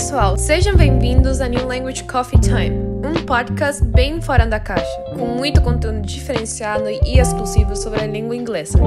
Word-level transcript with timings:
pessoal, 0.00 0.38
sejam 0.38 0.74
bem-vindos 0.74 1.42
a 1.42 1.46
New 1.46 1.66
Language 1.66 2.04
Coffee 2.04 2.40
Time, 2.40 2.70
um 3.04 3.22
podcast 3.26 3.84
bem 3.84 4.18
fora 4.18 4.46
da 4.46 4.58
caixa, 4.58 4.86
com 5.12 5.26
muito 5.26 5.60
conteúdo 5.60 6.00
diferenciado 6.00 6.88
e 6.88 7.20
exclusivo 7.20 7.76
sobre 7.76 8.00
a 8.00 8.06
língua 8.06 8.34
inglesa. 8.34 8.78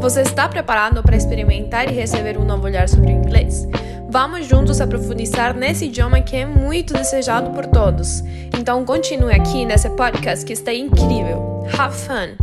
Você 0.00 0.20
está 0.20 0.48
preparado 0.48 1.02
para 1.02 1.16
experimentar 1.16 1.90
e 1.90 1.92
receber 1.92 2.38
um 2.38 2.44
novo 2.44 2.66
olhar 2.66 2.88
sobre 2.88 3.08
o 3.08 3.10
inglês? 3.10 3.66
Vamos 4.08 4.46
juntos 4.46 4.80
aprofundar 4.80 5.54
nesse 5.54 5.86
idioma 5.86 6.20
que 6.20 6.36
é 6.36 6.46
muito 6.46 6.94
desejado 6.94 7.50
por 7.50 7.66
todos. 7.66 8.22
Então 8.56 8.84
continue 8.84 9.34
aqui 9.34 9.64
nesse 9.64 9.90
podcast 9.90 10.46
que 10.46 10.52
está 10.52 10.72
incrível. 10.72 11.66
Have 11.76 11.96
fun! 11.96 12.36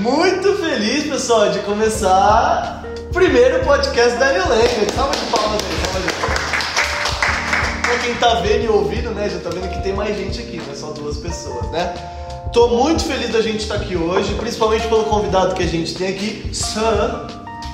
Muito 0.00 0.56
feliz, 0.56 1.04
pessoal, 1.04 1.50
de 1.52 1.60
começar 1.60 2.84
o 3.08 3.12
primeiro 3.12 3.64
podcast 3.64 4.18
da 4.18 4.32
New 4.32 4.48
Language. 4.48 4.92
Salva 4.92 5.14
de 5.14 5.24
palmas. 5.30 5.85
Pra 7.86 7.98
quem 7.98 8.14
tá 8.16 8.34
vendo 8.40 8.64
e 8.64 8.68
ouvindo, 8.68 9.10
né, 9.10 9.30
já 9.30 9.38
tá 9.38 9.48
vendo 9.48 9.68
que 9.70 9.80
tem 9.80 9.92
mais 9.92 10.16
gente 10.16 10.40
aqui, 10.40 10.60
não 10.64 10.72
é 10.72 10.76
só 10.76 10.90
duas 10.90 11.18
pessoas, 11.18 11.70
né? 11.70 11.94
Tô 12.52 12.68
muito 12.68 13.04
feliz 13.04 13.30
da 13.30 13.40
gente 13.40 13.60
estar 13.60 13.76
aqui 13.76 13.96
hoje, 13.96 14.34
principalmente 14.34 14.88
pelo 14.88 15.04
convidado 15.04 15.54
que 15.54 15.62
a 15.62 15.66
gente 15.66 15.94
tem 15.94 16.08
aqui, 16.08 16.50
Sir 16.52 16.80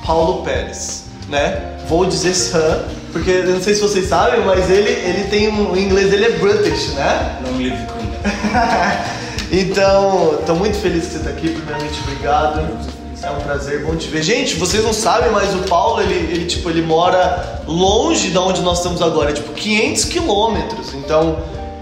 Paulo 0.05 0.43
Pérez, 0.43 1.05
né? 1.29 1.79
Vou 1.89 2.05
dizer 2.05 2.35
Sir, 2.35 2.85
porque 3.11 3.31
eu 3.31 3.55
não 3.55 3.63
sei 3.63 3.75
se 3.75 3.81
vocês 3.81 4.07
sabem, 4.07 4.41
mas 4.45 4.69
ele, 4.69 4.91
ele 4.91 5.29
tem 5.31 5.49
um, 5.49 5.73
o 5.73 5.79
inglês 5.79 6.11
dele 6.11 6.27
é 6.27 6.31
British, 6.31 6.89
né? 6.95 7.39
Long 7.47 7.57
live 7.57 7.87
Queen. 7.87 8.13
Então, 9.51 10.39
tô 10.47 10.55
muito 10.55 10.79
feliz 10.79 11.07
que 11.07 11.13
você 11.13 11.19
tá 11.19 11.31
aqui, 11.31 11.51
primeiramente, 11.51 12.01
obrigado. 12.01 13.02
É 13.23 13.31
um 13.31 13.41
prazer, 13.41 13.85
bom 13.85 13.95
te 13.95 14.09
ver. 14.09 14.23
Gente, 14.23 14.57
vocês 14.57 14.83
não 14.83 14.93
sabem, 14.93 15.31
mas 15.31 15.55
o 15.55 15.59
Paulo, 15.69 16.03
ele, 16.03 16.33
ele 16.33 16.45
tipo, 16.45 16.69
ele 16.69 16.83
mora 16.83 17.63
longe 17.69 18.31
da 18.31 18.41
onde 18.41 18.61
nós 18.63 18.79
estamos 18.79 19.01
agora, 19.01 19.33
tipo 19.33 19.53
500 19.53 20.05
quilômetros. 20.07 20.93
Então, 20.95 21.39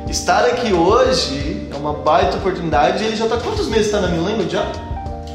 estar 0.07 0.45
aqui 0.45 0.73
hoje 0.75 1.67
é 1.73 1.77
uma 1.77 1.95
baita 1.95 2.37
oportunidade. 2.37 3.05
Ele 3.05 3.17
já 3.17 3.27
tá 3.27 3.39
quantos 3.39 3.69
meses 3.69 3.91
tá 3.91 4.01
na 4.01 4.09
Milênio 4.09 4.51
já? 4.51 4.71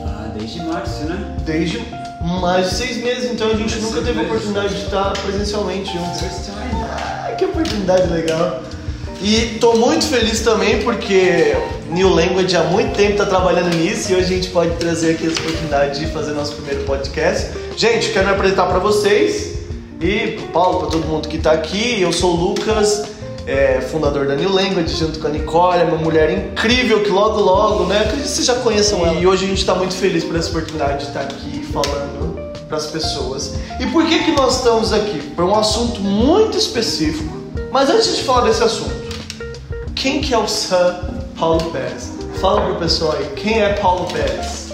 Ah, 0.06 0.28
desde 0.38 0.62
março, 0.62 1.06
né? 1.06 1.36
Desde 1.44 1.84
mais 2.22 2.70
de 2.70 2.76
seis 2.76 2.98
meses, 2.98 3.32
então 3.32 3.50
a 3.50 3.56
gente 3.56 3.76
nunca 3.80 4.02
teve 4.02 4.20
a 4.20 4.24
oportunidade 4.24 4.76
de 4.76 4.82
estar 4.84 5.12
presencialmente 5.12 5.92
juntos. 5.92 6.22
First 6.22 6.46
time. 6.46 6.84
Ah, 6.84 7.32
que 7.36 7.46
oportunidade 7.46 8.08
legal. 8.12 8.62
E 9.28 9.58
tô 9.60 9.74
muito 9.74 10.06
feliz 10.06 10.42
também 10.42 10.84
porque 10.84 11.58
New 11.90 12.10
Language 12.10 12.56
há 12.56 12.64
muito 12.66 12.96
tempo 12.96 13.18
tá 13.18 13.26
trabalhando 13.26 13.76
nisso 13.76 14.12
e 14.12 14.16
hoje 14.16 14.26
a 14.26 14.38
gente 14.38 14.50
pode 14.50 14.76
trazer 14.76 15.16
aqui 15.16 15.26
essa 15.26 15.42
oportunidade 15.42 16.00
de 16.00 16.06
fazer 16.12 16.34
nosso 16.34 16.54
primeiro 16.54 16.84
podcast. 16.84 17.50
Gente, 17.76 18.12
quero 18.12 18.28
me 18.28 18.34
apresentar 18.34 18.68
para 18.68 18.78
vocês 18.78 19.56
e 20.00 20.34
pro 20.34 20.48
Paulo, 20.50 20.82
para 20.82 20.90
todo 20.90 21.08
mundo 21.08 21.28
que 21.28 21.40
tá 21.40 21.54
aqui. 21.54 22.00
Eu 22.00 22.14
sou 22.14 22.36
o 22.36 22.50
Lucas, 22.50 23.06
é, 23.48 23.82
fundador 23.82 24.28
da 24.28 24.36
New 24.36 24.54
Language, 24.54 24.96
junto 24.96 25.18
com 25.18 25.26
a 25.26 25.32
Nicole, 25.32 25.82
uma 25.86 25.98
mulher 25.98 26.30
incrível 26.30 27.02
que 27.02 27.10
logo 27.10 27.42
logo, 27.42 27.86
né? 27.86 28.02
Acredito 28.02 28.26
que 28.26 28.30
vocês 28.30 28.46
já 28.46 28.54
conheçam 28.58 29.04
ela. 29.08 29.20
E 29.20 29.26
hoje 29.26 29.46
a 29.46 29.48
gente 29.48 29.66
tá 29.66 29.74
muito 29.74 29.96
feliz 29.96 30.24
por 30.24 30.36
essa 30.36 30.50
oportunidade 30.50 31.00
de 31.00 31.08
estar 31.08 31.22
aqui 31.22 31.66
falando 31.74 32.40
para 32.68 32.78
as 32.78 32.86
pessoas. 32.86 33.56
E 33.80 33.88
por 33.88 34.06
que 34.06 34.24
que 34.24 34.34
nós 34.34 34.58
estamos 34.58 34.94
aqui? 34.94 35.18
Por 35.36 35.46
um 35.46 35.56
assunto 35.56 36.00
muito 36.00 36.56
específico. 36.60 37.36
Mas 37.72 37.90
antes 37.90 38.16
de 38.16 38.24
falar 38.24 38.42
desse 38.42 38.64
assunto, 38.64 38.95
quem 39.96 40.22
que 40.22 40.34
é 40.34 40.38
o 40.38 40.48
Sir 40.48 40.96
Paulo 41.38 41.72
Pérez? 41.72 42.14
Fala 42.42 42.62
pro 42.62 42.76
pessoal 42.76 43.14
aí, 43.14 43.26
quem 43.36 43.62
é 43.62 43.74
Paulo 43.74 44.06
Pérez? 44.12 44.74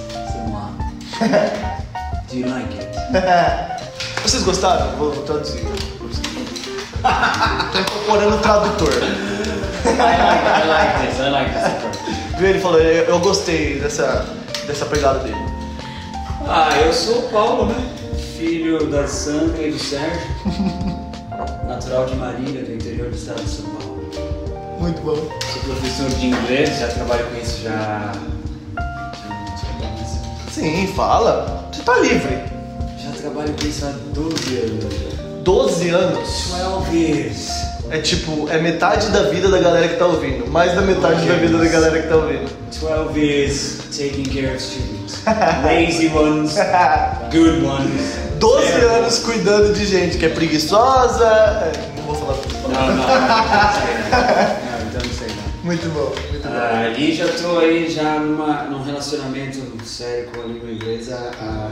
Do 2.30 2.38
you 2.38 2.50
like 2.50 2.78
it? 2.78 2.90
Vocês 4.24 4.44
gostaram? 4.44 4.96
Vou, 4.98 5.12
vou 5.12 5.24
traduzir. 5.24 5.64
Tô 7.72 7.80
incorporando 7.80 8.36
o 8.36 8.40
tradutor. 8.40 8.94
I 9.84 9.90
like, 9.98 10.22
I 10.22 10.68
like 10.68 11.08
this. 11.08 11.20
I 11.20 11.30
like 11.30 11.52
this. 11.52 12.40
Viu? 12.40 12.50
Ele 12.50 12.60
falou, 12.60 12.80
eu, 12.80 13.04
eu 13.06 13.20
gostei 13.20 13.80
dessa, 13.80 14.26
dessa 14.66 14.86
pegada 14.86 15.20
dele. 15.20 15.36
Ah, 16.48 16.70
eu 16.84 16.94
sou 16.94 17.20
o 17.20 17.30
Paulo, 17.30 17.66
né? 17.68 17.76
Filho 18.38 18.88
da 18.88 19.08
Sandra 19.08 19.62
e 19.62 19.72
do 19.72 19.80
Sérgio. 19.80 20.22
Natural 21.68 22.06
de 22.06 22.16
Marília, 22.16 22.64
do 22.64 22.74
interior 22.74 23.10
do 23.10 23.16
estado 23.16 23.42
de 23.42 23.50
São 23.50 23.66
Paulo. 23.66 23.91
Muito 24.82 25.02
bom. 25.02 25.16
Sou 25.16 25.62
professor 25.64 26.10
de 26.20 26.28
inglês, 26.28 26.80
já 26.80 26.88
trabalho 26.88 27.26
com 27.28 27.38
isso 27.42 27.62
já. 27.64 28.12
Sim, 30.52 30.88
fala. 30.96 31.70
Você 31.72 31.82
tá 31.84 31.98
livre. 32.00 32.40
Já 32.98 33.12
trabalho 33.22 33.54
com 33.60 33.68
isso 33.68 33.86
há 33.86 33.94
12 34.14 34.58
anos. 34.58 34.94
já. 34.94 35.22
12 35.44 35.90
anos. 35.90 36.52
12 36.92 36.98
years. 36.98 37.50
É 37.90 37.98
tipo, 38.00 38.48
é 38.50 38.58
metade 38.60 39.08
da 39.10 39.24
vida 39.24 39.50
da 39.50 39.60
galera 39.60 39.88
que 39.88 39.96
tá 39.96 40.06
ouvindo. 40.08 40.48
Mais 40.50 40.74
da 40.74 40.82
metade 40.82 41.26
da 41.28 41.34
vida 41.36 41.58
da 41.58 41.66
galera 41.68 42.02
que 42.02 42.08
tá 42.08 42.16
ouvindo. 42.16 42.50
12 42.80 43.20
years 43.20 43.78
taking 43.96 44.24
care 44.24 44.54
of 44.54 44.62
students. 44.62 45.22
Lazy 45.64 46.08
ones, 46.10 46.56
good 47.32 47.64
ones. 47.66 48.16
12 48.40 48.66
terrible. 48.68 48.86
anos 48.96 49.20
cuidando 49.20 49.74
de 49.74 49.86
gente 49.86 50.18
que 50.18 50.26
é 50.26 50.30
preguiçosa. 50.30 51.26
é, 51.26 51.72
Não 51.98 52.04
vou 52.04 52.16
falar 52.16 52.34
tudo. 52.38 52.70
Não, 52.70 52.70
não, 52.70 52.88
não, 52.88 52.96
não 52.96 52.98
não. 52.98 54.71
Muito 55.64 55.88
bom, 55.90 56.12
muito 56.32 56.48
bom. 56.48 56.54
Ah, 56.54 56.90
e 56.98 57.14
já 57.14 57.28
tô 57.28 57.60
aí 57.60 57.90
já 57.90 58.20
numa, 58.20 58.64
num 58.64 58.84
relacionamento 58.84 59.60
sério 59.86 60.30
com 60.34 60.42
a 60.42 60.46
língua 60.46 60.72
inglesa 60.72 61.32
há 61.40 61.70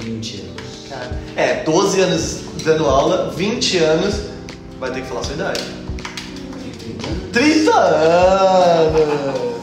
20 0.00 0.40
anos. 0.42 0.88
Cara, 0.88 1.10
É, 1.36 1.64
12 1.64 2.00
anos 2.00 2.40
dando 2.64 2.86
aula, 2.86 3.32
20 3.36 3.78
anos. 3.78 4.20
Vai 4.78 4.92
ter 4.92 5.00
que 5.02 5.08
falar 5.08 5.20
a 5.20 5.24
sua 5.24 5.34
idade. 5.34 5.64
Tem 6.78 6.94
30 6.96 7.06
anos? 7.08 7.22
30 7.32 7.72
anos! 7.74 9.54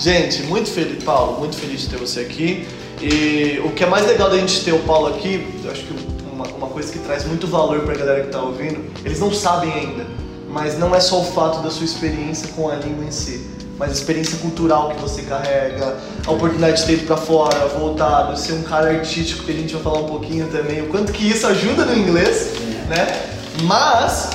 Gente, 0.00 0.42
muito 0.44 0.70
feliz, 0.70 1.04
Paulo, 1.04 1.38
muito 1.38 1.56
feliz 1.56 1.82
de 1.82 1.88
ter 1.90 1.98
você 1.98 2.20
aqui. 2.20 2.66
E 3.00 3.60
o 3.64 3.70
que 3.70 3.84
é 3.84 3.86
mais 3.86 4.06
legal 4.06 4.28
da 4.28 4.38
gente 4.38 4.64
ter 4.64 4.72
o 4.72 4.78
Paulo 4.80 5.06
aqui, 5.08 5.46
eu 5.64 5.70
acho 5.70 5.84
que 5.84 5.94
uma, 6.32 6.46
uma 6.48 6.66
coisa 6.68 6.92
que 6.92 6.98
traz 6.98 7.24
muito 7.26 7.46
valor 7.46 7.80
pra 7.80 7.94
galera 7.94 8.24
que 8.24 8.30
tá 8.30 8.42
ouvindo, 8.42 8.90
eles 9.04 9.20
não 9.20 9.32
sabem 9.32 9.72
ainda, 9.72 10.06
mas 10.50 10.78
não 10.78 10.94
é 10.94 11.00
só 11.00 11.20
o 11.20 11.24
fato 11.24 11.62
da 11.62 11.70
sua 11.70 11.84
experiência 11.84 12.48
com 12.48 12.68
a 12.68 12.74
língua 12.74 13.04
em 13.04 13.10
si, 13.10 13.48
mas 13.78 13.90
a 13.90 13.92
experiência 13.92 14.36
cultural 14.38 14.90
que 14.90 15.00
você 15.00 15.22
carrega, 15.22 15.96
a 16.26 16.30
oportunidade 16.30 16.80
de 16.80 16.86
ter 16.86 16.92
ido 16.94 17.06
pra 17.06 17.16
fora, 17.16 17.66
voltado, 17.68 18.36
ser 18.38 18.52
um 18.52 18.62
cara 18.62 18.90
artístico, 18.90 19.44
que 19.44 19.52
a 19.52 19.54
gente 19.54 19.72
vai 19.72 19.82
falar 19.82 20.00
um 20.00 20.06
pouquinho 20.06 20.48
também, 20.48 20.82
o 20.82 20.88
quanto 20.88 21.12
que 21.12 21.28
isso 21.28 21.46
ajuda 21.46 21.84
no 21.84 21.96
inglês, 21.96 22.50
né? 22.88 23.30
Mas 23.62 24.30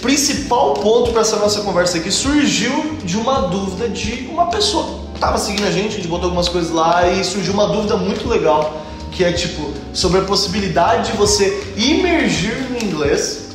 principal 0.00 0.74
ponto 0.74 1.10
para 1.10 1.22
essa 1.22 1.36
nossa 1.36 1.60
conversa 1.60 1.98
aqui 1.98 2.10
surgiu 2.10 2.96
de 3.04 3.16
uma 3.16 3.48
dúvida 3.48 3.88
de 3.88 4.28
uma 4.30 4.46
pessoa 4.46 4.84
que 5.10 5.16
estava 5.16 5.38
seguindo 5.38 5.66
a 5.66 5.70
gente, 5.70 5.88
a 5.88 5.96
gente 5.96 6.08
botou 6.08 6.26
algumas 6.26 6.48
coisas 6.48 6.70
lá 6.70 7.08
e 7.08 7.24
surgiu 7.24 7.52
uma 7.52 7.66
dúvida 7.66 7.96
muito 7.96 8.28
legal, 8.28 8.80
que 9.10 9.24
é 9.24 9.32
tipo 9.32 9.72
sobre 9.92 10.20
a 10.20 10.22
possibilidade 10.22 11.10
de 11.10 11.18
você 11.18 11.72
imergir 11.76 12.70
no 12.70 12.76
inglês 12.76 13.48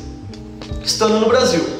estando 0.84 1.18
no 1.18 1.26
Brasil. 1.26 1.73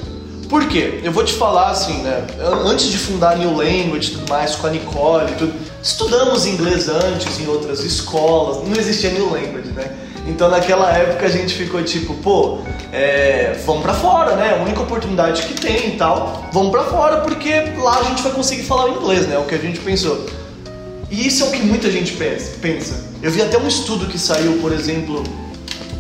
Por 0.49 0.66
quê? 0.69 1.00
Eu 1.03 1.12
vou 1.12 1.25
te 1.25 1.32
falar 1.34 1.71
assim, 1.71 2.03
né? 2.03 2.27
Antes 2.65 2.87
de 2.87 2.99
fundar 2.99 3.37
New 3.37 3.56
Language 3.56 4.12
e 4.12 4.15
tudo 4.16 4.28
mais, 4.28 4.55
com 4.56 4.66
a 4.66 4.71
Nicole 4.71 5.32
e 5.32 5.34
tudo, 5.37 5.55
estudamos 5.82 6.47
inglês 6.47 6.88
antes 6.88 7.41
em 7.41 7.47
outras 7.47 7.81
escolas, 7.81 8.66
não 8.66 8.77
existia 8.77 9.10
New 9.10 9.31
Language, 9.31 9.71
né? 9.71 9.91
Então 10.27 10.49
naquela 10.49 10.91
época 10.91 11.27
a 11.27 11.28
gente 11.28 11.55
ficou 11.55 11.82
tipo, 11.82 12.15
pô, 12.15 12.59
é, 12.93 13.60
vamos 13.66 13.82
pra 13.82 13.94
fora, 13.94 14.37
né? 14.37 14.56
A 14.59 14.62
única 14.62 14.81
oportunidade 14.81 15.43
que 15.43 15.55
tem 15.55 15.94
e 15.94 15.97
tal, 15.97 16.49
vamos 16.53 16.71
pra 16.71 16.84
fora 16.84 17.21
porque 17.21 17.53
lá 17.78 18.00
a 18.00 18.03
gente 18.05 18.22
vai 18.22 18.32
conseguir 18.32 18.62
falar 18.62 18.91
inglês, 18.91 19.26
né? 19.26 19.34
É 19.34 19.38
o 19.38 19.44
que 19.44 19.55
a 19.55 19.59
gente 19.59 19.78
pensou. 19.81 20.26
E 21.11 21.26
isso 21.26 21.44
é 21.44 21.49
o 21.49 21.50
que 21.50 21.62
muita 21.62 21.91
gente 21.91 22.12
pensa. 22.12 23.05
Eu 23.22 23.31
vi 23.31 23.43
até 23.43 23.59
um 23.59 23.69
estudo 23.69 24.06
que 24.06 24.19
saiu, 24.19 24.59
por 24.61 24.72
exemplo, 24.72 25.22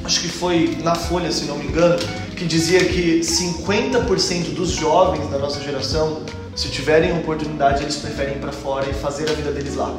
acho 0.04 0.20
que 0.20 0.28
foi 0.28 0.78
na 0.82 0.94
Folha, 0.94 1.30
se 1.30 1.44
não 1.44 1.56
me 1.56 1.66
engano, 1.66 1.98
que 2.34 2.44
dizia 2.44 2.84
que 2.84 3.20
50% 3.20 4.54
dos 4.54 4.70
jovens 4.70 5.30
da 5.30 5.38
nossa 5.38 5.60
geração, 5.60 6.22
se 6.54 6.68
tiverem 6.68 7.12
oportunidade, 7.18 7.82
eles 7.82 7.96
preferem 7.96 8.36
ir 8.36 8.38
pra 8.38 8.52
fora 8.52 8.88
e 8.88 8.94
fazer 8.94 9.28
a 9.30 9.32
vida 9.32 9.50
deles 9.50 9.76
lá. 9.76 9.94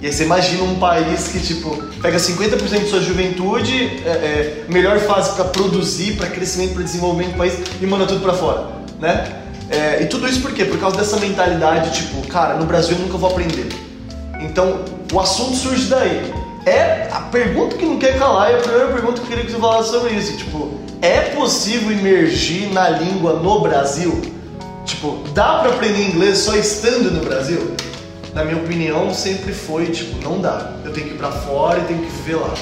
E 0.00 0.06
aí 0.06 0.12
você 0.12 0.24
imagina 0.24 0.62
um 0.62 0.76
país 0.76 1.28
que, 1.28 1.40
tipo, 1.40 1.76
pega 2.00 2.18
50% 2.18 2.84
de 2.84 2.88
sua 2.88 3.00
juventude, 3.00 4.00
é, 4.04 4.10
é, 4.10 4.64
melhor 4.68 4.98
fase 5.00 5.34
pra 5.34 5.44
produzir, 5.44 6.16
pra 6.16 6.28
crescimento, 6.28 6.74
pra 6.74 6.84
desenvolvimento 6.84 7.32
do 7.32 7.38
país 7.38 7.54
e 7.80 7.86
manda 7.86 8.06
tudo 8.06 8.20
pra 8.20 8.32
fora, 8.32 8.68
né? 9.00 9.42
É, 9.68 10.02
e 10.02 10.06
tudo 10.06 10.28
isso 10.28 10.40
por 10.40 10.52
quê? 10.52 10.64
Por 10.64 10.78
causa 10.78 10.96
dessa 10.96 11.16
mentalidade, 11.16 11.90
tipo, 11.90 12.26
cara, 12.28 12.54
no 12.54 12.64
Brasil 12.64 12.96
eu 12.96 13.02
nunca 13.02 13.18
vou 13.18 13.30
aprender. 13.30 13.68
Então, 14.40 14.84
o 15.12 15.18
assunto 15.18 15.56
surge 15.56 15.86
daí. 15.86 16.32
É 16.64 17.08
a 17.10 17.22
pergunta 17.22 17.76
que 17.76 17.84
não 17.84 17.98
quer 17.98 18.18
calar, 18.18 18.52
e 18.52 18.54
a 18.54 18.58
primeira 18.58 18.86
pergunta 18.92 19.14
que 19.14 19.20
eu 19.20 19.26
queria 19.26 19.44
que 19.44 19.50
você 19.50 19.58
falasse 19.58 19.90
sobre 19.90 20.12
isso. 20.12 20.36
Tipo, 20.36 20.77
é 21.00 21.20
possível 21.34 21.92
imergir 21.92 22.72
na 22.72 22.88
língua 22.88 23.34
no 23.34 23.60
Brasil? 23.60 24.20
Tipo, 24.84 25.18
dá 25.34 25.60
pra 25.60 25.74
aprender 25.74 26.08
inglês 26.08 26.38
só 26.38 26.56
estando 26.56 27.10
no 27.10 27.24
Brasil? 27.24 27.74
Na 28.34 28.44
minha 28.44 28.56
opinião, 28.56 29.12
sempre 29.12 29.52
foi, 29.52 29.86
tipo, 29.86 30.22
não 30.22 30.40
dá. 30.40 30.74
Eu 30.84 30.92
tenho 30.92 31.08
que 31.08 31.14
ir 31.14 31.18
pra 31.18 31.30
fora 31.30 31.80
e 31.80 31.84
tenho 31.84 32.00
que 32.00 32.10
viver 32.10 32.36
lá. 32.36 32.54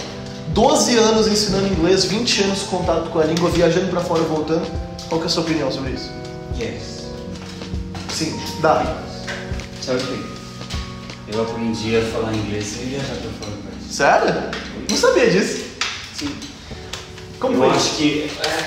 12 0.48 0.96
anos 0.96 1.26
ensinando 1.26 1.66
inglês, 1.66 2.04
20 2.04 2.44
anos 2.44 2.60
de 2.60 2.64
contato 2.66 3.10
com 3.10 3.18
a 3.18 3.24
língua, 3.24 3.50
viajando 3.50 3.88
pra 3.88 4.00
fora 4.00 4.22
e 4.22 4.26
voltando. 4.26 4.66
Qual 5.08 5.20
que 5.20 5.26
é 5.26 5.28
a 5.28 5.30
sua 5.30 5.42
opinião 5.42 5.70
sobre 5.70 5.92
isso? 5.92 6.10
Yes. 6.58 7.06
Sim, 8.10 8.38
dá. 8.60 8.96
Sabe 9.82 10.02
o 10.02 10.06
que? 10.06 11.34
Eu 11.36 11.42
aprendi 11.42 11.96
a 11.96 12.02
falar 12.02 12.34
inglês 12.34 12.64
sem 12.64 12.86
viajar 12.86 13.14
pra 13.14 13.30
fora. 13.40 13.52
Sério? 13.90 14.34
Não 14.88 14.96
sabia 14.96 15.30
disso. 15.30 15.65
Como 17.40 17.54
eu 17.54 17.58
foi 17.58 17.70
acho 17.70 17.96
que 17.96 18.30
é, 18.40 18.64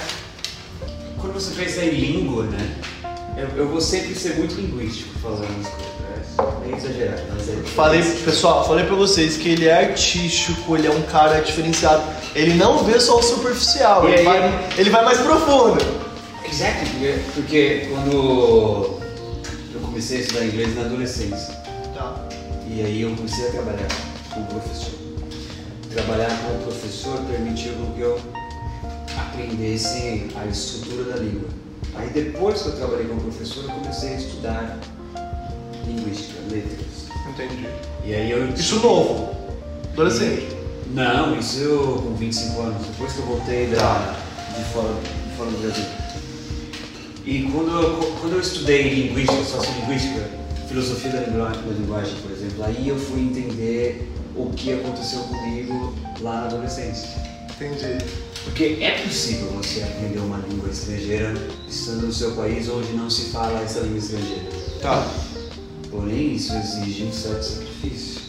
quando 1.20 1.34
você 1.34 1.52
pensa 1.62 1.84
em 1.84 1.90
língua, 1.92 2.44
né? 2.46 2.76
Eu, 3.38 3.48
eu 3.58 3.68
vou 3.70 3.82
sempre 3.82 4.14
ser 4.16 4.36
muito 4.36 4.56
linguístico 4.56 5.18
falando 5.20 5.44
as 5.44 5.68
coisas. 5.68 5.90
É 6.40 6.66
meio 6.66 6.76
exagerado, 6.78 7.22
mas 7.36 7.50
é. 7.50 7.54
Falei, 7.76 8.02
pessoal, 8.02 8.66
falei 8.68 8.86
pra 8.86 8.96
vocês 8.96 9.38
que 9.38 9.50
ele 9.50 9.68
é 9.68 9.86
artístico, 9.90 10.76
ele 10.78 10.88
é 10.88 10.92
um 10.92 11.02
cara 11.04 11.42
diferenciado. 11.42 12.04
Ele 12.36 12.54
não 12.54 12.84
vê 12.84 13.00
só 13.00 13.18
o 13.20 13.24
superficial, 13.24 14.08
ele 14.08 14.20
aí- 14.20 14.24
vai, 14.26 14.70
ele 14.78 14.90
vai 14.90 15.04
mais 15.04 15.18
profundo. 15.20 15.78
Exato, 16.50 16.86
porque, 16.92 17.20
porque 17.36 17.88
quando 17.92 18.12
eu 19.74 19.80
comecei 19.82 20.18
a 20.18 20.22
estudar 20.22 20.46
inglês 20.46 20.76
na 20.76 20.82
adolescência, 20.82 21.54
Tá. 21.94 22.26
e 22.70 22.82
aí 22.82 23.02
eu 23.02 23.16
comecei 23.16 23.48
a 23.48 23.52
trabalhar 23.52 23.88
como 24.34 24.46
professor. 24.48 24.94
Trabalhar 25.94 26.30
como 26.46 26.60
professor 26.64 27.18
permitiu 27.30 27.74
com 27.74 27.92
que 27.94 28.02
eu 28.02 28.20
aprendesse 29.30 30.28
a 30.36 30.46
estrutura 30.46 31.12
da 31.12 31.18
língua. 31.18 31.50
Aí 31.96 32.10
depois 32.10 32.62
que 32.62 32.70
eu 32.70 32.76
trabalhei 32.76 33.08
como 33.08 33.22
professor, 33.22 33.64
eu 33.64 33.70
comecei 33.72 34.14
a 34.14 34.18
estudar 34.18 34.80
linguística, 35.86 36.40
letras. 36.50 37.08
Entendi. 37.30 37.68
E 38.06 38.14
aí 38.14 38.32
eu 38.32 38.50
Isso 38.50 38.80
novo. 38.80 39.36
Adolescente. 39.94 40.48
Não, 40.94 41.38
isso 41.38 41.60
eu 41.60 42.02
com 42.04 42.16
25 42.16 42.62
anos, 42.62 42.88
depois 42.88 43.14
que 43.14 43.20
eu 43.20 43.26
voltei 43.26 43.68
da, 43.68 43.78
Tá. 43.78 44.16
de, 44.58 44.64
fora, 44.74 44.94
de 44.94 45.38
fora 45.38 45.52
do 45.52 45.62
Brasil. 45.62 45.86
E 47.26 47.44
quando 47.52 47.70
eu, 47.70 47.98
quando 48.20 48.34
eu 48.34 48.40
estudei 48.40 48.90
linguística, 48.90 49.44
sociolinguística, 49.44 50.28
filosofia 50.68 51.12
da 51.12 51.20
linguagem, 51.22 51.62
da 51.62 51.74
linguagem, 51.74 52.16
por 52.22 52.32
exemplo, 52.32 52.64
aí 52.64 52.88
eu 52.88 52.98
fui 52.98 53.22
entender 53.22 54.12
o 54.36 54.50
que 54.52 54.74
aconteceu 54.74 55.20
comigo 55.22 55.94
lá 56.22 56.42
na 56.42 56.46
adolescência. 56.48 57.10
Entendi. 57.52 58.04
Porque 58.50 58.80
é 58.82 58.92
possível 59.04 59.48
você 59.52 59.84
aprender 59.84 60.18
uma 60.20 60.38
língua 60.50 60.70
estrangeira 60.70 61.34
estando 61.70 62.08
no 62.08 62.14
seu 62.14 62.32
país 62.32 62.68
onde 62.68 62.94
não 62.94 63.10
se 63.10 63.30
fala 63.30 63.62
essa 63.62 63.82
língua 63.82 64.00
estrangeira. 64.00 64.50
Tá. 64.82 65.08
Porém, 65.92 66.34
isso 66.34 66.56
exige 66.56 67.04
um 67.04 67.14
certo 67.14 67.44
sacrifício. 67.44 68.22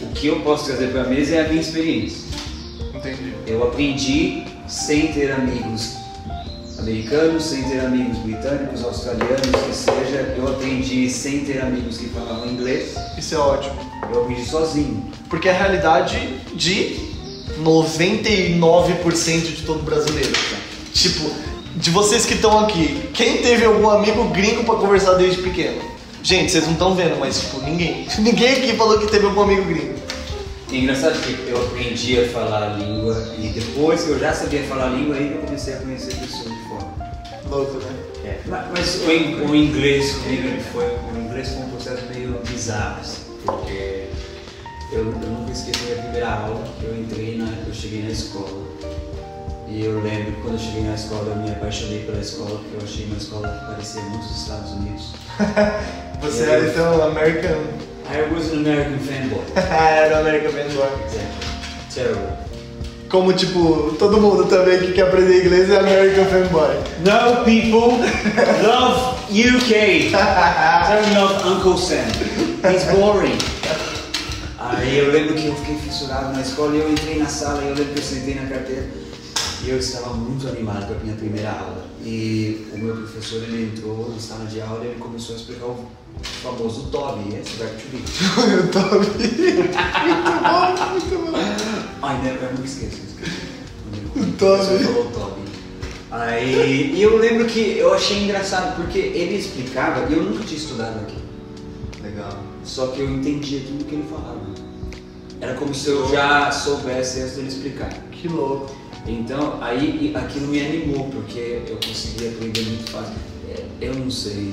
O 0.00 0.08
que 0.08 0.26
eu 0.26 0.40
posso 0.40 0.66
trazer 0.66 0.88
para 0.88 1.02
a 1.02 1.08
mesa 1.08 1.36
é 1.36 1.46
a 1.46 1.48
minha 1.48 1.60
experiência. 1.60 2.26
Entendi. 2.94 3.34
Eu 3.46 3.62
aprendi 3.62 4.44
sem 4.66 5.12
ter 5.12 5.30
amigos 5.30 5.92
americanos, 6.78 7.44
sem 7.44 7.62
ter 7.62 7.80
amigos 7.80 8.18
britânicos, 8.18 8.84
australianos, 8.84 9.46
que 9.46 9.74
seja. 9.74 10.34
Eu 10.36 10.48
aprendi 10.48 11.08
sem 11.08 11.44
ter 11.44 11.62
amigos 11.62 11.98
que 11.98 12.08
falavam 12.08 12.48
inglês. 12.48 12.94
Isso 13.16 13.36
é 13.36 13.38
ótimo. 13.38 13.76
Eu 14.12 14.22
aprendi 14.22 14.44
sozinho. 14.44 15.08
Porque 15.30 15.48
é 15.48 15.52
a 15.52 15.58
realidade 15.58 16.18
de 16.54 17.05
99% 17.58 19.40
de 19.56 19.62
todo 19.62 19.82
brasileiro. 19.82 20.32
Tipo, 20.92 21.30
de 21.76 21.90
vocês 21.90 22.24
que 22.24 22.34
estão 22.34 22.58
aqui, 22.60 23.02
quem 23.12 23.38
teve 23.38 23.64
algum 23.64 23.88
amigo 23.90 24.24
gringo 24.30 24.64
pra 24.64 24.76
conversar 24.76 25.14
desde 25.14 25.42
pequeno? 25.42 25.80
Gente, 26.22 26.50
vocês 26.50 26.64
não 26.64 26.72
estão 26.72 26.94
vendo, 26.94 27.18
mas 27.20 27.38
tipo, 27.40 27.60
ninguém. 27.62 28.06
Ninguém 28.18 28.52
aqui 28.54 28.72
falou 28.76 28.98
que 28.98 29.06
teve 29.10 29.26
algum 29.26 29.42
amigo 29.42 29.62
gringo. 29.64 29.94
É 30.72 30.76
engraçado 30.76 31.20
que 31.20 31.48
eu 31.48 31.56
aprendi 31.64 32.18
a 32.18 32.28
falar 32.28 32.62
a 32.72 32.76
língua 32.76 33.34
e 33.38 33.48
depois 33.48 34.02
que 34.02 34.10
eu 34.10 34.18
já 34.18 34.32
sabia 34.32 34.62
falar 34.64 34.86
a 34.86 34.88
língua, 34.90 35.14
aí 35.14 35.30
eu 35.32 35.38
comecei 35.42 35.74
a 35.74 35.76
conhecer 35.76 36.14
pessoas 36.16 36.44
de 36.52 36.68
fora. 36.68 36.86
Louco, 37.48 37.74
né? 37.78 37.90
É, 38.24 38.40
ma- 38.48 38.68
Mas 38.76 38.96
o, 39.06 39.12
in- 39.12 39.40
o 39.48 39.54
inglês 39.54 40.10
comigo 40.16 40.48
foi, 40.72 40.84
o 40.86 41.24
inglês 41.24 41.50
foi 41.50 41.58
um 41.58 41.68
processo 41.70 42.02
meio 42.12 42.40
bizarro, 42.48 43.00
assim, 43.00 43.18
porque 43.44 44.05
eu, 44.92 44.98
eu 44.98 45.04
nunca 45.04 45.52
esqueci 45.52 45.92
a 45.92 46.02
primeira 46.02 46.28
aula, 46.28 46.64
eu 46.82 46.96
entrei 46.96 47.36
na, 47.36 47.46
eu 47.66 47.74
cheguei 47.74 48.02
na 48.02 48.10
escola 48.10 48.66
e 49.68 49.84
eu 49.84 50.00
lembro 50.00 50.32
que 50.32 50.40
quando 50.42 50.54
eu 50.54 50.60
cheguei 50.60 50.82
na 50.82 50.94
escola 50.94 51.32
eu 51.32 51.36
me 51.36 51.50
apaixonei 51.50 52.04
pela 52.04 52.20
escola 52.20 52.60
porque 52.60 52.76
eu 52.76 52.80
achei 52.84 53.04
uma 53.06 53.16
escola 53.16 53.48
que 53.48 53.66
parecia 53.66 54.02
muito 54.02 54.26
dos 54.26 54.42
Estados 54.42 54.72
Unidos. 54.72 55.12
Você 56.22 56.44
era 56.44 56.66
então 56.66 57.02
American. 57.02 57.86
I 58.08 58.32
was 58.32 58.52
an 58.52 58.60
American 58.60 58.98
fanboy. 59.00 59.42
era 59.56 60.20
American 60.20 60.52
Fanboy. 60.52 60.88
Exactly. 61.04 61.46
Terrible. 61.92 62.46
Como 63.08 63.32
tipo, 63.32 63.94
todo 63.98 64.20
mundo 64.20 64.44
também 64.46 64.78
que 64.78 64.92
quer 64.92 65.08
aprender 65.08 65.44
inglês 65.44 65.70
é 65.70 65.78
American 65.78 66.24
Fanboy. 66.24 66.76
No 67.04 67.44
people 67.44 67.98
love 68.62 69.16
UK. 69.30 70.10
Turn 70.86 71.16
off 71.18 71.44
Uncle 71.46 71.76
Sam. 71.76 72.06
He's 72.62 72.84
boring. 72.84 73.55
Aí 74.86 74.98
eu 74.98 75.10
lembro 75.10 75.34
que 75.34 75.46
eu 75.46 75.54
fiquei 75.56 75.74
fissurado 75.78 76.32
na 76.32 76.40
escola 76.40 76.76
e 76.76 76.78
eu 76.78 76.92
entrei 76.92 77.18
na 77.18 77.26
sala 77.26 77.60
e 77.60 77.68
eu 77.70 77.74
lembro 77.74 77.92
que 77.92 77.98
eu 77.98 78.04
sentei 78.04 78.36
na 78.36 78.46
carteira 78.46 78.86
e 79.64 79.68
eu 79.68 79.78
estava 79.78 80.14
muito 80.14 80.46
animado 80.46 80.86
para 80.86 80.94
a 80.94 81.00
minha 81.00 81.16
primeira 81.16 81.50
aula. 81.50 81.86
E 82.04 82.68
o 82.72 82.78
meu 82.78 82.94
professor 82.94 83.42
ele 83.42 83.64
entrou 83.64 84.08
na 84.08 84.20
sala 84.20 84.44
de 84.44 84.60
aula 84.60 84.84
e 84.84 84.88
ele 84.90 85.00
começou 85.00 85.34
a 85.34 85.38
explicar 85.38 85.64
o 85.66 85.88
famoso 86.40 86.84
Toby, 86.92 87.34
yes, 87.34 87.48
back 87.58 87.74
to. 87.82 87.96
Eu 88.48 88.70
tô 88.70 88.78
ouvindo. 88.94 89.56
Muito 89.56 90.38
bom, 90.44 90.90
muito 90.92 91.32
bom. 91.32 91.38
Ai, 92.02 92.22
né, 92.22 92.38
eu 92.40 92.50
nunca 92.52 92.64
esqueço. 92.64 93.00
esqueço. 93.08 93.36
O 94.14 94.20
O 94.20 94.32
Toby. 94.38 94.84
falou 94.84 95.10
Toby. 95.10 95.40
Aí, 96.12 96.92
e 96.94 97.02
eu 97.02 97.18
lembro 97.18 97.46
que 97.46 97.76
eu 97.76 97.92
achei 97.92 98.22
engraçado 98.22 98.76
porque 98.76 99.00
ele 99.00 99.36
explicava, 99.36 100.08
e 100.08 100.12
eu 100.12 100.22
nunca 100.22 100.44
tinha 100.44 100.60
estudado 100.60 101.00
aqui. 101.00 101.16
Legal. 102.00 102.38
Só 102.64 102.86
que 102.88 103.00
eu 103.00 103.10
entendia 103.10 103.60
tudo 103.66 103.84
que 103.84 103.96
ele 103.96 104.04
falava. 104.08 104.55
Era 105.40 105.54
como 105.54 105.74
se 105.74 105.88
eu 105.88 106.08
já 106.10 106.50
soubesse 106.50 107.20
antes 107.20 107.36
dele 107.36 107.48
explicar. 107.48 107.92
Que 108.10 108.28
louco. 108.28 108.74
Então, 109.06 109.58
aí 109.62 110.12
aquilo 110.14 110.48
me 110.48 110.60
animou, 110.60 111.08
porque 111.10 111.62
eu 111.68 111.76
conseguia 111.86 112.30
aprender 112.30 112.62
muito 112.62 112.90
fácil. 112.90 113.14
É, 113.48 113.64
Eu 113.80 113.94
não 113.94 114.10
sei 114.10 114.52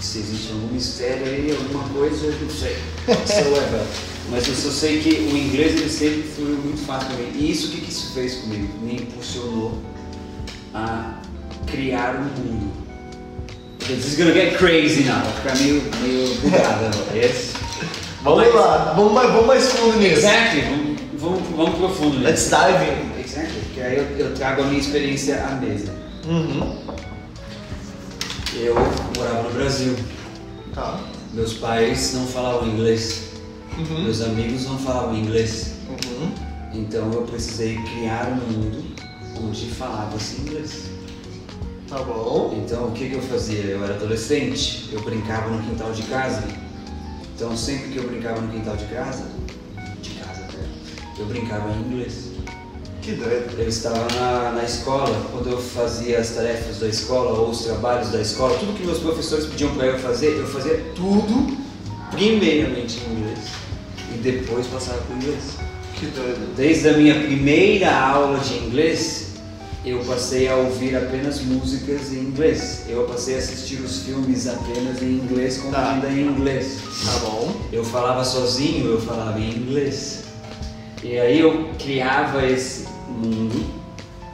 se 0.00 0.18
existe 0.18 0.50
algum 0.52 0.66
mistério 0.74 1.24
aí, 1.26 1.56
alguma 1.56 1.84
coisa, 1.90 2.26
eu 2.26 2.34
não 2.40 2.50
sei. 2.50 2.76
Whatsoever. 3.06 3.82
Mas 4.30 4.48
eu 4.48 4.54
só 4.54 4.70
sei 4.70 5.00
que 5.00 5.10
o 5.10 5.36
inglês 5.36 5.80
ele 5.80 5.88
sempre 5.88 6.22
foi 6.22 6.44
muito 6.44 6.84
fácil 6.84 7.08
para 7.08 7.18
mim. 7.18 7.32
E 7.36 7.50
isso, 7.52 7.68
o 7.68 7.70
que, 7.70 7.80
que 7.82 7.90
isso 7.90 8.12
fez 8.14 8.34
comigo? 8.36 8.68
Me 8.80 8.94
impulsionou 8.96 9.80
a 10.74 11.20
criar 11.66 12.16
um 12.16 12.24
mundo. 12.42 12.72
This 13.78 14.06
is 14.06 14.16
gonna 14.16 14.32
get 14.32 14.56
crazy 14.58 15.04
now. 15.04 15.22
Ficar 15.36 15.56
meio, 15.58 15.82
meio 16.02 16.34
bugada 16.36 16.86
agora. 16.86 17.16
Yes? 17.16 17.52
Vamos 18.22 18.54
lá, 18.54 18.92
vamos 18.96 19.12
mais, 19.12 19.30
vamos 19.32 19.46
mais 19.46 19.72
fundo 19.72 19.96
nisso. 19.98 20.12
Exactly, 20.18 20.62
vamos, 20.62 21.00
vamos, 21.20 21.48
vamos 21.56 21.74
profundo 21.78 22.18
nisso. 22.18 22.22
Let's 22.24 22.44
dive 22.50 22.84
in. 22.84 23.20
Exactly, 23.20 23.60
porque 23.64 23.80
aí 23.80 23.96
eu, 23.98 24.04
eu 24.18 24.34
trago 24.34 24.62
a 24.62 24.64
minha 24.66 24.80
experiência 24.80 25.44
à 25.44 25.54
mesa. 25.56 25.92
Uhum. 26.26 26.78
Eu 28.54 28.74
morava 29.16 29.42
no 29.48 29.50
Brasil, 29.54 29.96
Tá. 30.74 31.00
meus 31.32 31.54
pais 31.54 32.14
não 32.14 32.26
falavam 32.26 32.68
inglês, 32.68 33.24
Uhum. 33.76 34.04
meus 34.04 34.20
amigos 34.22 34.66
não 34.66 34.78
falavam 34.78 35.16
inglês, 35.16 35.72
Uhum. 35.88 36.30
então 36.74 37.10
eu 37.12 37.22
precisei 37.22 37.76
criar 37.78 38.28
um 38.28 38.52
mundo 38.52 38.84
onde 39.42 39.66
falava-se 39.70 40.40
inglês. 40.42 40.84
Tá 41.88 41.98
bom. 41.98 42.54
Então 42.64 42.84
o 42.88 42.92
que, 42.92 43.08
que 43.10 43.16
eu 43.16 43.22
fazia? 43.22 43.60
Eu 43.64 43.82
era 43.84 43.94
adolescente, 43.94 44.88
eu 44.92 45.00
brincava 45.02 45.50
no 45.50 45.62
quintal 45.62 45.90
de 45.92 46.02
casa, 46.04 46.42
então 47.42 47.56
sempre 47.56 47.88
que 47.88 47.96
eu 47.96 48.04
brincava 48.04 48.40
no 48.40 48.52
quintal 48.52 48.76
de 48.76 48.84
casa, 48.84 49.24
de 50.00 50.10
casa 50.10 50.42
até, 50.42 51.20
eu 51.20 51.26
brincava 51.26 51.72
em 51.72 51.80
inglês. 51.80 52.30
Que 53.02 53.14
doido. 53.14 53.58
Eu 53.58 53.66
estava 53.66 54.06
na, 54.14 54.52
na 54.52 54.62
escola, 54.62 55.26
quando 55.32 55.50
eu 55.50 55.60
fazia 55.60 56.20
as 56.20 56.30
tarefas 56.30 56.78
da 56.78 56.86
escola 56.86 57.36
ou 57.40 57.50
os 57.50 57.64
trabalhos 57.64 58.10
da 58.12 58.20
escola, 58.20 58.56
tudo 58.60 58.78
que 58.78 58.86
meus 58.86 59.00
professores 59.00 59.46
pediam 59.46 59.74
para 59.74 59.86
eu 59.86 59.98
fazer, 59.98 60.36
eu 60.36 60.46
fazia 60.46 60.92
tudo 60.94 61.58
primeiramente 62.12 63.00
em 63.00 63.12
inglês 63.12 63.40
e 64.14 64.18
depois 64.18 64.68
passava 64.68 64.98
para 64.98 65.16
o 65.16 65.18
inglês. 65.18 65.56
Que 65.98 66.06
doido. 66.06 66.54
Desde 66.54 66.90
a 66.90 66.92
minha 66.92 67.24
primeira 67.24 67.92
aula 67.92 68.38
de 68.38 68.54
inglês, 68.54 69.21
eu 69.84 69.98
passei 70.04 70.48
a 70.48 70.54
ouvir 70.56 70.96
apenas 70.96 71.40
músicas 71.40 72.12
em 72.12 72.18
inglês. 72.20 72.84
Eu 72.88 73.02
passei 73.04 73.34
a 73.34 73.38
assistir 73.38 73.80
os 73.80 74.02
filmes 74.02 74.46
apenas 74.46 75.02
em 75.02 75.14
inglês 75.14 75.58
com 75.58 75.70
Tá. 75.70 76.00
em 76.08 76.20
inglês. 76.22 76.78
Tá 77.04 77.18
bom. 77.18 77.52
Eu 77.72 77.84
falava 77.84 78.24
sozinho, 78.24 78.86
eu 78.86 79.00
falava 79.00 79.40
em 79.40 79.50
inglês. 79.50 80.24
E 81.02 81.18
aí 81.18 81.40
eu 81.40 81.70
criava 81.80 82.46
esse 82.46 82.86
mundo 83.08 83.64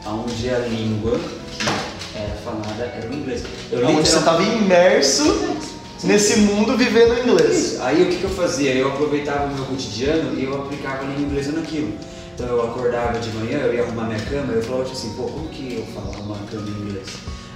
onde 0.07 0.51
a 0.51 0.59
língua 0.59 1.19
que 1.59 2.19
era 2.19 2.35
falada 2.45 2.85
era 2.85 3.09
o 3.09 3.15
inglês. 3.15 3.43
Eu 3.73 3.87
Onde 3.89 4.07
você 4.07 4.19
estava 4.19 4.43
imerso 4.43 5.57
nesse 6.05 6.41
mundo 6.41 6.77
vivendo 6.77 7.27
inglês. 7.27 7.57
Isso. 7.57 7.83
Aí 7.83 8.03
o 8.03 8.11
que, 8.11 8.17
que 8.17 8.25
eu 8.25 8.31
fazia? 8.31 8.75
Eu 8.75 8.89
aproveitava 8.89 9.47
o 9.51 9.55
meu 9.55 9.65
cotidiano 9.65 10.39
e 10.39 10.45
eu 10.45 10.55
aplicava 10.55 11.05
a 11.05 11.07
língua 11.07 11.23
inglesa 11.23 11.53
naquilo. 11.53 11.93
Então 12.39 12.47
eu 12.57 12.63
acordava 12.71 13.19
de 13.19 13.31
manhã, 13.31 13.59
eu 13.59 13.75
ia 13.75 13.83
arrumar 13.83 14.05
minha 14.05 14.21
cama, 14.21 14.53
eu 14.53 14.63
falava 14.63 14.85
assim, 14.89 15.13
pô, 15.17 15.25
como 15.25 15.49
que 15.49 15.75
eu 15.75 15.85
falo 15.93 16.15
arrumar 16.15 16.37
a 16.37 16.51
cama 16.53 16.69
em 16.69 16.83
inglês? 16.83 17.09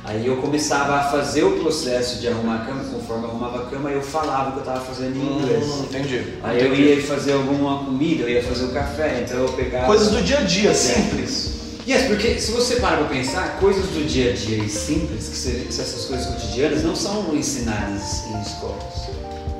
Aí 0.05 0.27
eu 0.27 0.39
começava 0.39 0.97
a 0.97 1.05
fazer 1.05 1.45
o 1.45 1.53
processo 1.61 2.19
de 2.19 2.27
arrumar 2.27 2.63
a 2.63 2.65
cama, 2.65 2.83
conforme 2.83 3.23
eu 3.23 3.31
arrumava 3.31 3.63
a 3.63 3.67
cama, 3.67 3.91
eu 3.91 4.03
falava 4.03 4.51
o 4.51 4.53
que 4.55 4.59
eu 4.59 4.65
tava 4.65 4.81
fazendo 4.81 5.17
em 5.17 5.39
inglês. 5.39 5.65
Hum, 5.65 5.85
entendi. 5.89 6.35
Aí 6.43 6.61
eu 6.61 6.67
Entendi. 6.75 6.83
ia 6.83 7.03
fazer 7.05 7.33
alguma 7.35 7.85
comida, 7.85 8.25
eu 8.25 8.29
ia 8.29 8.43
fazer 8.43 8.65
o 8.65 8.71
café, 8.73 9.21
então 9.25 9.37
eu 9.39 9.53
pegava. 9.53 9.87
Coisas 9.87 10.11
do 10.11 10.21
dia 10.21 10.39
a 10.39 10.43
dia, 10.43 10.71
É. 10.71 10.75
simples. 10.75 11.53
Yes, 11.87 12.07
porque 12.09 12.41
se 12.41 12.51
você 12.51 12.77
para 12.77 12.97
pra 12.97 13.07
pensar, 13.07 13.59
coisas 13.61 13.87
do 13.87 14.05
dia 14.05 14.31
a 14.31 14.35
dia 14.35 14.59
e 14.65 14.69
simples, 14.69 15.29
que, 15.29 15.37
se- 15.37 15.51
que 15.53 15.69
essas 15.69 16.05
coisas 16.07 16.27
cotidianas 16.27 16.83
não 16.83 16.97
são 16.97 17.33
ensinadas 17.37 18.25
em 18.27 18.41
escolas. 18.43 18.83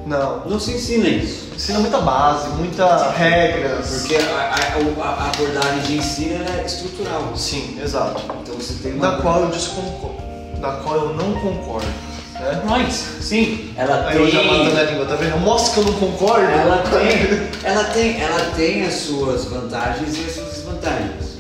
Não. 0.07 0.41
Não 0.47 0.59
se 0.59 0.73
ensina 0.73 1.09
isso. 1.09 1.49
Ensina 1.55 1.79
muita 1.79 1.99
base, 2.01 2.49
muita 2.51 3.11
regras. 3.13 3.89
Porque 4.01 4.17
a, 4.17 4.21
a- 4.21 5.05
a- 5.09 5.31
abordagem 5.31 5.81
de 5.87 5.97
ensino 5.99 6.45
é 6.45 6.65
estrutural. 6.67 7.33
Sim, 7.37 7.79
exato. 7.83 8.21
Então 8.43 8.55
você 8.57 8.75
tem 8.83 8.95
uma. 8.95 9.13
Na 9.13 9.23
qual 9.23 9.43
eu 9.43 9.49
desconcordo. 9.51 10.17
Na 10.61 10.73
qual 10.73 10.97
eu 10.97 11.15
não 11.15 11.33
concordo. 11.35 11.87
Né? 12.35 12.63
Right, 12.69 12.93
sim. 12.93 13.73
Ela 13.77 14.09
Aí 14.09 14.17
eu 14.17 14.29
já 14.29 14.43
matando 14.43 14.71
tem. 14.73 14.81
a 14.81 14.83
língua, 14.91 15.07
tá 15.07 15.15
vendo? 15.15 15.39
Mostra 15.39 15.75
que 15.75 15.81
eu 15.89 15.93
não 15.93 16.01
concordo. 16.01 16.45
Ela 16.47 16.79
tem, 16.79 17.49
ela 17.63 17.85
tem, 17.85 18.21
ela 18.21 18.41
tem 18.57 18.85
as 18.85 18.95
suas 18.95 19.45
vantagens 19.45 20.17
e 20.19 20.25
as 20.25 20.33
suas 20.35 20.49
desvantagens. 20.55 21.37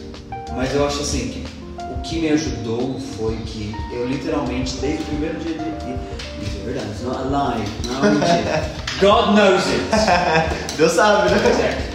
Mas 0.55 0.73
eu 0.75 0.87
acho 0.87 1.01
assim 1.03 1.29
que 1.31 1.45
o 1.83 2.01
que 2.03 2.21
me 2.21 2.29
ajudou 2.29 3.01
foi 3.17 3.37
que 3.47 3.75
eu 3.93 4.07
literalmente, 4.07 4.77
desde 4.77 5.03
o 5.03 5.07
primeiro 5.07 5.39
dia 5.41 5.55
de. 5.55 6.22
Verdade, 6.65 6.87
it's 6.91 7.03
not 7.03 7.17
a 7.19 7.23
lie, 7.25 7.65
não 7.87 8.05
é 8.07 8.11
mentira. 8.11 8.71
God 9.01 9.35
knows 9.35 9.63
it. 9.67 9.83
Deus 10.77 10.93
sabe, 10.93 11.31
né? 11.31 11.39
Certo. 11.57 11.93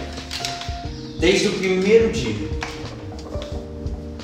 Desde 1.18 1.48
o 1.48 1.52
primeiro 1.58 2.12
dia, 2.12 2.48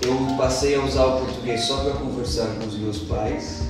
eu 0.02 0.36
passei 0.36 0.74
a 0.76 0.80
usar 0.80 1.04
o 1.06 1.20
português 1.20 1.62
só 1.62 1.78
para 1.78 1.92
conversar 1.94 2.46
com 2.58 2.66
os 2.66 2.78
meus 2.78 2.98
pais 2.98 3.62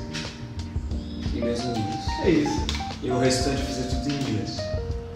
e 1.33 1.37
meus 1.40 1.61
amigos. 1.61 2.04
É 2.25 2.31
isso. 2.31 2.61
E 3.02 3.11
o 3.11 3.19
restante 3.19 3.61
eu 3.61 3.66
fazia 3.66 3.85
tudo 3.85 4.11
em 4.12 4.16
inglês. 4.16 4.57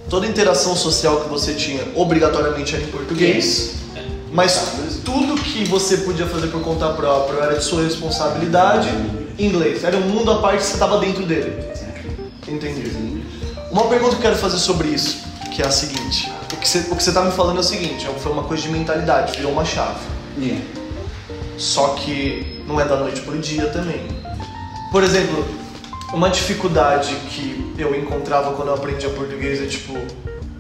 Toda 0.09 0.27
interação 0.27 0.75
social 0.77 1.21
que 1.23 1.29
você 1.29 1.55
tinha 1.55 1.83
obrigatoriamente 1.95 2.75
era 2.75 2.85
em 2.85 2.88
português. 2.88 3.73
Mas 4.33 4.75
mas- 4.79 5.00
tudo 5.05 5.35
que 5.43 5.65
você 5.65 5.99
podia 5.99 6.27
fazer 6.27 6.49
por 6.49 6.62
conta 6.62 6.88
própria 6.91 7.41
era 7.41 7.57
de 7.57 7.65
sua 7.65 7.83
responsabilidade 7.83 8.88
inglês. 9.38 9.85
Era 9.85 9.97
um 9.97 10.00
mundo 10.00 10.30
à 10.30 10.38
parte 10.40 10.64
você 10.64 10.75
estava 10.75 10.99
dentro 10.99 11.25
dele. 11.25 11.52
Entendi. 12.47 13.23
Uma 13.71 13.85
pergunta 13.85 14.12
que 14.12 14.16
eu 14.16 14.23
quero 14.23 14.37
fazer 14.37 14.59
sobre 14.59 14.88
isso, 14.88 15.18
que 15.54 15.62
é 15.62 15.66
a 15.66 15.71
seguinte. 15.71 16.33
O 16.52 16.57
que 16.57 16.68
você, 16.68 16.78
o 16.90 16.97
que 16.97 17.02
você 17.02 17.12
tá 17.12 17.23
me 17.23 17.30
falando 17.33 17.59
é 17.59 17.61
o 17.61 17.62
seguinte, 17.62 18.07
é- 18.07 18.18
foi 18.18 18.33
uma 18.33 18.45
coisa 18.45 18.62
de 18.62 18.71
mentalidade, 18.71 19.37
virou 19.37 19.52
uma 19.52 19.64
chave. 19.64 20.00
Yeah. 20.38 20.64
Só 21.59 21.88
que 21.88 22.62
não 22.66 22.80
é 22.80 22.85
da 22.85 22.97
noite 22.97 23.21
pro 23.21 23.37
dia 23.38 23.66
também. 23.66 24.00
Por 24.90 25.02
exemplo, 25.02 25.45
uma 26.12 26.30
dificuldade 26.30 27.14
que 27.30 27.75
eu 27.76 27.95
encontrava 27.95 28.52
quando 28.54 28.68
eu 28.68 28.75
aprendia 28.75 29.11
português 29.11 29.61
é 29.61 29.66
tipo, 29.66 29.95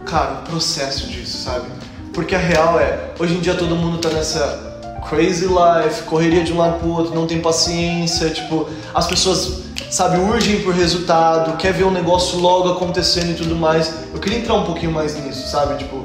cara, 0.04 0.40
o 0.40 0.50
processo 0.50 1.06
disso, 1.06 1.38
sabe? 1.44 1.66
Porque 2.12 2.34
a 2.34 2.38
real 2.38 2.78
é, 2.78 3.12
hoje 3.18 3.34
em 3.34 3.40
dia 3.40 3.54
todo 3.54 3.74
mundo 3.74 3.98
tá 3.98 4.10
nessa 4.10 4.67
crazy 5.08 5.46
life, 5.46 6.02
correria 6.02 6.44
de 6.44 6.52
um 6.52 6.58
lado 6.58 6.78
pro 6.78 6.90
outro, 6.90 7.14
não 7.14 7.26
tem 7.26 7.40
paciência, 7.40 8.30
tipo, 8.30 8.68
as 8.94 9.06
pessoas, 9.06 9.62
sabe, 9.90 10.18
urgem 10.18 10.60
por 10.60 10.74
resultado, 10.74 11.56
quer 11.56 11.72
ver 11.72 11.84
um 11.84 11.90
negócio 11.90 12.38
logo 12.38 12.70
acontecendo 12.70 13.30
e 13.30 13.34
tudo 13.34 13.56
mais. 13.56 13.92
Eu 14.12 14.20
queria 14.20 14.38
entrar 14.38 14.54
um 14.54 14.64
pouquinho 14.64 14.92
mais 14.92 15.18
nisso, 15.18 15.48
sabe? 15.48 15.78
Tipo, 15.78 16.04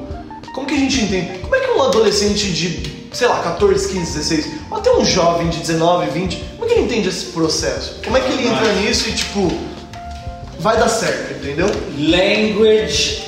como 0.54 0.68
que 0.68 0.74
a 0.74 0.78
gente 0.78 1.02
entende? 1.02 1.40
Como 1.40 1.56
é 1.56 1.60
que 1.60 1.64
um 1.74 1.82
adolescente 1.82 2.52
de, 2.52 3.08
sei 3.12 3.28
lá, 3.28 3.40
14, 3.42 3.88
15, 3.90 4.14
16, 4.14 4.48
ou 4.70 4.78
até 4.78 4.92
um 4.92 5.04
jovem 5.04 5.50
de 5.50 5.60
19, 5.60 6.10
20, 6.12 6.44
como 6.58 6.66
é 6.66 6.68
que 6.68 6.74
ele 6.74 6.86
entende 6.86 7.10
esse 7.10 7.26
processo? 7.28 7.96
Como 8.04 8.16
é 8.16 8.22
que 8.22 8.32
ele 8.32 8.48
entra 8.48 8.74
nisso 8.74 9.10
e, 9.10 9.14
tipo, 9.14 9.52
vai 10.60 10.78
dar 10.78 10.88
certo, 10.88 11.34
entendeu? 11.34 11.68
Language 11.98 13.23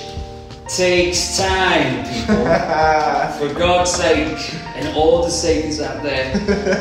takes 0.68 1.38
time, 1.38 2.04
people. 2.06 2.46
For 3.38 3.54
God's 3.54 3.92
sake, 3.92 4.38
and 4.76 4.96
all 4.96 5.24
the 5.24 5.30
sakes 5.30 5.80
out 5.82 6.02
there, 6.02 6.34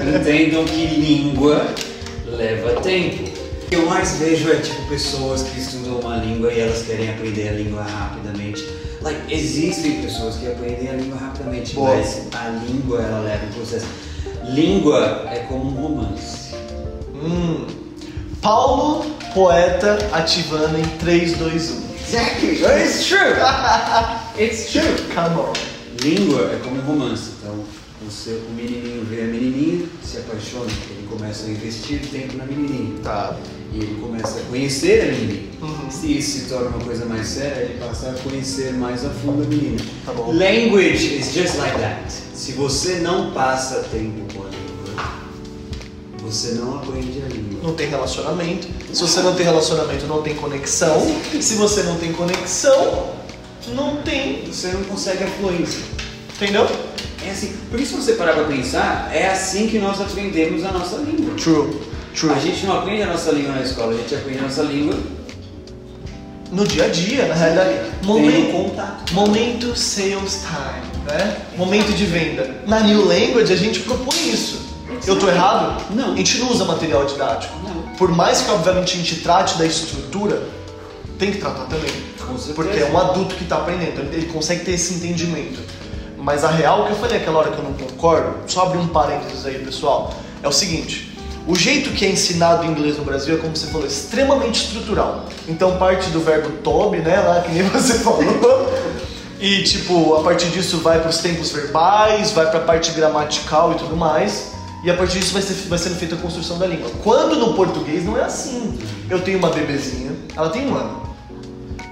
entendam 0.02 0.64
que 0.64 0.86
língua 0.86 1.66
leva 2.26 2.80
tempo. 2.80 3.24
O 3.64 3.66
que 3.68 3.76
eu 3.76 3.86
mais 3.86 4.16
vejo 4.18 4.50
é 4.52 4.56
tipo 4.56 4.88
pessoas 4.88 5.42
que 5.42 5.58
estudam 5.58 6.00
uma 6.00 6.16
língua 6.16 6.52
e 6.52 6.60
elas 6.60 6.82
querem 6.82 7.10
aprender 7.10 7.48
a 7.48 7.52
língua 7.52 7.82
rapidamente. 7.82 8.64
Like, 9.02 9.34
existem 9.34 10.00
pessoas 10.02 10.36
que 10.36 10.46
aprendem 10.46 10.88
a 10.88 10.92
língua 10.92 11.18
rapidamente, 11.18 11.74
Boa. 11.74 11.96
mas 11.96 12.28
a 12.34 12.48
língua 12.48 13.02
ela 13.02 13.20
leva 13.20 13.46
um 13.46 13.52
processo. 13.52 13.86
Língua 14.44 15.26
é 15.30 15.40
como 15.40 15.66
um 15.66 15.82
romance. 15.82 16.54
Hum. 17.14 17.66
Paulo, 18.40 19.04
poeta, 19.34 19.98
ativando 20.12 20.78
em 20.78 20.84
3, 20.98 21.36
2, 21.36 21.70
1. 21.70 21.93
Exactly, 22.06 22.60
but 22.60 22.78
it's 22.78 23.08
true. 23.08 23.34
it's 24.36 24.72
true. 24.72 24.96
Come 25.14 25.38
on. 25.38 25.52
Língua 26.02 26.52
é 26.52 26.60
como 26.62 26.76
um 26.76 26.84
romance. 26.84 27.30
Então, 27.38 27.64
você, 28.02 28.42
o 28.46 28.52
menininho 28.52 29.04
vê 29.06 29.22
a 29.22 29.26
menininha, 29.26 29.86
se 30.02 30.18
apaixona, 30.18 30.70
ele 30.90 31.06
começa 31.08 31.46
a 31.46 31.50
investir 31.50 32.00
tempo 32.10 32.36
na 32.36 32.44
menininha. 32.44 33.00
Tá. 33.02 33.36
E 33.72 33.78
ele 33.78 33.98
começa 34.00 34.38
a 34.38 34.42
conhecer 34.42 35.00
a 35.00 35.12
menininha. 35.12 35.48
Uhum. 35.62 35.90
Se 35.90 36.18
isso 36.18 36.40
se 36.40 36.48
torna 36.48 36.68
uma 36.68 36.84
coisa 36.84 37.06
mais 37.06 37.26
séria, 37.26 37.62
ele 37.62 37.78
passa 37.78 38.10
a 38.10 38.12
conhecer 38.14 38.74
mais 38.74 39.04
a 39.04 39.10
fundo 39.10 39.42
a 39.42 39.46
menina. 39.46 39.82
Tá 40.04 40.12
bom. 40.12 40.30
Language 40.30 41.16
is 41.16 41.32
just 41.32 41.56
like 41.56 41.78
that. 41.78 42.12
Se 42.34 42.52
você 42.52 42.96
não 42.96 43.32
passa 43.32 43.82
tempo 43.90 44.32
com 44.34 44.42
a 44.42 44.63
você 46.34 46.52
não 46.54 46.78
aprende 46.78 47.22
a 47.22 47.28
língua. 47.28 47.60
Não 47.62 47.74
tem 47.74 47.88
relacionamento. 47.88 48.66
Se 48.92 49.00
você 49.00 49.20
não 49.20 49.34
tem 49.34 49.46
relacionamento, 49.46 50.06
não 50.06 50.20
tem 50.20 50.34
conexão. 50.34 51.00
Se 51.40 51.54
você 51.54 51.84
não 51.84 51.96
tem 51.96 52.12
conexão, 52.12 53.10
não 53.68 53.98
tem. 53.98 54.44
Você 54.46 54.68
não 54.68 54.82
consegue 54.84 55.22
a 55.22 55.28
fluência. 55.28 55.80
Entendeu? 56.34 56.66
É 57.24 57.30
assim, 57.30 57.54
porque 57.70 57.86
se 57.86 57.94
você 57.94 58.14
parar 58.14 58.34
pra 58.34 58.44
pensar, 58.44 59.10
é 59.14 59.28
assim 59.28 59.68
que 59.68 59.78
nós 59.78 60.00
aprendemos 60.00 60.64
a 60.64 60.72
nossa 60.72 60.96
língua. 60.96 61.34
True. 61.36 61.72
True. 62.14 62.32
A 62.32 62.38
gente 62.38 62.66
não 62.66 62.78
aprende 62.78 63.02
a 63.02 63.06
nossa 63.06 63.30
língua 63.30 63.54
na 63.54 63.62
escola, 63.62 63.92
a 63.92 63.96
gente 63.96 64.14
aprende 64.14 64.38
a 64.38 64.42
nossa 64.42 64.62
língua 64.62 64.94
No 66.52 66.64
dia 66.66 66.84
a 66.84 66.88
dia, 66.88 67.26
na 67.26 67.34
realidade. 67.34 67.90
Momento, 68.04 68.52
contato. 68.52 69.14
momento 69.14 69.76
sales 69.76 70.42
time, 70.42 71.04
né? 71.06 71.36
Momento 71.56 71.92
de 71.92 72.04
venda. 72.04 72.62
Na 72.66 72.80
New 72.80 73.04
Language 73.04 73.52
a 73.52 73.56
gente 73.56 73.80
propõe 73.80 74.30
isso. 74.30 74.73
Eu 75.06 75.18
tô 75.18 75.28
errado? 75.28 75.82
Não. 75.90 76.12
A 76.12 76.16
gente 76.16 76.38
não 76.38 76.50
usa 76.50 76.64
material 76.64 77.04
didático. 77.04 77.54
Não. 77.62 77.94
Por 77.96 78.10
mais 78.10 78.42
que 78.42 78.50
obviamente 78.50 78.94
a 78.94 78.96
gente 78.96 79.16
trate 79.20 79.58
da 79.58 79.66
estrutura, 79.66 80.42
tem 81.18 81.32
que 81.32 81.38
tratar 81.38 81.64
também. 81.64 81.90
Porque 82.54 82.78
é 82.78 82.90
um 82.90 82.98
adulto 82.98 83.34
que 83.34 83.44
está 83.44 83.58
aprendendo, 83.58 84.00
ele 84.00 84.16
ele 84.16 84.26
consegue 84.26 84.64
ter 84.64 84.72
esse 84.72 84.94
entendimento. 84.94 85.60
Mas 86.18 86.42
a 86.42 86.50
real, 86.50 86.86
que 86.86 86.92
eu 86.92 86.96
falei 86.96 87.18
aquela 87.18 87.40
hora 87.40 87.50
que 87.50 87.58
eu 87.58 87.64
não 87.64 87.74
concordo, 87.74 88.34
só 88.46 88.62
abrir 88.62 88.78
um 88.78 88.88
parênteses 88.88 89.44
aí, 89.44 89.58
pessoal, 89.58 90.14
é 90.42 90.48
o 90.48 90.52
seguinte: 90.52 91.14
o 91.46 91.54
jeito 91.54 91.90
que 91.90 92.06
é 92.06 92.10
ensinado 92.10 92.64
inglês 92.64 92.96
no 92.96 93.04
Brasil 93.04 93.34
é, 93.34 93.38
como 93.38 93.54
você 93.54 93.66
falou, 93.66 93.86
extremamente 93.86 94.64
estrutural. 94.64 95.26
Então 95.46 95.76
parte 95.76 96.08
do 96.10 96.20
verbo 96.20 96.50
to 96.62 96.90
be, 96.90 96.98
né, 96.98 97.20
lá 97.20 97.42
que 97.42 97.52
nem 97.52 97.62
você 97.68 97.98
falou, 97.98 98.72
e 99.38 99.62
tipo, 99.62 100.14
a 100.14 100.22
partir 100.22 100.48
disso 100.48 100.78
vai 100.78 101.00
para 101.00 101.10
os 101.10 101.18
tempos 101.18 101.50
verbais, 101.52 102.30
vai 102.30 102.48
para 102.48 102.60
a 102.60 102.62
parte 102.62 102.92
gramatical 102.92 103.72
e 103.72 103.74
tudo 103.74 103.94
mais. 103.94 104.53
E 104.84 104.90
a 104.90 104.94
partir 104.94 105.18
disso 105.18 105.32
vai, 105.32 105.40
ser, 105.40 105.54
vai 105.68 105.78
sendo 105.78 105.96
feita 105.96 106.14
a 106.14 106.18
construção 106.18 106.58
da 106.58 106.66
língua. 106.66 106.90
Quando 107.02 107.36
no 107.36 107.54
português 107.54 108.04
não 108.04 108.18
é 108.18 108.24
assim. 108.24 108.78
Eu 109.08 109.22
tenho 109.22 109.38
uma 109.38 109.48
bebezinha, 109.48 110.14
ela 110.36 110.50
tem 110.50 110.70
um 110.70 110.76
ano. 110.76 111.04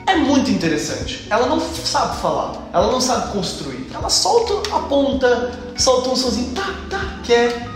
É 0.07 0.17
muito 0.17 0.51
interessante. 0.51 1.27
Ela 1.31 1.47
não 1.47 1.59
sabe 1.59 2.21
falar, 2.21 2.69
ela 2.71 2.93
não 2.93 3.01
sabe 3.01 3.33
construir. 3.33 3.87
Ela 3.95 4.11
solta 4.11 4.77
a 4.77 4.81
ponta, 4.81 5.53
solta 5.79 6.11
um 6.11 6.17
sonzinho, 6.17 6.55
tá, 6.55 6.75
tá, 6.91 7.19
quer. 7.25 7.67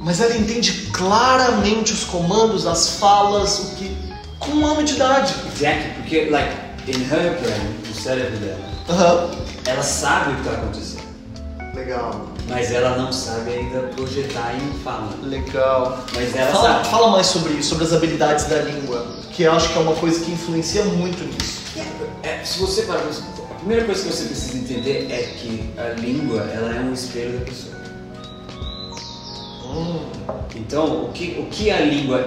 Mas 0.00 0.20
ela 0.20 0.36
entende 0.36 0.90
claramente 0.92 1.92
os 1.94 2.04
comandos, 2.04 2.66
as 2.66 2.96
falas, 2.96 3.58
o 3.58 3.76
que. 3.76 3.96
com 4.38 4.50
um 4.50 4.66
ano 4.66 4.82
de 4.82 4.94
idade. 4.96 5.34
Exactly, 5.54 5.92
porque, 5.94 6.28
like, 6.28 6.54
in 6.88 7.00
her 7.04 7.40
brain, 7.40 7.74
no 7.88 7.94
cérebro 7.94 8.36
dela, 8.38 8.60
Aham. 8.90 9.30
ela 9.64 9.82
sabe 9.82 10.32
o 10.32 10.34
que 10.34 10.40
está 10.40 10.52
acontecendo, 10.52 11.02
Legal, 11.74 12.26
mas 12.48 12.70
ela 12.72 12.96
não 12.96 13.12
sabe 13.12 13.50
ainda 13.52 13.80
projetar 13.94 14.54
em 14.56 14.78
fala. 14.80 15.10
legal. 15.22 16.04
Mas 16.14 16.34
ela 16.34 16.50
Fala, 16.52 16.68
sabe. 16.74 16.88
fala 16.88 17.10
mais 17.10 17.26
sobre 17.26 17.54
isso, 17.54 17.70
sobre 17.70 17.84
as 17.84 17.92
habilidades 17.92 18.44
da 18.46 18.58
língua, 18.62 19.06
que 19.32 19.42
eu 19.44 19.52
acho 19.52 19.70
que 19.72 19.78
é 19.78 19.80
uma 19.80 19.94
coisa 19.94 20.24
que 20.24 20.30
influencia 20.32 20.84
muito 20.84 21.22
nisso. 21.24 21.62
É, 22.22 22.44
se 22.44 22.58
você 22.58 22.82
pensar, 22.82 23.22
a 23.50 23.54
primeira 23.54 23.84
coisa 23.84 24.02
que 24.02 24.08
você 24.12 24.24
precisa 24.24 24.58
entender 24.58 25.08
é 25.10 25.22
que 25.38 25.70
a 25.78 25.98
língua 26.00 26.40
ela 26.42 26.74
é 26.74 26.80
um 26.80 26.92
espelho 26.92 27.38
da 27.38 27.44
pessoa. 27.44 27.72
Hum, 29.64 30.00
Então, 30.54 31.04
o 31.06 31.12
que, 31.12 31.36
o 31.40 31.46
que 31.46 31.70
a 31.70 31.80
língua. 31.80 32.26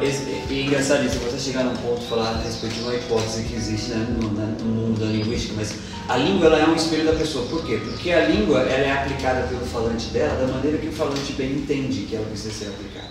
E 0.49 0.59
é 0.59 0.63
engraçado 0.63 1.05
isso, 1.05 1.19
você 1.19 1.37
chegar 1.37 1.63
num 1.63 1.75
ponto 1.77 2.01
e 2.01 2.07
falar 2.07 2.29
a 2.29 2.37
respeito 2.37 2.73
de 2.75 2.81
uma 2.81 2.95
hipótese 2.95 3.43
que 3.43 3.53
existe 3.55 3.91
né, 3.91 4.07
no, 4.19 4.29
no 4.29 4.65
mundo 4.65 4.99
da 4.99 5.05
linguística, 5.05 5.53
mas 5.55 5.73
A 6.07 6.17
língua 6.17 6.47
ela 6.47 6.59
é 6.59 6.67
um 6.67 6.75
espelho 6.75 7.05
da 7.05 7.13
pessoa. 7.13 7.47
Por 7.47 7.65
quê? 7.65 7.79
Porque 7.83 8.11
a 8.11 8.27
língua 8.27 8.61
ela 8.61 8.85
é 8.85 8.91
aplicada 8.91 9.47
pelo 9.47 9.65
falante 9.65 10.07
dela 10.07 10.45
da 10.45 10.53
maneira 10.53 10.77
que 10.77 10.87
o 10.87 10.91
falante 10.91 11.33
bem 11.33 11.51
entende 11.51 12.01
que 12.01 12.15
ela 12.15 12.25
precisa 12.25 12.53
ser 12.53 12.67
aplicada. 12.67 13.09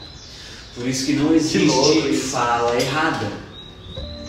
Por 0.74 0.86
isso 0.86 1.06
que 1.06 1.14
não 1.14 1.34
existe 1.34 2.08
isso. 2.10 2.28
fala 2.28 2.74
errada. 2.80 3.26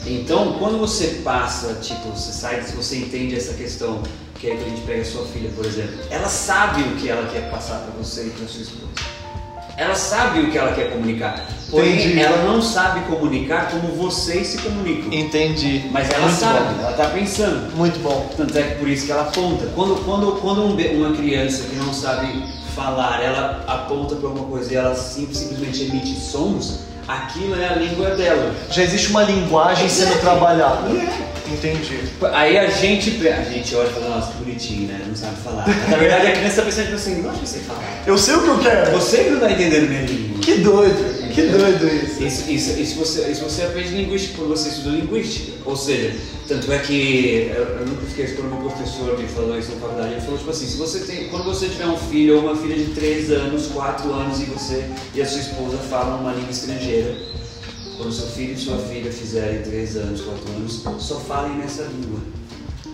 Então, 0.05 0.53
quando 0.59 0.77
você 0.77 1.21
passa, 1.23 1.75
tipo, 1.75 2.09
você 2.09 2.31
sai, 2.31 2.61
se 2.61 2.75
você 2.75 2.97
entende 2.97 3.35
essa 3.35 3.53
questão, 3.53 4.03
que 4.39 4.51
é 4.51 4.55
que 4.55 4.63
a 4.63 4.69
gente 4.69 4.81
pega 4.81 5.01
a 5.01 5.05
sua 5.05 5.25
filha, 5.25 5.49
por 5.55 5.65
exemplo, 5.65 5.95
ela 6.09 6.27
sabe 6.27 6.83
o 6.83 6.95
que 6.97 7.09
ela 7.09 7.27
quer 7.31 7.49
passar 7.49 7.79
para 7.79 7.91
você 7.97 8.27
e 8.27 8.29
para 8.29 8.47
sua 8.47 8.61
esposa. 8.61 8.91
Ela 9.77 9.95
sabe 9.95 10.41
o 10.41 10.51
que 10.51 10.57
ela 10.57 10.73
quer 10.73 10.91
comunicar. 10.91 11.47
Porém, 11.75 11.95
Entendi. 11.95 12.19
ela 12.21 12.43
não 12.43 12.61
sabe 12.61 13.01
comunicar 13.01 13.69
como 13.69 13.89
vocês 13.93 14.47
se 14.47 14.57
comunicam. 14.59 15.11
Entendi. 15.13 15.83
Mas 15.91 16.09
ela 16.09 16.27
Muito 16.27 16.39
sabe, 16.39 16.73
bom. 16.73 16.81
ela 16.81 16.93
tá 16.93 17.05
pensando. 17.07 17.75
Muito 17.75 17.99
bom. 17.99 18.29
Tanto 18.37 18.57
é 18.57 18.61
que 18.63 18.75
por 18.75 18.87
isso 18.87 19.05
que 19.05 19.11
ela 19.11 19.23
aponta. 19.23 19.65
Quando, 19.75 19.95
quando, 20.05 20.31
quando 20.39 20.61
um 20.63 20.75
uma 20.75 21.15
criança 21.15 21.63
que 21.69 21.75
não 21.75 21.93
sabe 21.93 22.43
falar, 22.75 23.21
ela 23.23 23.63
aponta 23.67 24.15
para 24.15 24.27
alguma 24.29 24.47
coisa 24.47 24.73
e 24.73 24.75
ela 24.77 24.95
sim- 24.95 25.27
simplesmente 25.33 25.83
emite 25.83 26.15
sons, 26.19 26.79
aquilo 27.07 27.59
é 27.59 27.67
a 27.67 27.75
língua 27.75 28.11
dela. 28.11 28.53
Já 28.69 28.83
existe 28.83 29.09
uma 29.09 29.23
linguagem 29.23 29.87
sendo 29.89 30.19
trabalhada. 30.21 30.89
Entendi. 31.47 31.99
Aí 32.33 32.57
a 32.57 32.69
gente, 32.69 33.27
a 33.27 33.43
gente 33.43 33.75
olha 33.75 33.87
e 33.87 33.93
fala, 33.93 34.15
nossa, 34.15 34.31
que 34.31 34.37
bonitinho, 34.43 34.87
né? 34.87 34.99
Não 35.07 35.15
sabe 35.15 35.35
falar. 35.43 35.65
Na 35.89 35.97
verdade 35.97 36.27
a 36.27 36.31
criança 36.31 36.55
tá 36.57 36.61
pensando 36.63 36.83
tipo 36.85 36.95
assim, 36.95 37.21
não 37.21 37.29
acho 37.29 37.39
que 37.41 37.47
você 37.49 37.59
falar. 37.59 37.83
Eu 38.07 38.17
sei 38.17 38.35
o 38.35 38.41
que 38.43 38.47
eu 38.47 38.59
quero. 38.59 38.91
Você 38.91 39.23
que 39.25 39.29
não 39.29 39.39
tá 39.39 39.51
entendendo 39.51 39.87
minha 39.89 40.01
língua. 40.01 40.39
Que 40.41 40.55
doido. 40.55 41.24
Que 41.35 41.41
doido 41.47 41.85
isso. 41.85 42.23
Isso, 42.23 42.49
isso, 42.49 42.79
isso, 42.79 42.95
você, 42.95 43.29
isso 43.29 43.43
você 43.43 43.63
aprende 43.63 43.89
linguística 43.89 44.37
quando 44.37 44.49
você 44.51 44.69
estuda 44.69 44.91
linguística. 44.91 45.51
Ou 45.65 45.75
seja, 45.75 46.15
tanto 46.47 46.71
é 46.71 46.79
que 46.79 47.51
eu, 47.53 47.63
eu 47.63 47.85
nunca 47.85 48.05
esqueço 48.05 48.35
quando 48.35 48.51
meu 48.51 48.69
professor 48.69 49.19
me 49.19 49.27
falou 49.27 49.59
isso 49.59 49.71
na 49.71 49.81
faculdade. 49.81 50.13
Ele 50.13 50.21
falou 50.21 50.37
tipo 50.37 50.49
assim: 50.49 50.65
se 50.65 50.77
você 50.77 50.99
tem, 50.99 51.27
quando 51.27 51.43
você 51.43 51.67
tiver 51.67 51.87
um 51.87 51.97
filho 51.97 52.37
ou 52.37 52.43
uma 52.43 52.55
filha 52.55 52.77
de 52.77 52.85
3 52.93 53.31
anos, 53.31 53.67
4 53.67 54.13
anos 54.13 54.39
e 54.39 54.45
você 54.45 54.89
e 55.13 55.21
a 55.21 55.25
sua 55.25 55.41
esposa 55.41 55.77
falam 55.89 56.21
uma 56.21 56.31
língua 56.31 56.51
estrangeira, 56.51 57.17
quando 57.97 58.13
seu 58.13 58.27
filho 58.27 58.53
e 58.53 58.57
sua 58.57 58.77
filha 58.77 59.11
fizerem 59.11 59.61
3 59.61 59.97
anos, 59.97 60.21
4 60.21 60.51
anos, 60.55 60.83
só 60.99 61.19
falem 61.19 61.57
nessa 61.57 61.83
língua. 61.83 62.19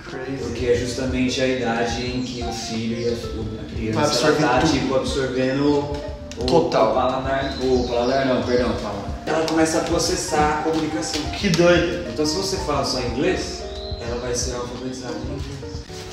Crazy. 0.09 0.43
Porque 0.43 0.65
é 0.65 0.75
justamente 0.75 1.39
a 1.41 1.47
idade 1.47 2.01
em 2.01 2.23
que 2.23 2.41
o 2.41 2.51
filho 2.51 2.99
e 2.99 3.07
a, 3.07 3.61
a 3.61 3.75
criança 3.75 4.33
tá, 4.33 4.59
tudo. 4.59 4.71
tipo, 4.73 4.95
absorvendo 4.95 5.95
o 6.41 6.45
Total. 6.45 6.91
o 6.91 6.93
paladar, 6.95 7.57
o 7.61 7.87
paladar 7.87 8.25
não, 8.25 8.43
perdão, 8.43 8.71
paladar. 8.81 9.11
Ela 9.25 9.45
começa 9.45 9.77
a 9.77 9.81
processar 9.81 10.59
a 10.59 10.63
comunicação. 10.63 11.21
Que 11.37 11.49
doido. 11.49 12.09
Então 12.11 12.25
se 12.25 12.35
você 12.35 12.57
fala 12.57 12.83
só 12.83 12.99
inglês, 12.99 13.61
ela 14.01 14.19
vai 14.19 14.33
ser 14.33 14.55
alfabetizada 14.55 15.13
em 15.13 15.33
inglês. 15.33 15.61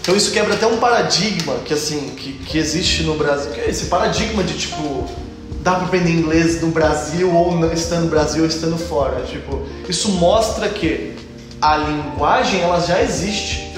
Então 0.03 0.15
isso 0.17 0.33
quebra 0.33 0.55
até 0.55 0.67
um 0.67 0.79
paradigma 0.79 1.55
que 1.65 1.73
assim, 1.73 2.11
que, 2.17 2.33
que 2.33 2.59
existe 2.59 3.03
no 3.03 3.17
Brasil. 3.17 3.51
Que 3.53 3.61
é 3.61 3.71
esse 3.71 3.87
paradigma 3.87 4.43
de 4.43 4.59
tipo, 4.59 5.07
dá 5.61 5.75
pra 5.75 5.87
aprender 5.87 6.11
inglês 6.11 6.61
no 6.61 6.69
Brasil 6.69 7.33
ou 7.33 7.55
não 7.57 7.73
estando 7.73 8.05
no 8.05 8.09
Brasil 8.09 8.43
ou 8.43 8.49
estando 8.49 8.79
fora. 8.79 9.23
Tipo, 9.23 9.63
isso 9.89 10.11
mostra 10.13 10.69
que 10.69 11.17
a 11.61 11.77
linguagem 11.77 12.61
ela 12.61 12.81
já 12.81 13.03
existe. 13.03 13.69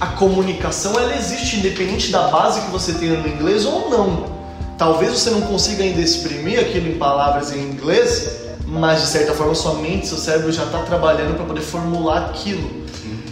A 0.00 0.08
comunicação 0.08 0.98
ela 0.98 1.16
existe 1.16 1.56
independente 1.56 2.10
da 2.10 2.28
base 2.28 2.60
que 2.60 2.70
você 2.70 2.92
tenha 2.92 3.18
no 3.18 3.28
inglês 3.28 3.64
ou 3.64 3.90
não. 3.90 4.33
Talvez 4.76 5.12
você 5.12 5.30
não 5.30 5.42
consiga 5.42 5.84
ainda 5.84 6.00
exprimir 6.00 6.58
aquilo 6.58 6.88
em 6.88 6.98
palavras 6.98 7.52
em 7.52 7.60
inglês, 7.60 8.40
mas 8.66 9.02
de 9.02 9.06
certa 9.06 9.32
forma 9.32 9.54
sua 9.54 9.74
mente, 9.74 10.06
seu 10.06 10.18
cérebro 10.18 10.50
já 10.50 10.64
está 10.64 10.78
trabalhando 10.80 11.36
para 11.36 11.44
poder 11.44 11.60
formular 11.60 12.30
aquilo. 12.30 12.84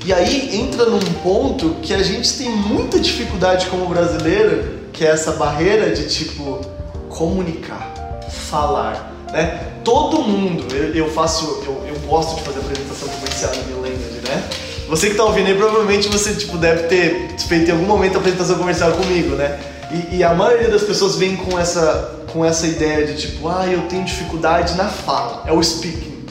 E 0.04 0.12
aí 0.12 0.56
entra 0.56 0.86
num 0.86 0.98
ponto 1.22 1.76
que 1.80 1.94
a 1.94 2.02
gente 2.02 2.36
tem 2.36 2.50
muita 2.50 2.98
dificuldade 2.98 3.66
como 3.66 3.86
brasileiro, 3.86 4.80
que 4.92 5.04
é 5.04 5.10
essa 5.10 5.32
barreira 5.32 5.90
de 5.90 6.08
tipo 6.08 6.60
comunicar, 7.08 7.92
falar, 8.50 9.12
né? 9.32 9.68
Todo 9.84 10.22
mundo, 10.22 10.74
eu, 10.74 10.94
eu 10.94 11.10
faço, 11.10 11.62
eu, 11.64 11.84
eu 11.86 12.00
gosto 12.08 12.36
de 12.36 12.42
fazer 12.42 12.60
apresentação 12.60 13.08
comercial 13.08 13.52
New 13.68 13.80
Language, 13.80 14.20
né? 14.28 14.44
Você 14.88 15.10
que 15.10 15.14
tá 15.14 15.24
ouvindo 15.24 15.46
aí, 15.46 15.54
provavelmente 15.54 16.08
você 16.08 16.34
tipo, 16.34 16.58
deve 16.58 16.88
ter 16.88 17.36
feito 17.48 17.68
em 17.68 17.72
algum 17.72 17.86
momento 17.86 18.16
a 18.16 18.18
apresentação 18.18 18.58
comercial 18.58 18.92
comigo, 18.92 19.36
né? 19.36 19.58
E, 19.92 20.16
e 20.16 20.24
a 20.24 20.34
maioria 20.34 20.68
das 20.68 20.82
pessoas 20.82 21.16
vem 21.16 21.36
com 21.36 21.58
essa, 21.58 22.24
com 22.32 22.44
essa 22.44 22.66
ideia 22.66 23.06
de 23.06 23.20
tipo, 23.20 23.48
ah, 23.48 23.66
eu 23.66 23.82
tenho 23.82 24.04
dificuldade 24.04 24.74
na 24.74 24.88
fala, 24.88 25.44
é 25.46 25.52
o 25.52 25.62
speaking. 25.62 26.24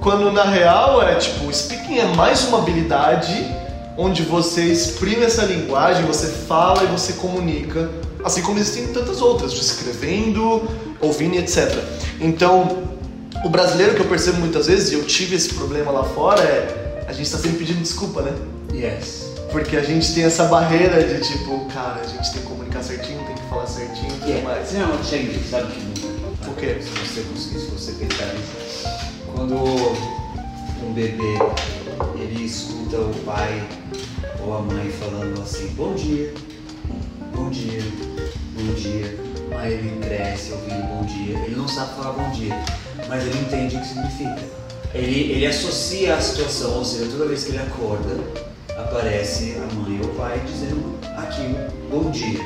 Quando 0.00 0.32
na 0.32 0.44
real 0.44 1.02
é 1.02 1.14
tipo, 1.14 1.46
o 1.46 1.54
speaking 1.54 1.98
é 1.98 2.06
mais 2.14 2.44
uma 2.44 2.58
habilidade 2.58 3.46
onde 3.96 4.22
você 4.22 4.64
exprime 4.64 5.24
essa 5.24 5.44
linguagem, 5.44 6.04
você 6.04 6.26
fala 6.26 6.82
e 6.84 6.86
você 6.86 7.14
comunica, 7.14 7.88
assim 8.24 8.42
como 8.42 8.58
existem 8.58 8.88
tantas 8.88 9.22
outras, 9.22 9.52
escrevendo, 9.52 10.68
ouvindo 11.00 11.36
etc. 11.36 11.72
Então, 12.20 12.82
o 13.44 13.48
brasileiro 13.48 13.94
que 13.94 14.00
eu 14.00 14.06
percebo 14.06 14.38
muitas 14.38 14.66
vezes, 14.66 14.90
e 14.90 14.94
eu 14.94 15.04
tive 15.04 15.36
esse 15.36 15.54
problema 15.54 15.90
lá 15.92 16.04
fora, 16.04 16.42
é 16.42 17.04
a 17.08 17.12
gente 17.12 17.30
tá 17.30 17.38
sempre 17.38 17.58
pedindo 17.58 17.80
desculpa, 17.80 18.22
né? 18.22 18.32
Yes. 18.72 19.35
Porque 19.56 19.74
a 19.74 19.82
gente 19.82 20.12
tem 20.12 20.24
essa 20.24 20.44
barreira 20.44 21.02
de 21.02 21.18
tipo, 21.26 21.64
cara, 21.72 22.02
a 22.02 22.06
gente 22.06 22.30
tem 22.30 22.42
que 22.42 22.46
comunicar 22.46 22.82
certinho, 22.82 23.24
tem 23.24 23.34
que 23.34 23.48
falar 23.48 23.66
certinho 23.66 24.08
e 24.08 24.18
tudo 24.18 24.28
Yeah. 24.28 24.46
mais. 24.46 24.72
Não, 24.74 25.02
Shang, 25.02 25.44
sabe 25.50 25.72
que 25.72 25.80
não. 25.80 26.52
O 26.52 26.54
quê? 26.56 26.76
Se 26.78 26.90
você 26.90 27.22
conseguir, 27.22 27.60
se 27.60 27.66
você 27.70 27.92
pensar 27.92 28.34
nisso. 28.34 28.86
Quando 29.34 29.54
um 29.56 30.92
bebê 30.92 31.38
ele 32.16 32.44
escuta 32.44 32.98
o 32.98 33.14
pai 33.24 33.66
ou 34.44 34.58
a 34.58 34.60
mãe 34.60 34.90
falando 34.90 35.40
assim, 35.40 35.68
bom 35.68 35.94
dia, 35.94 36.34
bom 37.34 37.48
dia, 37.48 37.80
bom 38.52 38.74
dia. 38.74 39.18
Aí 39.58 39.72
ele 39.72 40.00
cresce 40.06 40.52
ouvindo 40.52 40.86
bom 40.86 41.02
dia. 41.06 41.38
Ele 41.38 41.56
não 41.56 41.66
sabe 41.66 41.94
falar 41.94 42.12
bom 42.12 42.30
dia, 42.30 42.54
mas 43.08 43.24
ele 43.24 43.38
entende 43.38 43.76
o 43.76 43.80
que 43.80 43.86
significa. 43.86 44.38
Ele, 44.92 45.32
ele 45.32 45.46
associa 45.46 46.14
a 46.14 46.20
situação, 46.20 46.76
ou 46.76 46.84
seja, 46.84 47.10
toda 47.10 47.24
vez 47.24 47.44
que 47.44 47.52
ele 47.52 47.58
acorda, 47.60 48.45
aparece 48.78 49.56
a 49.58 49.74
mãe 49.74 49.98
ou 50.02 50.06
o 50.10 50.14
pai 50.14 50.40
dizendo 50.46 50.98
aquilo, 51.16 51.58
bom 51.90 52.10
dia. 52.10 52.40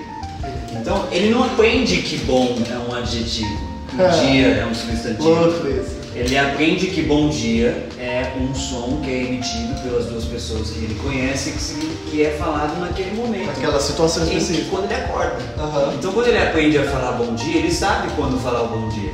Então, 0.81 1.07
ele 1.11 1.31
não 1.31 1.45
aprende 1.45 1.99
que 1.99 2.19
bom 2.19 2.57
é 2.71 2.79
um 2.91 2.95
adjetivo, 2.97 3.59
É. 3.99 4.09
dia 4.09 4.47
é 4.49 4.67
um 4.67 4.75
substantivo. 4.75 5.91
Ele 6.15 6.37
aprende 6.37 6.89
que 6.89 7.03
bom 7.03 7.29
dia 7.29 7.87
é 7.99 8.33
um 8.39 8.53
som 8.55 9.01
que 9.03 9.11
é 9.11 9.23
emitido 9.25 9.81
pelas 9.83 10.07
duas 10.07 10.25
pessoas 10.25 10.71
que 10.71 10.79
ele 10.81 10.95
conhece, 11.03 11.53
que, 11.53 11.61
signi- 11.63 11.97
que 12.11 12.23
é 12.25 12.31
falado 12.33 12.79
naquele 12.81 13.13
momento. 13.13 13.47
Naquela 13.47 13.79
situação 13.81 14.25
específica. 14.25 14.67
quando 14.71 14.85
ele 14.87 14.95
acorda. 14.95 15.37
Aham. 15.57 15.95
Então, 15.97 16.13
quando 16.13 16.27
ele 16.29 16.39
aprende 16.39 16.79
a 16.79 16.85
falar 16.85 17.13
bom 17.13 17.35
dia, 17.35 17.57
ele 17.59 17.71
sabe 17.73 18.09
quando 18.17 18.39
falar 18.43 18.63
o 18.65 18.69
bom 18.69 18.89
dia. 18.89 19.13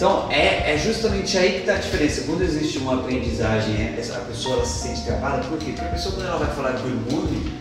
Então, 0.00 0.28
é, 0.30 0.72
é 0.72 0.78
justamente 0.78 1.36
aí 1.36 1.50
que 1.52 1.58
está 1.58 1.74
a 1.74 1.76
diferença. 1.76 2.22
Quando 2.22 2.40
existe 2.40 2.78
uma 2.78 2.94
aprendizagem, 2.94 3.74
é- 3.74 3.96
essa, 4.00 4.16
a 4.16 4.20
pessoa 4.20 4.54
ela 4.54 4.64
se 4.64 4.88
sente 4.88 5.02
travada, 5.02 5.42
por 5.46 5.58
quê? 5.58 5.72
Porque 5.72 5.84
a 5.84 5.90
pessoa, 5.90 6.14
quando 6.14 6.26
ela 6.26 6.38
vai 6.38 6.54
falar 6.56 6.72
good 6.78 7.12
morning, 7.12 7.52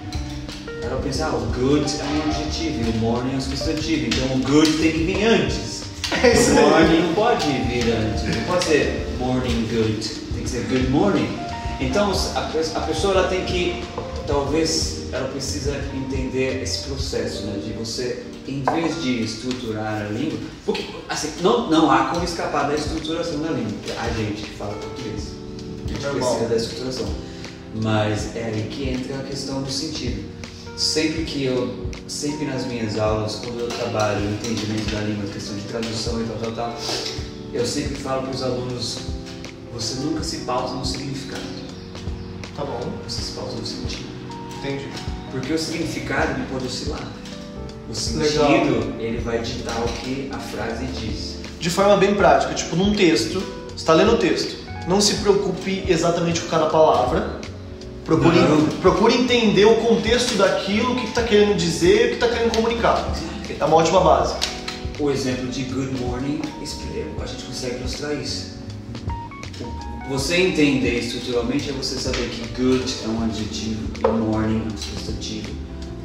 ela 0.82 1.02
pensa, 1.04 1.26
ah, 1.26 1.36
o 1.36 1.42
good 1.48 1.94
é 2.00 2.04
um 2.06 2.30
adjetivo 2.32 2.88
e 2.88 2.90
o 2.92 2.94
morning 3.02 3.34
é 3.34 3.36
um 3.36 3.42
substantivo. 3.42 4.06
Então, 4.06 4.38
o 4.38 4.40
good 4.40 4.72
tem 4.78 4.92
que 4.94 5.04
vir 5.04 5.26
antes. 5.26 5.84
É 6.24 6.32
isso 6.32 6.52
o 6.52 6.56
morning 6.56 7.02
não 7.08 7.14
pode 7.14 7.46
vir 7.46 7.92
antes. 7.92 8.24
Não 8.24 8.44
pode 8.46 8.64
ser 8.64 9.06
morning 9.18 9.68
good. 9.70 10.10
Tem 10.34 10.44
que 10.44 10.50
ser 10.50 10.62
good 10.70 10.88
morning. 10.88 11.28
Então, 11.82 12.10
a, 12.36 12.40
a 12.40 12.82
pessoa 12.88 13.16
ela 13.16 13.28
tem 13.28 13.44
que, 13.44 13.84
talvez, 14.26 14.99
ela 15.12 15.28
precisa 15.30 15.76
entender 15.94 16.62
esse 16.62 16.88
processo, 16.88 17.44
né? 17.44 17.60
De 17.64 17.74
você, 17.74 18.24
em 18.48 18.64
vez 18.64 19.02
de 19.02 19.24
estruturar 19.24 20.06
a 20.06 20.10
língua, 20.10 20.40
porque, 20.66 20.86
assim, 21.08 21.42
não, 21.42 21.70
não 21.70 21.92
há 21.92 22.06
como 22.06 22.24
escapar 22.24 22.68
da 22.68 22.76
estruturação 22.76 23.40
da 23.40 23.52
língua. 23.52 23.72
A 24.00 24.10
gente 24.10 24.44
que 24.44 24.56
fala 24.56 24.74
português. 24.74 25.30
A 25.86 25.88
gente 25.88 26.02
Normal. 26.04 26.30
precisa 26.30 26.50
da 26.50 26.56
estruturação. 26.56 27.10
Mas 27.82 28.36
é 28.36 28.46
aí 28.46 28.68
que 28.70 28.90
entra 28.90 29.18
a 29.18 29.24
questão 29.24 29.62
do 29.62 29.72
sentido. 29.72 30.24
Sempre 30.78 31.26
que 31.26 31.44
eu, 31.44 31.90
sempre 32.08 32.46
nas 32.46 32.66
minhas 32.66 32.98
aulas, 32.98 33.36
quando 33.36 33.60
eu 33.60 33.68
trabalho 33.68 34.26
o 34.26 34.34
entendimento 34.34 34.92
da 34.92 35.02
língua, 35.02 35.30
questão 35.30 35.56
de 35.56 35.64
tradução 35.64 36.22
e 36.22 36.26
tal, 36.26 36.38
tal, 36.38 36.52
tal, 36.54 36.78
eu 37.52 37.66
sempre 37.66 37.96
falo 37.96 38.24
para 38.24 38.32
os 38.32 38.44
alunos, 38.44 39.00
você 39.74 40.02
nunca 40.02 40.24
se 40.24 40.38
pauta 40.38 40.74
no 40.74 40.86
significado, 40.86 41.42
Tá 42.56 42.66
bom, 42.66 42.80
você 43.08 43.22
se 43.22 43.32
pauta 43.32 43.56
no 43.56 43.66
sentido. 43.66 44.19
Entendi. 44.60 44.88
Porque 45.32 45.54
o 45.54 45.58
significado 45.60 46.42
pode 46.52 46.66
oscilar. 46.66 47.02
O 47.90 47.96
sentido, 47.96 48.22
Legal. 48.24 49.00
ele 49.00 49.18
vai 49.20 49.40
ditar 49.40 49.76
o 49.80 49.88
que 50.04 50.30
a 50.34 50.38
frase 50.38 50.86
diz. 50.86 51.38
De 51.60 51.70
forma 51.70 51.98
bem 51.98 52.14
prática, 52.16 52.54
tipo 52.54 52.76
num 52.76 52.94
texto, 52.94 53.40
você 53.68 53.76
está 53.76 53.94
lendo 53.94 54.14
o 54.14 54.18
texto, 54.18 54.58
não 54.88 55.02
se 55.02 55.16
preocupe 55.16 55.84
exatamente 55.88 56.42
com 56.42 56.50
cada 56.50 56.68
palavra. 56.68 57.40
Procure, 58.06 58.40
Não. 58.40 58.66
procure 58.82 59.14
entender 59.16 59.66
o 59.66 59.76
contexto 59.76 60.36
daquilo, 60.36 60.94
o 60.94 60.96
que 60.96 61.08
está 61.08 61.22
querendo 61.24 61.56
dizer, 61.56 62.06
o 62.06 62.10
que 62.10 62.14
está 62.16 62.28
querendo 62.28 62.56
comunicar. 62.56 63.08
É 63.60 63.66
uma 63.66 63.76
ótima 63.76 64.02
base. 64.02 64.36
O 65.00 65.12
exemplo 65.12 65.48
de 65.48 65.64
good 65.64 66.00
morning, 66.02 66.42
a 67.22 67.26
gente 67.26 67.44
consegue 67.46 67.76
ilustrar 67.78 68.14
isso. 68.16 68.59
Você 70.10 70.38
entender 70.38 71.02
estruturalmente 71.02 71.70
é 71.70 71.74
você 71.74 71.96
saber 72.00 72.30
que 72.30 72.42
good 72.60 72.96
é 73.06 73.08
um 73.08 73.24
adjetivo 73.26 73.92
e 74.00 74.08
morning 74.08 74.64
é 74.68 74.74
um 74.74 74.76
substantivo. 74.76 75.52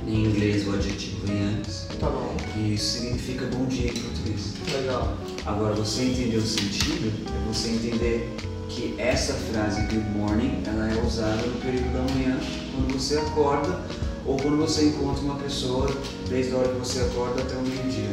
Em 0.06 0.26
inglês 0.26 0.68
o 0.68 0.74
adjetivo 0.74 1.26
vem 1.26 1.42
antes. 1.42 1.86
Tá 1.98 2.10
bom. 2.10 2.36
E 2.54 2.74
isso 2.74 2.98
significa 2.98 3.46
bom 3.46 3.64
dia 3.64 3.88
em 3.88 3.94
português. 3.94 4.52
Legal. 4.74 5.16
Agora, 5.46 5.72
você 5.72 6.02
entender 6.02 6.36
o 6.36 6.46
sentido 6.46 7.10
é 7.28 7.48
você 7.48 7.70
entender 7.70 8.30
que 8.68 8.94
essa 8.98 9.32
frase 9.32 9.80
good 9.86 10.06
morning 10.10 10.62
ela 10.66 10.92
é 10.92 11.02
usada 11.02 11.40
no 11.46 11.58
período 11.62 11.90
da 11.94 12.14
manhã, 12.14 12.38
quando 12.74 12.92
você 12.92 13.16
acorda 13.16 13.80
ou 14.26 14.36
quando 14.36 14.58
você 14.58 14.84
encontra 14.84 15.22
uma 15.22 15.36
pessoa 15.36 15.90
desde 16.28 16.52
a 16.52 16.58
hora 16.58 16.68
que 16.68 16.78
você 16.78 17.00
acorda 17.00 17.40
até 17.40 17.54
o 17.54 17.62
meio-dia. 17.62 18.10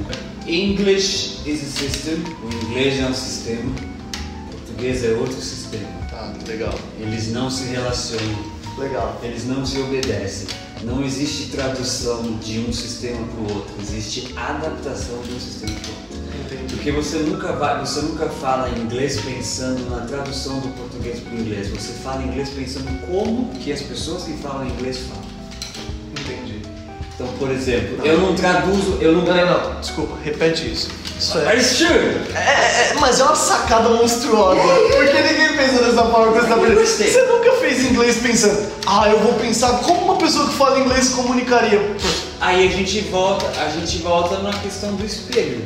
English 0.48 1.42
is 1.46 1.62
a 1.62 1.66
system, 1.66 2.16
o 2.16 2.66
inglês 2.66 2.98
é 2.98 3.08
um 3.08 3.14
sistema, 3.14 3.91
português 4.82 5.04
é 5.04 5.12
outro 5.12 5.40
sistema. 5.40 5.88
Tá, 6.10 6.34
legal. 6.48 6.74
Eles 7.00 7.32
não 7.32 7.50
se 7.50 7.66
relacionam, 7.66 8.44
Legal. 8.78 9.20
eles 9.22 9.46
não 9.46 9.64
se 9.66 9.80
obedecem. 9.80 10.48
Não 10.84 11.04
existe 11.04 11.52
tradução 11.52 12.38
de 12.44 12.60
um 12.60 12.74
sistema 12.74 13.20
para 13.28 13.42
o 13.42 13.56
outro, 13.56 13.76
existe 13.80 14.34
adaptação 14.36 15.22
de 15.22 15.36
um 15.36 15.40
sistema 15.40 15.74
para 15.80 15.92
o 15.92 15.94
outro. 15.94 16.32
Entendi. 16.46 16.74
Porque 16.74 16.92
você 16.92 17.18
nunca 17.20 17.54
vai, 17.54 17.80
você 17.80 18.02
nunca 18.02 18.28
fala 18.28 18.68
inglês 18.70 19.22
pensando 19.22 19.88
na 19.92 20.08
tradução 20.08 20.60
do 20.60 20.70
português 20.70 21.20
para 21.20 21.36
o 21.36 21.40
inglês. 21.40 21.68
Você 21.68 21.94
fala 22.04 22.24
inglês 22.24 22.50
pensando 22.50 22.90
como 23.06 23.54
que 23.60 23.72
as 23.72 23.82
pessoas 23.82 24.24
que 24.24 24.34
falam 24.38 24.68
inglês 24.68 24.98
falam. 24.98 25.24
Entendi. 26.20 26.62
Então, 27.14 27.28
por 27.38 27.52
exemplo, 27.52 28.04
eu 28.04 28.20
não 28.20 28.34
traduzo, 28.34 28.98
eu 29.00 29.12
não 29.12 29.24
Não, 29.24 29.36
não, 29.36 29.74
não. 29.74 29.80
Desculpa, 29.80 30.18
repete 30.24 30.72
isso. 30.72 30.90
Isso 31.22 31.38
é. 31.38 31.56
You 31.56 31.64
sure? 31.64 32.36
É, 32.36 32.90
é, 32.90 32.94
mas 33.00 33.20
é 33.20 33.24
uma 33.24 33.36
sacada 33.36 33.90
monstruosa. 33.90 34.60
Porque 34.60 35.22
ninguém 35.22 35.56
pensa 35.56 35.84
dessa 35.84 36.04
forma 36.06 36.32
quando 36.32 36.48
você 36.48 37.04
tá. 37.04 37.10
Você 37.12 37.26
nunca 37.28 37.52
fez 37.58 37.86
inglês 37.86 38.18
pensando, 38.18 38.72
ah, 38.88 39.08
eu 39.08 39.20
vou 39.20 39.34
pensar 39.34 39.72
como 39.84 40.02
uma 40.02 40.16
pessoa 40.16 40.48
que 40.48 40.56
fala 40.56 40.80
inglês 40.80 41.10
comunicaria. 41.10 41.80
Aí 42.40 42.68
a 42.68 42.72
gente 42.72 43.02
volta, 43.02 43.46
a 43.62 43.70
gente 43.70 44.00
volta 44.00 44.40
na 44.40 44.52
questão 44.52 44.96
do 44.96 45.06
espelho. 45.06 45.64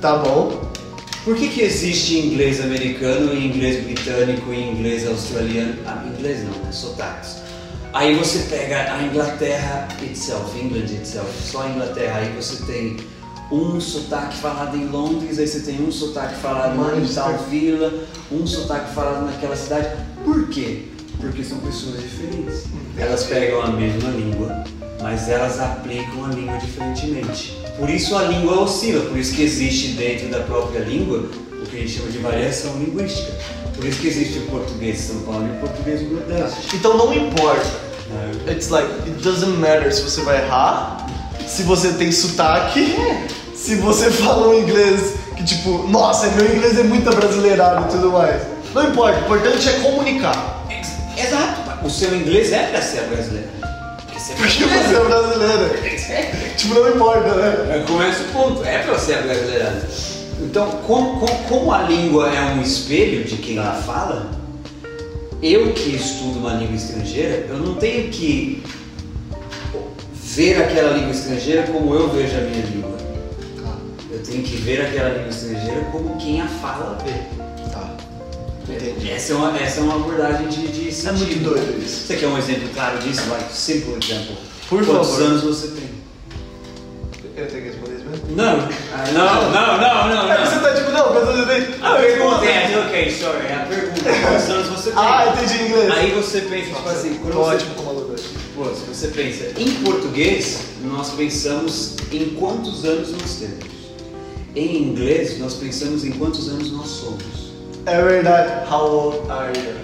Tá 0.00 0.18
bom. 0.18 0.62
Por 1.24 1.34
que, 1.34 1.48
que 1.48 1.62
existe 1.62 2.16
inglês 2.18 2.60
americano, 2.60 3.34
inglês 3.34 3.82
britânico 3.82 4.52
e 4.52 4.62
inglês 4.62 5.08
australiano? 5.08 5.74
Ah, 5.86 6.04
inglês 6.06 6.44
não, 6.44 6.68
é 6.68 6.70
sotaques. 6.70 7.38
Aí 7.92 8.14
você 8.14 8.40
pega 8.48 8.92
a 8.92 9.02
Inglaterra 9.02 9.88
itself, 10.02 10.56
England 10.56 10.92
itself, 10.92 11.30
só 11.42 11.62
a 11.62 11.68
Inglaterra, 11.70 12.18
aí 12.18 12.32
você 12.36 12.64
tem 12.64 12.96
um 13.50 13.80
sotaque 13.80 14.36
falado 14.38 14.76
em 14.76 14.86
Londres, 14.86 15.38
aí 15.38 15.46
você 15.46 15.60
tem 15.60 15.82
um 15.82 15.92
sotaque 15.92 16.34
falado 16.36 16.74
em 16.74 16.78
Manchester. 16.78 17.24
tal 17.24 17.38
vila, 17.50 17.92
um 18.32 18.46
sotaque 18.46 18.94
falado 18.94 19.26
naquela 19.26 19.56
cidade. 19.56 19.88
Por 20.24 20.48
quê? 20.48 20.86
Porque 21.20 21.44
são 21.44 21.58
pessoas 21.58 22.00
diferentes. 22.00 22.64
Elas 22.96 23.24
pegam 23.24 23.62
a 23.62 23.68
mesma 23.68 24.10
língua, 24.10 24.64
mas 25.02 25.28
elas 25.28 25.60
aplicam 25.60 26.24
a 26.24 26.28
língua 26.28 26.56
diferentemente. 26.58 27.58
Por 27.78 27.90
isso 27.90 28.16
a 28.16 28.22
língua 28.24 28.60
oscila, 28.60 29.04
por 29.06 29.18
isso 29.18 29.34
que 29.34 29.42
existe 29.42 29.88
dentro 29.88 30.28
da 30.28 30.40
própria 30.40 30.80
língua 30.80 31.28
o 31.50 31.66
que 31.66 31.76
a 31.76 31.80
gente 31.80 31.92
chama 31.92 32.10
de 32.10 32.18
variação 32.18 32.78
linguística. 32.78 33.32
Por 33.74 33.84
isso 33.84 34.00
que 34.00 34.08
existe 34.08 34.38
o 34.38 34.42
português 34.42 34.96
de 34.96 35.02
São 35.02 35.20
Paulo 35.22 35.46
e 35.46 35.50
o 35.50 35.60
português 35.60 36.00
do 36.00 36.14
Nordeste. 36.14 36.76
Então 36.76 36.96
não 36.96 37.12
importa. 37.12 37.84
It's 38.48 38.68
like, 38.70 38.88
it 39.06 39.22
doesn't 39.22 39.58
matter 39.58 39.92
se 39.92 40.02
você 40.02 40.20
vai 40.22 40.44
errar, 40.44 41.03
se 41.46 41.62
você 41.62 41.92
tem 41.92 42.10
sotaque, 42.12 42.96
se 43.54 43.76
você 43.76 44.10
fala 44.10 44.48
um 44.48 44.58
inglês 44.60 45.14
que 45.36 45.44
tipo, 45.44 45.86
nossa, 45.88 46.28
meu 46.28 46.54
inglês 46.54 46.78
é 46.78 46.82
muito 46.82 47.10
brasileirado 47.14 47.86
e 47.86 47.90
tudo 47.90 48.12
mais. 48.12 48.42
Não 48.74 48.88
importa, 48.88 49.18
o 49.18 49.24
importante 49.24 49.68
é 49.68 49.72
comunicar. 49.80 50.66
Ex- 50.70 51.26
Exato, 51.26 51.86
o 51.86 51.90
seu 51.90 52.14
inglês 52.14 52.52
é 52.52 52.64
para 52.68 52.82
ser 52.82 53.02
brasileiro. 53.02 53.48
Porque 53.60 54.18
você 54.18 54.32
é 54.32 54.36
você 54.36 54.94
é 54.96 55.04
brasileiro. 55.04 56.54
Tipo, 56.56 56.74
não 56.74 56.88
importa, 56.90 57.34
né? 57.34 57.84
Começa 57.86 58.22
o 58.22 58.26
ponto, 58.26 58.64
é 58.64 58.78
para 58.78 58.98
ser 58.98 59.22
brasileirado. 59.22 59.80
Então, 60.40 60.68
como, 60.86 61.20
como, 61.20 61.38
como 61.48 61.72
a 61.72 61.82
língua 61.82 62.28
é 62.32 62.40
um 62.54 62.62
espelho 62.62 63.24
de 63.24 63.36
quem 63.36 63.58
a 63.58 63.72
fala, 63.72 64.30
eu 65.42 65.72
que 65.72 65.94
estudo 65.96 66.38
uma 66.38 66.54
língua 66.54 66.76
estrangeira, 66.76 67.46
eu 67.48 67.58
não 67.58 67.74
tenho 67.74 68.08
que 68.08 68.62
ver 70.34 70.60
aquela 70.62 70.92
língua 70.96 71.10
estrangeira 71.12 71.62
como 71.64 71.94
eu 71.94 72.08
vejo 72.08 72.36
a 72.36 72.40
minha 72.40 72.64
língua. 72.66 72.94
Eu 74.10 74.22
tenho 74.22 74.42
que 74.42 74.56
ver 74.56 74.80
aquela 74.82 75.10
língua 75.10 75.28
estrangeira 75.30 75.80
como 75.92 76.16
quem 76.16 76.40
a 76.40 76.46
fala 76.46 76.98
vê. 77.04 77.12
Tá. 77.70 77.90
Entendi. 78.68 79.10
Essa 79.10 79.32
é 79.32 79.36
uma, 79.36 79.58
essa 79.58 79.80
é 79.80 79.82
uma 79.82 79.94
abordagem 79.96 80.48
de, 80.48 80.68
de 80.68 80.88
É 80.88 80.92
sentido. 80.92 81.18
muito 81.18 81.38
doido 81.44 81.84
isso. 81.84 82.06
Você 82.06 82.16
quer 82.16 82.26
um 82.28 82.38
exemplo 82.38 82.68
claro 82.74 82.98
disso? 82.98 83.28
Like, 83.30 83.52
simple 83.52 83.94
example. 84.02 84.36
Por 84.68 84.84
Quantos 84.84 85.08
favor. 85.10 85.22
anos 85.26 85.42
você 85.42 85.68
tem? 85.68 85.94
Eu 87.36 87.46
tenho 87.48 87.62
que 87.62 87.68
responder 87.68 87.94
isso 87.96 88.04
mesmo? 88.04 88.36
Não, 88.36 88.68
ah, 88.94 89.10
não, 89.12 89.50
não, 89.50 89.78
não, 89.78 90.08
não, 90.24 90.32
É, 90.32 90.46
você 90.46 90.54
não. 90.54 90.62
tá 90.62 90.72
tipo, 90.74 90.90
não, 90.92 91.12
mas 91.14 91.36
eu 91.38 91.46
tenho. 91.46 91.84
A 91.84 91.94
pergunta 91.96 92.44
é, 92.46 92.78
ok, 92.86 93.10
sorry, 93.10 93.52
a 93.52 93.66
pergunta 93.66 94.08
é 94.08 94.20
quantos 94.22 94.50
anos 94.50 94.68
você 94.68 94.90
tem? 94.90 94.98
Ah, 95.02 95.34
entendi 95.34 95.62
em 95.62 95.66
inglês. 95.68 95.90
Aí 95.94 96.10
você 96.12 96.40
pensa, 96.42 96.66
tipo 96.74 96.88
assim, 96.88 97.14
quando 97.20 97.32
tô 97.32 97.38
você, 97.42 97.54
ótimo. 97.56 97.74
Pô, 98.54 98.64
se 98.74 98.82
você 98.88 99.08
pensa 99.08 99.60
em 99.60 99.70
português, 99.84 100.58
nós 100.84 101.10
pensamos 101.10 101.96
em 102.12 102.30
quantos 102.38 102.84
anos 102.84 103.10
nós 103.12 103.36
temos. 103.36 103.74
Em 104.54 104.82
inglês, 104.82 105.38
nós 105.38 105.54
pensamos 105.54 106.04
em 106.04 106.12
quantos 106.12 106.48
anos 106.48 106.70
nós 106.70 106.88
somos. 106.88 107.52
É 107.86 108.00
verdade. 108.02 108.70
How 108.72 108.84
old 108.90 109.30
are 109.30 109.52
you? 109.58 109.74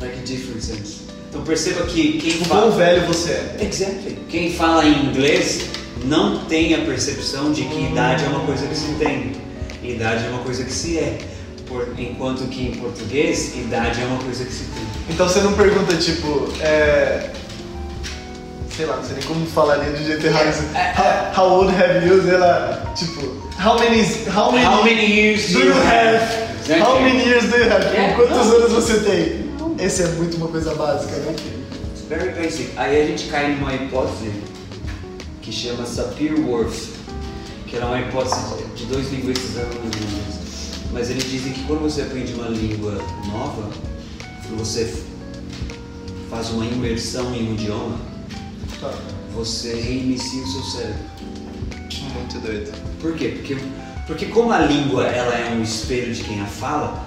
Like 0.00 0.18
a 0.18 0.24
different 0.24 0.62
sense. 0.62 1.04
Então 1.28 1.42
perceba 1.42 1.84
que 1.86 2.18
quem 2.18 2.32
O 2.42 2.48
quão 2.48 2.60
fala... 2.60 2.70
velho 2.70 3.06
você 3.06 3.30
é. 3.30 3.56
Exactly. 3.60 4.18
Quem 4.28 4.52
fala 4.52 4.86
em 4.86 5.06
inglês 5.06 5.62
não 6.04 6.44
tem 6.44 6.74
a 6.74 6.78
percepção 6.84 7.52
de 7.52 7.64
que 7.64 7.86
idade 7.86 8.24
é 8.24 8.28
uma 8.28 8.40
coisa 8.40 8.66
que 8.66 8.76
se 8.76 8.92
tem. 8.98 9.32
Idade 9.82 10.26
é 10.26 10.28
uma 10.28 10.42
coisa 10.42 10.62
que 10.64 10.72
se 10.72 10.98
é. 10.98 11.18
Por- 11.66 11.88
enquanto 11.98 12.46
que 12.48 12.62
em 12.68 12.72
português, 12.76 13.54
idade 13.56 14.00
é 14.00 14.04
uma 14.04 14.18
coisa 14.22 14.44
que 14.44 14.52
se 14.52 14.64
tem. 14.64 14.84
Então 15.10 15.28
você 15.28 15.40
não 15.40 15.54
pergunta 15.54 15.96
tipo, 15.96 16.48
é. 16.60 17.30
Sei 18.76 18.86
lá, 18.86 18.96
não 18.96 19.04
sei 19.04 19.16
nem 19.16 19.24
como 19.24 19.46
falaria 19.46 19.92
de 19.92 20.04
jeito 20.04 20.26
errado. 20.26 20.48
assim, 20.48 20.66
How, 21.36 21.44
how 21.46 21.58
old 21.58 21.72
have 21.74 22.06
you? 22.06 22.22
Sei 22.22 22.36
lá, 22.36 22.92
tipo, 22.96 23.20
how 23.64 23.78
many, 23.78 24.02
how 24.34 24.50
many, 24.52 24.64
How 24.64 24.84
many 24.84 25.06
years 25.06 25.52
do 25.52 25.60
you 25.60 25.72
have? 25.72 26.24
Exactly. 26.60 26.80
How 26.80 27.00
many 27.00 27.24
years 27.24 27.44
do 27.50 27.56
you 27.56 27.70
have? 27.70 27.84
Yeah, 27.94 28.16
Quantos 28.16 28.52
anos 28.52 28.72
você 28.72 28.98
tem? 29.00 29.44
Esse 29.84 30.02
é 30.02 30.06
muito 30.08 30.36
uma 30.38 30.48
coisa 30.48 30.74
básica, 30.74 31.14
né? 31.16 31.34
It's 31.92 32.02
very 32.08 32.30
basic. 32.30 32.70
Aí 32.76 33.00
a 33.02 33.06
gente 33.06 33.26
cai 33.28 33.54
numa 33.54 33.72
hipótese 33.74 34.32
que 35.42 35.52
chama 35.52 35.84
Sapir-Whorf, 35.86 36.88
que 37.66 37.76
era 37.76 37.86
uma 37.86 38.00
hipótese 38.00 38.40
de 38.74 38.86
dois 38.86 39.10
linguistas 39.12 39.56
alemães. 39.56 40.80
Mas 40.92 41.10
eles 41.10 41.30
dizem 41.30 41.52
que 41.52 41.62
quando 41.64 41.82
você 41.82 42.02
aprende 42.02 42.32
uma 42.34 42.48
língua 42.48 42.92
nova, 43.30 43.68
quando 44.46 44.58
você 44.58 44.92
faz 46.30 46.50
uma 46.50 46.64
imersão 46.64 47.34
em 47.34 47.50
um 47.50 47.54
idioma, 47.54 47.98
Tá. 48.80 48.92
você 49.34 49.74
reinicia 49.74 50.42
o 50.42 50.46
seu 50.46 50.62
cérebro. 50.62 51.04
Muito 52.14 52.38
doido. 52.40 52.72
Por 53.00 53.14
quê? 53.14 53.28
Porque, 53.28 53.56
porque 54.06 54.26
como 54.26 54.52
a 54.52 54.58
língua 54.60 55.04
ela 55.06 55.34
é 55.34 55.54
um 55.54 55.62
espelho 55.62 56.12
de 56.12 56.22
quem 56.22 56.40
a 56.40 56.46
fala, 56.46 57.06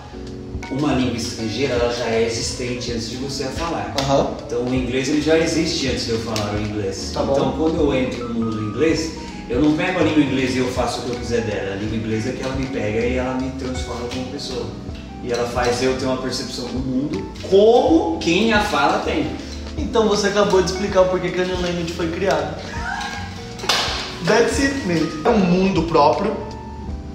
uma 0.71 0.93
língua 0.93 1.15
estrangeira 1.15 1.75
ela 1.75 1.93
já 1.93 2.05
é 2.05 2.25
existente 2.25 2.91
antes 2.91 3.09
de 3.09 3.17
você 3.17 3.43
a 3.43 3.49
falar. 3.49 3.95
Aham. 4.01 4.35
Então 4.45 4.63
o 4.63 4.73
inglês 4.73 5.07
ele 5.09 5.21
já 5.21 5.37
existe 5.37 5.87
antes 5.87 6.05
de 6.05 6.11
eu 6.11 6.19
falar 6.19 6.55
o 6.55 6.61
inglês. 6.61 7.11
Tá 7.13 7.23
bom. 7.23 7.33
então 7.33 7.51
quando 7.53 7.75
eu 7.77 7.93
entro 7.93 8.27
no 8.27 8.33
mundo 8.33 8.51
do 8.57 8.63
inglês, 8.63 9.13
eu 9.49 9.61
não 9.61 9.77
pego 9.77 9.99
a 9.99 10.03
língua 10.03 10.23
inglesa 10.23 10.55
e 10.55 10.57
eu 10.57 10.67
faço 10.67 10.99
o 10.99 11.03
que 11.03 11.09
eu 11.11 11.15
quiser 11.15 11.41
dela. 11.41 11.73
A 11.73 11.75
língua 11.77 11.97
inglesa 11.97 12.29
é 12.29 12.33
que 12.33 12.43
ela 12.43 12.55
me 12.55 12.65
pega 12.67 12.99
e 12.99 13.15
ela 13.15 13.35
me 13.35 13.49
transforma 13.51 14.07
como 14.09 14.25
pessoa. 14.25 14.65
E 15.23 15.31
ela 15.31 15.47
faz 15.47 15.81
eu 15.81 15.97
ter 15.97 16.05
uma 16.05 16.17
percepção 16.17 16.65
do 16.65 16.79
mundo 16.79 17.31
como 17.49 18.17
quem 18.19 18.51
a 18.53 18.59
fala 18.61 18.99
tem. 18.99 19.27
Então 19.77 20.07
você 20.07 20.27
acabou 20.27 20.61
de 20.61 20.71
explicar 20.71 21.01
o 21.01 21.05
porquê 21.05 21.29
que 21.29 21.39
a 21.41 21.45
New 21.45 21.61
Language 21.61 21.93
foi 21.93 22.09
criada. 22.09 22.57
That's 24.25 24.59
it, 24.59 24.75
mate. 24.87 25.07
É 25.23 25.29
um 25.29 25.37
mundo 25.39 25.83
próprio, 25.83 26.35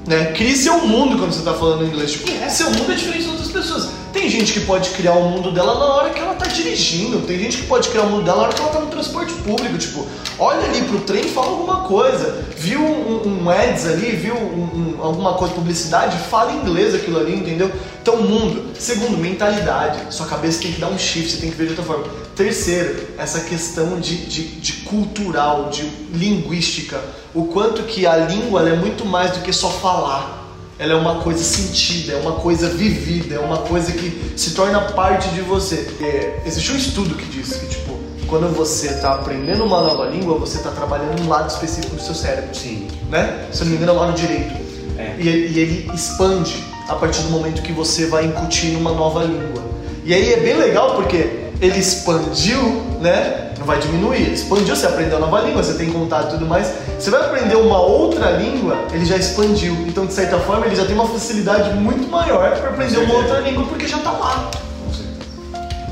né? 0.06 0.32
Crie 0.32 0.56
seu 0.56 0.78
mundo 0.86 1.18
quando 1.18 1.32
você 1.32 1.42
tá 1.42 1.52
falando 1.52 1.84
inglês. 1.84 2.12
Tipo, 2.12 2.30
seu 2.50 2.70
mundo 2.70 2.90
é 2.92 2.94
diferente 2.94 3.24
de 3.24 3.28
outras 3.30 3.48
pessoas. 3.50 3.90
Tem 4.12 4.28
gente 4.28 4.52
que 4.52 4.60
pode 4.60 4.90
criar 4.90 5.12
o 5.14 5.28
mundo 5.30 5.50
dela 5.50 5.74
na 5.78 5.84
hora 5.86 6.10
que 6.10 6.20
ela 6.20 6.34
tá 6.34 6.46
dirigindo. 6.46 7.20
Tem 7.26 7.38
gente 7.38 7.58
que 7.58 7.66
pode 7.66 7.88
criar 7.88 8.02
o 8.04 8.10
mundo 8.10 8.24
dela 8.24 8.38
na 8.38 8.42
hora 8.44 8.52
que 8.54 8.60
ela 8.60 8.70
tá 8.70 8.80
no 8.80 8.86
transporte 8.86 9.32
público. 9.34 9.76
Tipo, 9.78 10.06
olha 10.38 10.64
ali 10.66 10.82
pro 10.82 11.00
trem 11.00 11.22
e 11.24 11.28
fala 11.28 11.48
alguma 11.48 11.80
coisa. 11.82 12.44
Viu 12.56 12.80
um, 12.80 13.42
um 13.44 13.50
ads 13.50 13.86
ali, 13.86 14.10
viu 14.16 14.34
um- 14.34 14.96
um- 14.98 15.02
alguma 15.02 15.34
coisa, 15.34 15.54
publicidade, 15.54 16.16
fala 16.28 16.52
inglês 16.52 16.94
aquilo 16.94 17.18
ali, 17.18 17.34
entendeu? 17.34 17.70
Então, 18.02 18.18
mundo. 18.18 18.70
Segundo, 18.78 19.16
mentalidade. 19.16 19.98
Sua 20.14 20.26
cabeça 20.26 20.60
tem 20.62 20.72
que 20.72 20.80
dar 20.80 20.88
um 20.88 20.98
shift, 20.98 21.30
você 21.32 21.38
tem 21.38 21.50
que 21.50 21.56
ver 21.56 21.64
de 21.64 21.70
outra 21.70 21.84
forma. 21.84 22.04
Terceiro, 22.36 23.08
essa 23.18 23.40
questão 23.40 24.00
de, 24.00 24.16
de, 24.26 24.42
de 24.60 24.72
cultural, 24.84 25.68
de 25.70 25.82
linguística. 26.14 26.98
O 27.34 27.44
quanto 27.46 27.82
que 27.82 28.06
a 28.06 28.16
língua 28.16 28.68
é 28.68 28.74
muito 28.76 29.04
mais 29.04 29.32
do 29.32 29.40
que 29.40 29.52
só 29.52 29.68
falar. 29.70 30.40
ela 30.78 30.92
é 30.92 30.96
uma 30.96 31.16
coisa 31.22 31.44
sentida, 31.44 32.14
é 32.14 32.16
uma 32.16 32.32
coisa 32.32 32.68
vivida, 32.68 33.34
é 33.36 33.38
uma 33.38 33.58
coisa 33.58 33.92
que 33.92 34.32
se 34.36 34.50
torna 34.52 34.80
parte 34.80 35.28
de 35.28 35.40
você. 35.42 35.86
É, 36.00 36.42
existe 36.46 36.72
um 36.72 36.76
estudo 36.76 37.14
que 37.14 37.24
diz 37.26 37.52
que, 37.56 37.66
tipo, 37.66 37.98
quando 38.26 38.48
você 38.54 38.88
está 38.88 39.12
aprendendo 39.12 39.62
uma 39.64 39.80
nova 39.82 40.06
língua, 40.06 40.38
você 40.38 40.56
está 40.56 40.70
trabalhando 40.70 41.22
um 41.22 41.28
lado 41.28 41.50
específico 41.50 41.94
do 41.96 42.02
seu 42.02 42.14
cérebro. 42.14 42.54
Sim. 42.54 42.88
Né? 43.10 43.46
Se 43.52 43.60
eu 43.60 43.66
não 43.66 43.70
me 43.72 43.76
engano, 43.76 43.92
é 43.92 43.94
o 43.94 43.98
lado 43.98 44.14
direito. 44.16 44.54
É. 44.98 45.14
E, 45.18 45.28
ele- 45.28 45.48
e 45.54 45.58
ele 45.60 45.90
expande 45.94 46.64
a 46.88 46.94
partir 46.94 47.22
do 47.22 47.28
momento 47.30 47.62
que 47.62 47.72
você 47.72 48.06
vai 48.06 48.24
incutir 48.24 48.74
uma 48.76 48.92
nova 48.92 49.22
língua. 49.22 49.62
E 50.04 50.12
aí 50.12 50.32
é 50.32 50.40
bem 50.40 50.56
legal 50.56 50.96
porque 50.96 51.41
ele 51.62 51.78
expandiu, 51.78 52.82
né? 53.00 53.52
Não 53.58 53.64
vai 53.64 53.78
diminuir, 53.78 54.32
expandiu, 54.32 54.74
você 54.74 54.86
aprendeu 54.86 55.20
nova 55.20 55.40
língua, 55.40 55.62
você 55.62 55.74
tem 55.74 55.92
contato 55.92 56.30
e 56.30 56.30
tudo 56.32 56.46
mais. 56.46 56.72
Você 56.98 57.10
vai 57.10 57.20
aprender 57.20 57.54
uma 57.54 57.80
outra 57.80 58.30
língua, 58.32 58.76
ele 58.92 59.04
já 59.04 59.16
expandiu. 59.16 59.72
Então, 59.86 60.04
de 60.04 60.12
certa 60.12 60.38
forma, 60.40 60.66
ele 60.66 60.74
já 60.74 60.84
tem 60.84 60.94
uma 60.96 61.06
facilidade 61.06 61.72
muito 61.78 62.10
maior 62.10 62.50
para 62.58 62.70
aprender 62.70 62.98
uma 62.98 63.14
outra 63.14 63.38
língua 63.40 63.64
porque 63.66 63.86
já 63.86 63.98
tá 63.98 64.10
lá. 64.10 64.50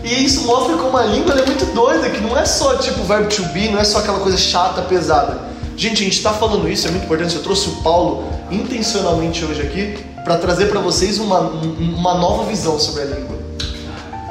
E 0.02 0.24
isso 0.24 0.44
mostra 0.46 0.76
como 0.76 0.96
a 0.96 1.04
língua 1.04 1.35
é 1.38 1.46
muito 1.46 1.64
doida, 1.74 2.09
que 2.11 2.20
não 2.20 2.37
é 2.37 2.44
só 2.44 2.76
tipo 2.76 3.02
verbo 3.04 3.28
to 3.28 3.42
be, 3.52 3.68
não 3.68 3.78
é 3.78 3.85
só 3.85 3.98
aquela 3.98 4.18
coisa 4.18 4.37
chata, 4.37 4.83
pesada. 4.83 5.38
Gente, 5.76 6.02
a 6.02 6.04
gente 6.04 6.20
tá 6.22 6.33
falando 6.33 6.68
isso, 6.68 6.88
é 6.88 6.90
muito 6.90 7.04
importante. 7.04 7.37
Eu 7.37 7.42
trouxe 7.42 7.68
o 7.68 7.72
Paulo 7.83 8.24
intencionalmente 8.50 9.44
hoje 9.44 9.62
aqui 9.62 10.04
para 10.24 10.37
trazer 10.38 10.66
para 10.66 10.80
vocês 10.80 11.18
uma, 11.18 11.40
um- 11.40 11.94
uma 11.96 12.14
nova 12.14 12.44
visão 12.44 12.78
sobre 12.80 13.02
a 13.02 13.04
língua. 13.04 13.38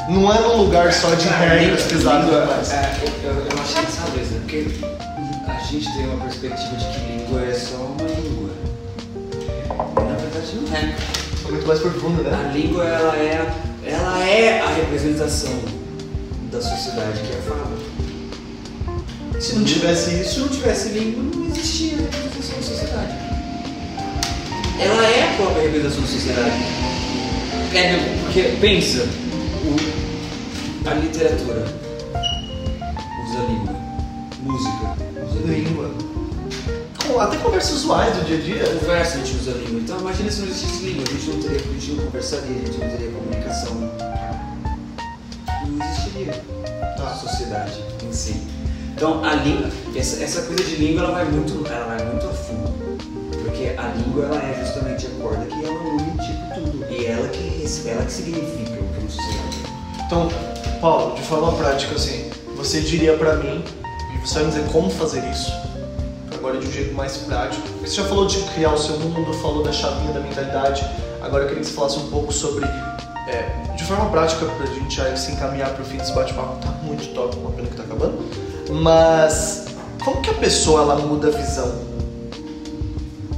Não 0.09 0.33
é 0.33 0.41
num 0.41 0.57
lugar 0.63 0.91
só 0.91 1.13
de 1.13 1.27
regras 1.27 1.83
pesadas 1.83 2.23
e 2.23 2.25
Língua, 2.25 2.41
tudo 2.41 2.55
mais. 2.55 2.71
é, 2.71 2.97
eu, 3.03 3.29
eu, 3.29 3.35
eu 3.45 3.61
achei 3.61 3.83
essa 3.83 4.09
vez, 4.11 4.29
né? 4.31 4.39
Porque 4.41 4.65
a 5.47 5.59
gente 5.59 5.93
tem 5.93 6.05
uma 6.07 6.23
perspectiva 6.25 6.75
de 6.75 6.85
que 6.85 6.99
língua 7.11 7.41
é 7.45 7.53
só 7.53 7.75
uma 7.77 8.07
língua. 8.09 8.49
Na 9.95 10.15
verdade 10.15 10.55
não 10.55 10.75
é. 10.75 10.95
É 11.47 11.51
muito 11.51 11.67
mais 11.67 11.79
profundo, 11.79 12.23
né? 12.23 12.31
A 12.33 12.51
língua 12.51 12.83
ela 12.85 13.15
é, 13.15 13.53
ela 13.85 14.19
é 14.27 14.59
a 14.61 14.69
representação 14.69 15.53
da 16.51 16.59
sociedade 16.59 17.19
que 17.21 17.31
é 17.33 17.37
a 17.37 17.41
fala. 17.43 17.77
Se 19.39 19.55
não 19.55 19.63
tivesse 19.63 20.09
Se 20.09 20.21
isso, 20.21 20.39
não 20.41 20.47
tivesse 20.49 20.89
língua, 20.89 21.23
não 21.35 21.47
existia 21.47 21.97
representação 21.97 22.55
da 22.55 22.63
sociedade. 22.63 23.13
Ela 24.79 25.05
é 25.07 25.23
a 25.23 25.35
própria 25.37 25.63
representação 25.63 26.01
da 26.01 26.07
sociedade. 26.07 26.51
É 27.75 28.15
porque 28.23 28.57
pensa, 28.59 29.07
o- 29.65 30.89
a 30.89 30.93
literatura 30.93 31.65
usa 33.27 33.39
língua, 33.47 33.75
música 34.41 34.95
usa 35.27 35.39
língua, 35.45 35.87
língua. 35.87 37.23
Até 37.23 37.37
conversas 37.37 37.71
usuais 37.77 38.15
do 38.15 38.23
dia 38.25 38.37
a 38.37 38.41
dia. 38.41 38.79
conversa 38.79 39.15
a 39.15 39.17
gente 39.17 39.35
usa 39.35 39.51
língua. 39.51 39.79
Então 39.81 39.99
imagina 39.99 40.31
se 40.31 40.39
não 40.41 40.47
existisse 40.47 40.83
língua, 40.85 41.03
a 41.07 41.11
gente 41.11 41.29
não 41.31 41.39
teria, 41.41 41.57
a 41.57 41.73
gente 41.73 41.91
não 41.91 42.05
conversaria, 42.05 42.55
a 42.55 42.65
gente 42.65 42.77
não 42.79 42.89
teria 42.89 43.11
comunicação. 43.11 43.75
Não 45.67 45.85
existiria 45.91 46.33
Tá. 46.95 47.07
a 47.09 47.15
sociedade 47.15 47.83
em 48.07 48.13
si. 48.13 48.35
Então 48.95 49.23
a 49.23 49.33
língua, 49.35 49.69
essa, 49.95 50.23
essa 50.23 50.41
coisa 50.43 50.63
de 50.63 50.75
língua 50.75 51.03
ela 51.03 51.11
vai 51.13 51.25
muito, 51.25 51.65
ela 51.69 51.85
vai 51.87 52.05
muito 52.05 52.25
a 52.27 52.31
fundo. 52.31 52.69
Porque 53.43 53.73
a 53.77 53.87
língua 53.97 54.25
ela 54.25 54.41
é 54.41 54.63
justamente 54.63 55.07
a 55.07 55.09
corda 55.21 55.45
que 55.45 55.65
ela 55.65 55.79
une 55.79 56.11
tipo 56.11 56.53
tudo. 56.55 56.85
E 56.91 57.05
ela 57.05 57.27
que, 57.29 57.65
ela 57.89 58.05
que 58.05 58.11
significa 58.11 58.71
o 58.71 58.87
que 58.87 58.95
é 58.95 58.99
uma 58.99 59.09
sociedade. 59.09 59.48
Então, 60.09 60.27
Paulo, 60.81 61.13
de 61.13 61.21
forma 61.21 61.51
prática, 61.51 61.93
assim, 61.93 62.31
você 62.57 62.81
diria 62.81 63.15
pra 63.15 63.35
mim, 63.35 63.63
e 64.15 64.27
você 64.27 64.39
vai 64.39 64.45
me 64.45 64.49
dizer 64.49 64.67
como 64.71 64.89
fazer 64.89 65.23
isso, 65.29 65.53
agora 66.33 66.57
de 66.57 66.65
um 66.65 66.71
jeito 66.71 66.95
mais 66.95 67.15
prático. 67.17 67.61
Você 67.79 67.93
já 67.93 68.05
falou 68.05 68.25
de 68.25 68.39
criar 68.55 68.73
o 68.73 68.77
seu 68.79 68.97
mundo, 68.97 69.31
falou 69.35 69.61
da 69.61 69.71
chavinha 69.71 70.11
da 70.11 70.19
mentalidade, 70.19 70.83
agora 71.21 71.43
eu 71.43 71.47
queria 71.49 71.61
que 71.61 71.69
você 71.69 71.75
falasse 71.75 71.99
um 71.99 72.09
pouco 72.09 72.33
sobre, 72.33 72.65
é, 72.65 73.75
de 73.75 73.83
forma 73.83 74.09
prática, 74.09 74.47
pra 74.47 74.65
gente 74.65 74.95
já 74.95 75.15
se 75.15 75.31
encaminhar 75.31 75.75
pro 75.75 75.85
fim 75.85 75.97
desse 75.97 76.11
bate-papo, 76.13 76.55
tá 76.59 76.71
muito 76.81 77.13
top, 77.13 77.37
uma 77.37 77.51
pena 77.51 77.67
que 77.67 77.75
tá 77.75 77.83
acabando, 77.83 78.17
mas 78.71 79.67
como 80.03 80.23
que 80.23 80.31
a 80.31 80.33
pessoa 80.33 80.81
ela 80.81 80.95
muda 80.95 81.27
a 81.27 81.31
visão 81.31 81.71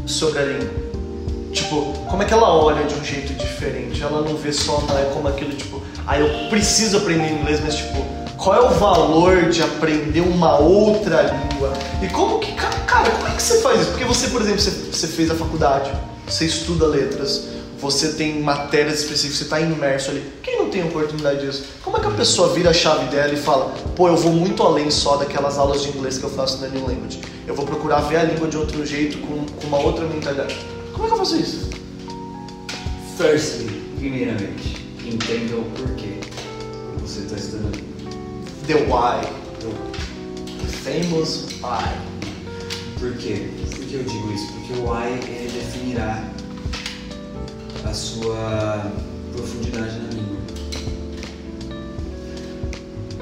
sobre 0.06 0.40
a? 0.40 1.52
Tipo, 1.52 1.92
como 2.10 2.24
é 2.24 2.26
que 2.26 2.34
ela 2.34 2.56
olha 2.56 2.86
de 2.86 2.96
um 2.96 3.04
jeito 3.04 3.34
diferente? 3.34 4.02
Ela 4.02 4.22
não 4.22 4.38
vê 4.38 4.54
só 4.54 4.80
não 4.88 4.98
é 4.98 5.04
como 5.14 5.28
aquilo, 5.28 5.52
tipo, 5.52 5.82
ah, 6.08 6.20
eu 6.20 6.50
preciso 6.50 6.98
aprender 6.98 7.32
inglês, 7.32 7.60
mas 7.64 7.76
tipo, 7.76 8.04
qual 8.38 8.56
é 8.56 8.62
o 8.62 8.74
valor 8.74 9.50
de 9.50 9.62
aprender 9.62 10.22
uma 10.22 10.58
outra 10.60 11.22
língua? 11.24 11.74
E 12.02 12.08
como 12.08 12.40
que, 12.40 12.52
ca- 12.54 12.70
cara, 12.88 13.10
como 13.12 13.28
é 13.28 13.32
que 13.36 13.42
você 13.42 13.62
faz 13.62 13.82
isso? 13.82 13.90
Porque 13.92 14.06
você, 14.06 14.28
por 14.28 14.42
exemplo, 14.42 14.60
você, 14.62 14.72
você 14.72 15.08
fez 15.08 15.30
a 15.30 15.36
faculdade, 15.36 15.92
você 16.28 16.46
estuda 16.46 16.88
letras, 16.88 17.46
você 17.80 18.14
tem 18.14 18.40
matérias 18.42 19.00
específicas, 19.02 19.38
você 19.38 19.44
está 19.44 19.60
imerso 19.60 20.12
ali. 20.12 20.24
Quem 20.44 20.58
não 20.60 20.70
tem 20.70 20.84
oportunidade 20.84 21.46
disso? 21.46 21.64
Como 21.84 21.98
é 21.98 22.00
que 22.00 22.08
a 22.08 22.12
pessoa 22.12 22.54
vira 22.54 22.70
a 22.70 22.74
chave 22.74 23.06
dela 23.06 23.34
e 23.34 23.38
fala, 23.38 23.74
pô, 23.96 24.08
eu 24.08 24.16
vou 24.18 24.32
muito 24.34 24.62
além 24.64 24.90
só 24.92 25.18
daquelas 25.18 25.58
aulas 25.58 25.82
de 25.84 25.90
inglês 25.90 26.18
que 26.18 26.24
eu 26.24 26.30
faço 26.30 26.60
na 26.62 26.68
New 26.68 26.86
Language. 26.86 27.20
Eu 27.48 27.56
vou 27.56 27.66
procurar 27.66 28.02
ver 28.02 28.18
a 28.18 28.24
língua 28.24 28.48
de 28.48 28.56
outro 28.58 28.86
jeito, 28.86 29.18
com, 29.20 29.46
com 29.46 29.68
uma 29.68 29.80
outra 29.80 30.06
mentalidade. 30.06 30.56
Como 30.94 31.06
é 31.06 31.08
que 31.08 31.14
eu 31.14 31.18
faço 31.18 31.36
isso? 31.38 31.70
Firstly, 33.18 33.82
primeiramente, 33.98 34.81
entenda 35.12 35.58
o 35.58 35.66
porquê 35.72 36.20
você 37.00 37.22
está 37.22 37.36
estudando. 37.36 37.82
The 38.68 38.76
why. 38.86 39.22
The 39.60 40.68
famous 40.68 41.48
why. 41.62 41.84
Por 42.98 43.18
quê? 43.18 43.50
Por 43.70 43.86
que 43.86 43.96
eu 43.96 44.04
digo 44.04 44.32
isso? 44.32 44.54
Porque 44.54 44.74
o 44.74 44.90
why 44.90 45.08
ele 45.28 45.52
definirá 45.52 46.24
a 47.84 47.94
sua 47.94 48.92
profundidade 49.34 50.00
na 50.00 50.10
língua. 50.10 50.38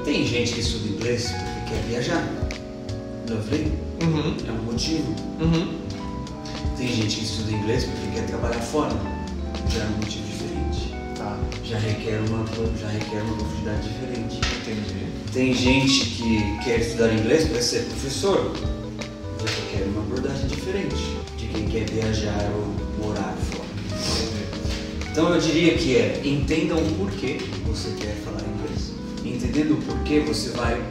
Tem 0.04 0.26
gente 0.26 0.52
que 0.54 0.60
estuda 0.60 0.88
inglês 0.88 1.30
porque 1.32 1.74
quer 1.74 1.82
viajar. 1.88 2.28
Lovely? 3.28 3.72
Uhum. 4.02 4.36
É 4.46 4.52
um 4.52 4.62
motivo. 4.64 5.14
Uhum. 5.40 5.80
Tem 6.76 6.88
gente 6.88 7.16
que 7.16 7.24
estuda 7.24 7.52
inglês 7.52 7.84
porque 7.84 8.20
quer 8.20 8.26
trabalhar 8.26 8.60
fora. 8.60 8.94
Já 9.68 9.82
é 9.82 9.86
um 9.86 9.96
motivo. 9.96 10.29
Já 11.70 11.78
requer 11.78 12.18
uma, 12.28 12.44
já 12.76 12.88
requer 12.88 13.22
uma 13.22 13.36
profundidade 13.36 13.88
diferente. 13.88 14.40
Entendi. 14.60 15.06
Tem 15.32 15.54
gente 15.54 16.04
que 16.10 16.58
quer 16.64 16.80
estudar 16.80 17.14
inglês 17.14 17.48
para 17.48 17.62
ser 17.62 17.84
professor. 17.84 18.52
Já 19.38 19.46
requer 19.46 19.88
uma 19.88 20.00
abordagem 20.00 20.48
diferente 20.48 20.96
de 21.36 21.46
quem 21.46 21.68
quer 21.68 21.88
viajar 21.88 22.50
ou 22.56 23.06
morar 23.06 23.36
fora. 23.52 23.70
Então 25.12 25.32
eu 25.32 25.40
diria 25.40 25.78
que 25.78 25.96
é 25.96 26.20
entenda 26.24 26.74
o 26.74 26.94
porquê 26.96 27.38
você 27.64 27.90
quer 28.00 28.16
falar 28.24 28.42
inglês. 28.42 28.90
Entendendo 29.24 29.74
o 29.74 29.82
porquê, 29.82 30.18
você 30.26 30.50
vai 30.50 30.82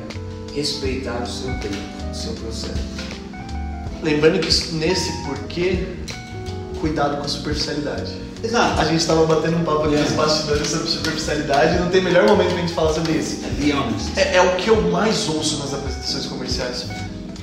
respeitar 0.55 1.23
o 1.23 1.27
seu 1.27 1.49
tempo, 1.59 1.75
o 2.09 2.15
seu 2.15 2.31
processo. 2.35 2.87
Lembrando 4.01 4.39
que 4.39 4.75
nesse 4.75 5.11
porquê, 5.25 5.87
cuidado 6.79 7.17
com 7.17 7.23
a 7.25 7.27
superficialidade. 7.27 8.11
Exato. 8.43 8.79
A 8.81 8.85
gente 8.85 8.99
estava 9.01 9.25
batendo 9.25 9.57
um 9.57 9.63
papo 9.63 9.83
aqui 9.85 9.95
É. 9.95 9.99
nos 9.99 10.11
bastidores 10.13 10.67
sobre 10.67 10.87
superficialidade 10.89 11.75
e 11.75 11.79
não 11.79 11.89
tem 11.89 12.01
melhor 12.01 12.25
momento 12.27 12.49
pra 12.51 12.61
gente 12.61 12.73
falar 12.73 12.93
sobre 12.93 13.13
isso. 13.13 13.37
Honest. 13.43 14.11
É, 14.17 14.37
é 14.37 14.41
o 14.41 14.55
que 14.55 14.69
eu 14.69 14.81
mais 14.83 15.27
ouço 15.29 15.57
nas 15.59 15.73
apresentações 15.73 16.25
comerciais. 16.25 16.85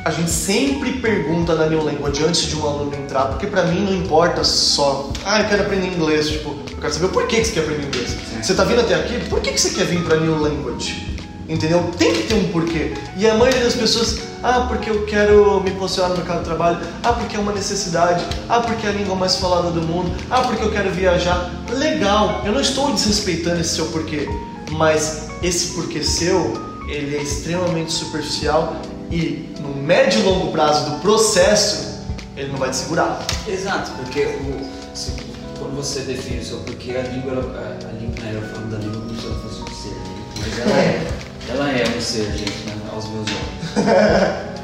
A 0.04 0.10
gente 0.10 0.30
sempre 0.30 0.92
pergunta 1.00 1.54
na 1.56 1.66
New 1.66 1.82
Language 1.84 2.22
antes 2.24 2.42
de 2.42 2.56
um 2.56 2.64
aluno 2.64 2.94
entrar, 2.94 3.24
porque 3.26 3.46
pra 3.46 3.64
mim 3.64 3.80
não 3.84 3.92
importa 3.92 4.44
só, 4.44 5.10
ah, 5.24 5.40
eu 5.42 5.48
quero 5.48 5.62
aprender 5.62 5.88
inglês, 5.88 6.28
tipo, 6.28 6.50
eu 6.70 6.78
quero 6.80 6.92
saber 6.92 7.06
o 7.06 7.08
porquê 7.08 7.40
que 7.40 7.44
você 7.46 7.52
quer 7.52 7.60
aprender 7.60 7.86
inglês. 7.88 8.10
Sim. 8.10 8.42
Você 8.42 8.54
tá 8.54 8.62
vindo 8.64 8.80
até 8.80 8.94
aqui, 8.94 9.18
por 9.28 9.40
que, 9.40 9.50
que 9.50 9.60
você 9.60 9.70
quer 9.70 9.84
vir 9.86 10.02
pra 10.04 10.16
New 10.16 10.38
Language? 10.40 11.16
Entendeu? 11.48 11.90
Tem 11.98 12.12
que 12.14 12.22
ter 12.22 12.34
um 12.34 12.44
porquê. 12.52 12.92
E 13.16 13.28
a 13.28 13.34
maioria 13.34 13.64
das 13.64 13.74
pessoas, 13.74 14.18
ah, 14.46 14.66
porque 14.68 14.88
eu 14.90 15.04
quero 15.06 15.60
me 15.62 15.70
posicionar 15.72 16.10
no 16.10 16.16
mercado 16.18 16.38
de 16.38 16.44
trabalho, 16.44 16.78
ah, 17.02 17.12
porque 17.12 17.36
é 17.36 17.38
uma 17.38 17.52
necessidade, 17.52 18.24
ah, 18.48 18.60
porque 18.60 18.86
é 18.86 18.90
a 18.90 18.92
língua 18.92 19.14
mais 19.16 19.36
falada 19.36 19.70
do 19.70 19.82
mundo, 19.82 20.10
ah, 20.30 20.42
porque 20.42 20.62
eu 20.62 20.70
quero 20.70 20.90
viajar. 20.90 21.50
Legal, 21.70 22.42
eu 22.44 22.52
não 22.52 22.60
estou 22.60 22.92
desrespeitando 22.92 23.60
esse 23.60 23.74
seu 23.74 23.86
porquê, 23.86 24.28
mas 24.70 25.28
esse 25.42 25.74
porquê 25.74 26.02
seu, 26.02 26.54
ele 26.88 27.16
é 27.16 27.22
extremamente 27.22 27.92
superficial 27.92 28.76
e 29.10 29.48
no 29.60 29.74
médio 29.82 30.20
e 30.20 30.22
longo 30.22 30.52
prazo 30.52 30.90
do 30.90 31.00
processo, 31.00 32.04
ele 32.36 32.50
não 32.52 32.58
vai 32.58 32.70
te 32.70 32.76
segurar. 32.76 33.24
Exato, 33.48 33.90
porque 33.96 34.20
o, 34.26 34.60
se- 34.94 35.12
quando 35.58 35.74
você 35.76 36.00
define 36.00 36.38
o 36.40 36.44
seu 36.44 36.58
porquê, 36.58 36.92
a 36.96 37.02
língua, 37.02 37.32
ela- 37.32 37.58
a, 37.82 37.88
a 37.88 37.92
língua, 38.00 38.22
né, 38.22 38.32
eu 38.34 38.42
falo 38.54 38.66
da 38.68 38.78
língua 38.78 39.00
como 39.00 39.20
se 39.20 39.26
ela 39.26 39.38
fosse 39.40 39.62
um 39.62 39.66
ser, 39.74 39.94
né? 39.94 40.16
mas 40.40 40.58
ela 40.60 40.78
é, 40.78 41.06
ela 41.48 41.70
é 41.70 41.96
um 41.96 42.00
ser, 42.00 42.24
gente, 42.36 42.66
né, 42.66 42.76
aos 42.92 43.04
meus 43.08 43.26
olhos. 43.26 43.55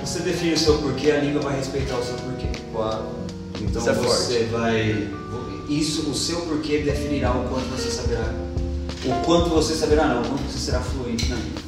Você 0.05 0.19
define 0.21 0.55
o 0.55 0.59
seu 0.59 0.79
porquê, 0.79 1.11
a 1.11 1.19
língua 1.19 1.43
vai 1.43 1.57
respeitar 1.57 1.97
o 1.97 2.05
seu 2.05 2.15
porquê. 2.15 2.49
Então 3.61 3.81
Isso 3.81 3.91
é 3.91 3.93
você 3.93 4.49
vai, 4.51 5.09
isso, 5.69 6.11
o 6.11 6.15
seu 6.15 6.41
porquê 6.41 6.79
definirá 6.79 7.31
o 7.31 7.45
quanto 7.49 7.67
você 7.67 7.91
saberá, 7.91 8.25
o 9.05 9.25
quanto 9.25 9.51
você 9.51 9.75
saberá 9.75 10.07
não, 10.07 10.23
o 10.23 10.25
quanto 10.25 10.43
você 10.51 10.59
será 10.59 10.81
fluente 10.81 11.29
na 11.29 11.37
língua. 11.37 11.63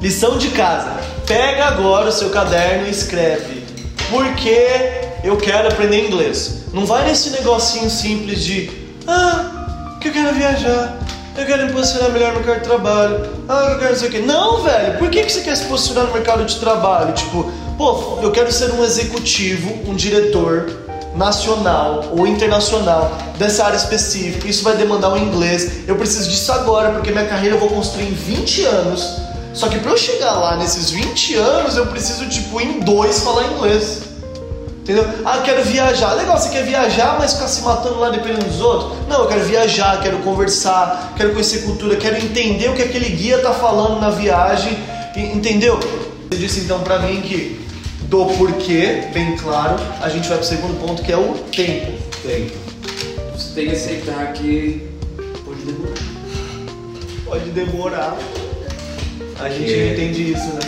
Lição 0.00 0.36
de 0.38 0.48
casa. 0.50 1.00
Pega 1.26 1.66
agora 1.66 2.08
o 2.08 2.12
seu 2.12 2.30
caderno 2.30 2.86
e 2.86 2.90
escreve. 2.90 3.64
Por 4.10 4.34
que 4.34 5.00
eu 5.22 5.36
quero 5.36 5.68
aprender 5.68 6.06
inglês. 6.06 6.64
Não 6.72 6.86
vai 6.86 7.06
nesse 7.06 7.30
negocinho 7.30 7.90
simples 7.90 8.44
de, 8.44 8.70
ah, 9.06 9.96
que 10.00 10.08
eu 10.08 10.12
quero 10.12 10.34
viajar, 10.34 10.98
eu 11.40 11.46
quero 11.46 11.66
me 11.66 11.72
posicionar 11.72 12.10
melhor 12.10 12.32
no 12.32 12.40
mercado 12.40 12.58
de 12.58 12.64
trabalho, 12.64 13.30
ah, 13.48 13.68
eu 13.72 13.78
quero 13.78 13.90
não 13.90 13.98
sei 13.98 14.08
o 14.08 14.10
quê. 14.10 14.18
Não, 14.18 14.62
velho, 14.62 14.98
por 14.98 15.10
que, 15.10 15.22
que 15.22 15.32
você 15.32 15.40
quer 15.40 15.56
se 15.56 15.64
posicionar 15.64 16.06
no 16.06 16.12
mercado 16.12 16.44
de 16.44 16.56
trabalho? 16.56 17.12
Tipo, 17.14 17.50
pô, 17.78 18.18
eu 18.22 18.30
quero 18.30 18.52
ser 18.52 18.72
um 18.72 18.84
executivo, 18.84 19.70
um 19.88 19.94
diretor 19.94 20.70
nacional 21.14 22.04
ou 22.12 22.26
internacional 22.26 23.10
dessa 23.38 23.64
área 23.64 23.76
específica. 23.76 24.46
Isso 24.46 24.62
vai 24.62 24.76
demandar 24.76 25.10
um 25.10 25.16
inglês. 25.16 25.88
Eu 25.88 25.96
preciso 25.96 26.28
disso 26.28 26.52
agora, 26.52 26.90
porque 26.90 27.10
minha 27.10 27.26
carreira 27.26 27.56
eu 27.56 27.60
vou 27.60 27.68
construir 27.68 28.04
em 28.04 28.12
20 28.12 28.64
anos. 28.64 29.16
Só 29.52 29.68
que 29.68 29.78
para 29.78 29.90
eu 29.90 29.98
chegar 29.98 30.32
lá 30.34 30.56
nesses 30.56 30.90
20 30.90 31.34
anos, 31.34 31.76
eu 31.76 31.86
preciso, 31.86 32.28
tipo, 32.28 32.60
em 32.60 32.80
dois 32.80 33.20
falar 33.20 33.46
inglês. 33.52 34.09
Entendeu? 34.80 35.04
Ah, 35.24 35.38
quero 35.44 35.62
viajar. 35.62 36.14
Legal, 36.14 36.36
você 36.38 36.48
quer 36.48 36.64
viajar, 36.64 37.16
mas 37.18 37.34
ficar 37.34 37.48
se 37.48 37.62
matando 37.62 37.98
lá 38.00 38.10
dependendo 38.10 38.46
dos 38.46 38.60
outros? 38.60 38.92
Não, 39.08 39.22
eu 39.22 39.28
quero 39.28 39.44
viajar, 39.44 40.00
quero 40.02 40.18
conversar, 40.18 41.12
quero 41.16 41.30
conhecer 41.32 41.62
cultura, 41.62 41.96
quero 41.96 42.16
entender 42.16 42.68
o 42.70 42.74
que 42.74 42.82
aquele 42.82 43.08
guia 43.10 43.38
tá 43.38 43.52
falando 43.52 44.00
na 44.00 44.10
viagem. 44.10 44.76
Entendeu? 45.16 45.78
Você 46.30 46.38
disse 46.38 46.60
então 46.60 46.80
para 46.80 46.98
mim 47.00 47.20
que 47.20 47.60
do 48.02 48.26
porquê, 48.26 49.04
bem 49.12 49.36
claro, 49.36 49.76
a 50.02 50.08
gente 50.08 50.28
vai 50.28 50.38
pro 50.38 50.46
segundo 50.46 50.80
ponto 50.84 51.02
que 51.02 51.12
é 51.12 51.16
o 51.16 51.34
tempo. 51.54 51.92
Tempo. 52.26 52.56
Você 53.36 53.54
tem 53.54 53.66
que 53.68 53.76
aceitar 53.76 54.32
que 54.32 54.88
pode 55.44 55.60
demorar. 55.62 55.94
Pode 57.26 57.50
demorar. 57.50 58.16
A 59.40 59.48
gente 59.48 59.72
É. 59.72 59.84
não 59.86 59.92
entende 59.92 60.32
isso, 60.32 60.46
né? 60.54 60.60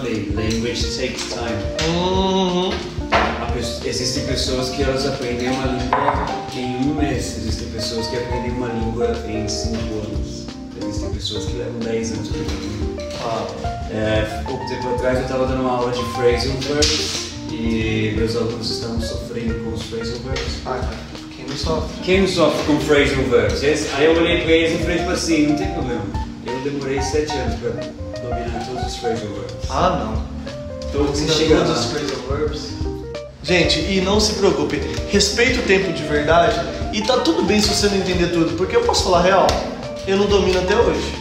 Falei, 0.00 0.32
language 0.34 0.82
takes 0.96 1.24
time. 1.28 1.94
Uhum. 1.94 2.70
A 3.12 3.52
pe- 3.52 3.86
Existem 3.88 4.24
pessoas 4.24 4.70
que 4.70 4.82
elas 4.82 5.04
aprendem 5.06 5.50
uma 5.50 5.66
língua 5.66 6.26
em 6.54 6.76
um 6.88 6.94
mês, 6.94 7.36
existem 7.36 7.68
pessoas 7.68 8.06
que 8.06 8.16
aprendem 8.16 8.50
uma 8.52 8.68
língua 8.68 9.12
em 9.28 9.46
cinco 9.46 9.76
anos, 10.06 10.46
existem 10.82 11.10
pessoas 11.10 11.44
que 11.44 11.52
levam 11.58 11.78
10 11.80 12.12
anos 12.12 12.28
para 12.28 12.40
aprender. 12.40 13.10
Ah, 13.22 13.46
É, 13.92 14.42
pouco 14.46 14.66
tempo 14.68 14.88
atrás 14.94 15.18
eu 15.18 15.24
estava 15.24 15.46
dando 15.46 15.60
uma 15.60 15.72
aula 15.76 15.92
de 15.92 16.02
phrasal 16.14 16.56
verbs 16.60 17.32
e 17.52 18.14
meus 18.16 18.36
alunos 18.36 18.70
estavam 18.70 19.00
sofrendo 19.02 19.54
com 19.64 19.74
os 19.74 19.82
phrasal 19.82 20.16
verbs. 20.20 20.52
ah, 20.64 20.80
quem 21.36 21.44
não 21.46 21.56
sofre? 21.58 22.02
Quem 22.04 22.20
não 22.22 22.28
sofre 22.28 22.64
com 22.66 22.80
phrasal 22.80 23.22
verbs? 23.24 23.62
Aí 23.96 24.04
eu 24.06 24.16
olhei 24.16 24.40
para 24.40 24.52
eles 24.52 24.80
e 24.80 24.82
falei 24.82 24.98
tipo 24.98 25.10
assim, 25.10 25.46
não 25.48 25.56
tem 25.56 25.70
problema. 25.74 26.02
Eu 26.46 26.58
demorei 26.60 27.02
7 27.02 27.30
anos 27.36 27.54
para 27.60 27.70
dominar 28.90 28.90
todos 28.90 28.90
os 28.90 28.96
phrasal 28.96 29.28
verbs. 29.28 29.70
Ah, 29.70 30.04
não. 30.04 30.22
Todos 30.92 31.20
os 31.20 31.84
phrasal 31.86 32.36
verbs. 32.36 32.70
Gente, 33.42 33.80
e 33.80 34.00
não 34.00 34.20
se 34.20 34.34
preocupe, 34.34 34.76
respeita 35.08 35.60
o 35.60 35.62
tempo 35.62 35.92
de 35.92 36.02
verdade 36.04 36.60
e 36.92 37.00
tá 37.02 37.18
tudo 37.18 37.42
bem 37.42 37.60
se 37.60 37.68
você 37.68 37.88
não 37.88 37.96
entender 37.96 38.28
tudo, 38.28 38.54
porque 38.56 38.76
eu 38.76 38.82
posso 38.82 39.04
falar 39.04 39.22
real, 39.22 39.46
eu 40.06 40.16
não 40.18 40.26
domino 40.26 40.58
até 40.58 40.76
hoje. 40.76 41.14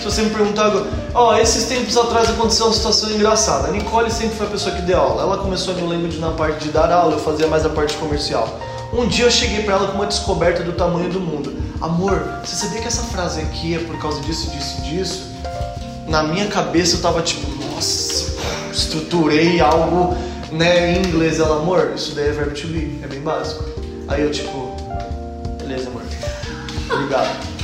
Se 0.00 0.04
você 0.04 0.22
me 0.22 0.30
perguntar 0.30 0.66
agora, 0.66 0.86
ó, 1.12 1.36
esses 1.36 1.64
tempos 1.64 1.96
atrás 1.96 2.30
aconteceu 2.30 2.66
uma 2.66 2.74
situação 2.74 3.10
engraçada. 3.10 3.68
A 3.68 3.70
Nicole 3.72 4.10
sempre 4.10 4.36
foi 4.36 4.46
a 4.46 4.50
pessoa 4.50 4.74
que 4.74 4.82
deu 4.82 4.98
aula. 4.98 5.22
Ela 5.22 5.38
começou 5.38 5.74
a 5.74 5.76
New 5.76 5.88
Language 5.88 6.18
na 6.18 6.30
parte 6.30 6.64
de 6.64 6.70
dar 6.70 6.90
aula, 6.92 7.14
eu 7.14 7.18
fazia 7.18 7.48
mais 7.48 7.66
a 7.66 7.68
parte 7.68 7.96
comercial. 7.96 8.58
Um 8.92 9.06
dia 9.06 9.24
eu 9.24 9.30
cheguei 9.30 9.64
pra 9.64 9.74
ela 9.74 9.88
com 9.88 9.94
uma 9.94 10.06
descoberta 10.06 10.62
do 10.62 10.72
tamanho 10.72 11.10
do 11.10 11.20
mundo. 11.20 11.54
Amor, 11.80 12.22
você 12.42 12.54
sabia 12.54 12.80
que 12.80 12.86
essa 12.86 13.02
frase 13.02 13.40
aqui 13.40 13.74
é 13.74 13.78
por 13.78 13.98
causa 13.98 14.20
disso, 14.20 14.48
disso 14.50 14.76
e 14.78 14.82
disso? 14.82 15.26
Na 16.08 16.22
minha 16.22 16.46
cabeça 16.46 16.96
eu 16.96 17.02
tava 17.02 17.22
tipo, 17.22 17.46
nossa, 17.72 18.32
estruturei 18.72 19.60
algo 19.60 20.16
né, 20.52 20.92
em 20.92 21.06
inglês. 21.06 21.40
Ela, 21.40 21.56
amor, 21.56 21.92
isso 21.94 22.14
daí 22.14 22.28
é 22.28 22.32
verbo 22.32 22.54
to 22.54 22.68
be, 22.68 23.00
é 23.02 23.06
bem 23.06 23.20
básico. 23.20 23.64
Aí 24.08 24.22
eu 24.22 24.30
tipo, 24.30 24.76
beleza, 25.58 25.88
amor. 25.88 26.02
Obrigado. 26.90 27.56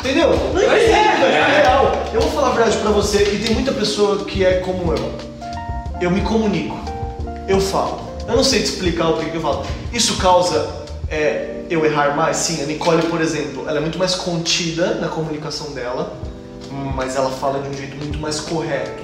Entendeu? 0.00 0.30
Não 0.54 0.60
é, 0.60 0.66
é. 0.66 0.90
é 0.90 1.62
real. 1.62 1.92
Eu 2.12 2.20
vou 2.20 2.30
falar 2.30 2.48
a 2.48 2.52
verdade 2.52 2.76
pra 2.78 2.90
você, 2.90 3.22
e 3.34 3.44
tem 3.44 3.54
muita 3.54 3.72
pessoa 3.72 4.24
que 4.24 4.44
é 4.44 4.60
como 4.60 4.92
eu. 4.92 5.12
Eu 6.00 6.10
me 6.10 6.20
comunico, 6.20 6.78
eu 7.48 7.60
falo. 7.60 8.08
Eu 8.28 8.36
não 8.36 8.44
sei 8.44 8.60
te 8.60 8.66
explicar 8.66 9.08
o 9.08 9.18
que 9.18 9.30
que 9.30 9.36
eu 9.36 9.40
falo. 9.40 9.66
Isso 9.92 10.16
causa 10.18 10.68
é, 11.10 11.62
eu 11.70 11.84
errar 11.84 12.14
mais? 12.14 12.36
Sim, 12.36 12.62
a 12.62 12.66
Nicole, 12.66 13.02
por 13.04 13.20
exemplo, 13.20 13.64
ela 13.66 13.78
é 13.78 13.80
muito 13.80 13.98
mais 13.98 14.14
contida 14.14 14.94
na 14.94 15.08
comunicação 15.08 15.72
dela, 15.72 16.12
mas 16.72 17.16
ela 17.16 17.30
fala 17.30 17.60
de 17.60 17.68
um 17.68 17.74
jeito 17.74 17.96
muito 17.96 18.18
mais 18.18 18.40
correto. 18.40 19.02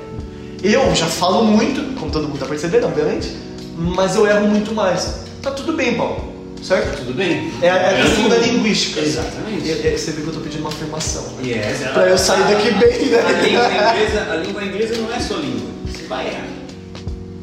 Eu 0.63 0.95
já 0.95 1.07
falo 1.07 1.45
muito, 1.45 1.99
como 1.99 2.11
todo 2.11 2.27
mundo 2.29 2.39
tá 2.39 2.47
percebendo, 2.47 2.87
obviamente, 2.87 3.31
mas 3.77 4.17
eu 4.17 4.27
erro 4.27 4.47
muito 4.49 4.73
mais. 4.75 5.25
Tá 5.43 5.51
tudo 5.51 5.75
bem, 5.75 5.95
Paulo, 5.95 6.33
certo? 6.63 6.97
Tudo 6.99 7.13
bem? 7.15 7.53
É 7.61 7.69
a, 7.71 7.77
é 7.77 8.01
a 8.01 8.03
questão 8.07 8.29
da 8.31 8.37
linguística. 8.39 9.01
Exatamente. 9.01 9.69
E- 9.69 9.87
e- 9.95 9.99
Você 9.99 10.13
viu 10.13 10.23
que 10.25 10.31
eu 10.31 10.35
tô 10.35 10.41
pedindo 10.41 10.61
uma 10.61 10.71
afirmação. 10.71 11.23
né? 11.37 11.49
Yes, 11.49 11.79
Pra 11.93 12.07
eu 12.09 12.17
sair 12.17 12.45
daqui 12.45 12.71
bem, 12.71 12.93
A 12.93 13.33
língua 13.43 13.69
né? 13.69 13.93
inglesa, 13.95 14.33
a 14.33 14.37
língua 14.37 14.65
inglesa 14.65 14.97
não 15.03 15.13
é 15.15 15.21
só 15.21 15.35
língua. 15.37 15.69
Você 15.87 16.03
vai 16.05 16.29
errar. 16.29 16.47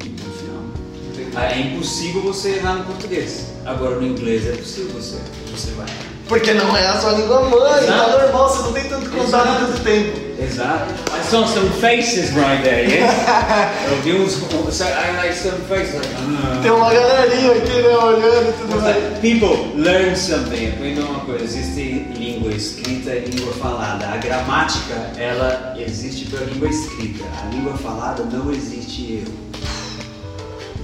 E 0.03 0.09
ponto 0.09 1.29
final. 1.29 1.43
É 1.43 1.59
impossível 1.59 2.21
você 2.23 2.55
errar 2.55 2.73
no 2.75 2.85
português. 2.85 3.45
Agora 3.65 3.97
no 3.97 4.07
inglês 4.07 4.47
é 4.47 4.53
possível 4.53 4.89
você. 4.93 5.17
Você 5.51 5.71
vai 5.71 5.85
errar. 5.85 6.10
Porque 6.31 6.53
não 6.53 6.77
é 6.77 6.87
a 6.87 6.97
sua 6.97 7.11
língua 7.11 7.41
mãe, 7.41 7.59
tá 7.59 7.81
Exato. 7.83 8.11
normal, 8.21 8.49
você 8.49 8.61
não 8.63 8.71
tem 8.71 8.83
tanto 8.85 9.09
contato 9.09 9.25
Exato. 9.49 9.65
tanto 9.65 9.83
tempo. 9.83 10.19
Exato. 10.41 10.93
I 11.11 11.23
saw 11.29 11.45
some 11.45 11.69
faces 11.81 12.31
right 12.31 12.63
there, 12.63 12.89
yeah? 12.89 13.69
Eu 13.91 14.01
vi 14.01 14.13
uns. 14.13 14.37
I 14.79 15.11
like 15.17 15.35
some 15.35 15.59
faces 15.67 15.93
like. 15.95 16.07
ah. 16.15 16.59
Tem 16.61 16.71
uma 16.71 16.89
galerinha 16.93 17.51
aqui, 17.51 17.81
né, 17.81 17.97
olhando 17.97 18.49
e 18.49 18.53
tudo 18.53 18.81
mais. 18.81 19.19
People, 19.19 19.73
learn 19.75 20.15
something. 20.15 20.69
Aprenda 20.69 21.01
uma 21.01 21.19
coisa. 21.25 21.43
Existe 21.43 22.07
língua 22.17 22.53
escrita 22.53 23.13
e 23.13 23.25
língua 23.25 23.51
falada. 23.55 24.07
A 24.07 24.15
gramática, 24.15 25.11
ela 25.17 25.75
existe 25.77 26.27
para 26.29 26.45
a 26.45 26.45
língua 26.45 26.69
escrita. 26.69 27.25
A 27.43 27.53
língua 27.53 27.73
falada 27.73 28.23
não 28.31 28.49
existe 28.53 29.17
erro. 29.17 29.33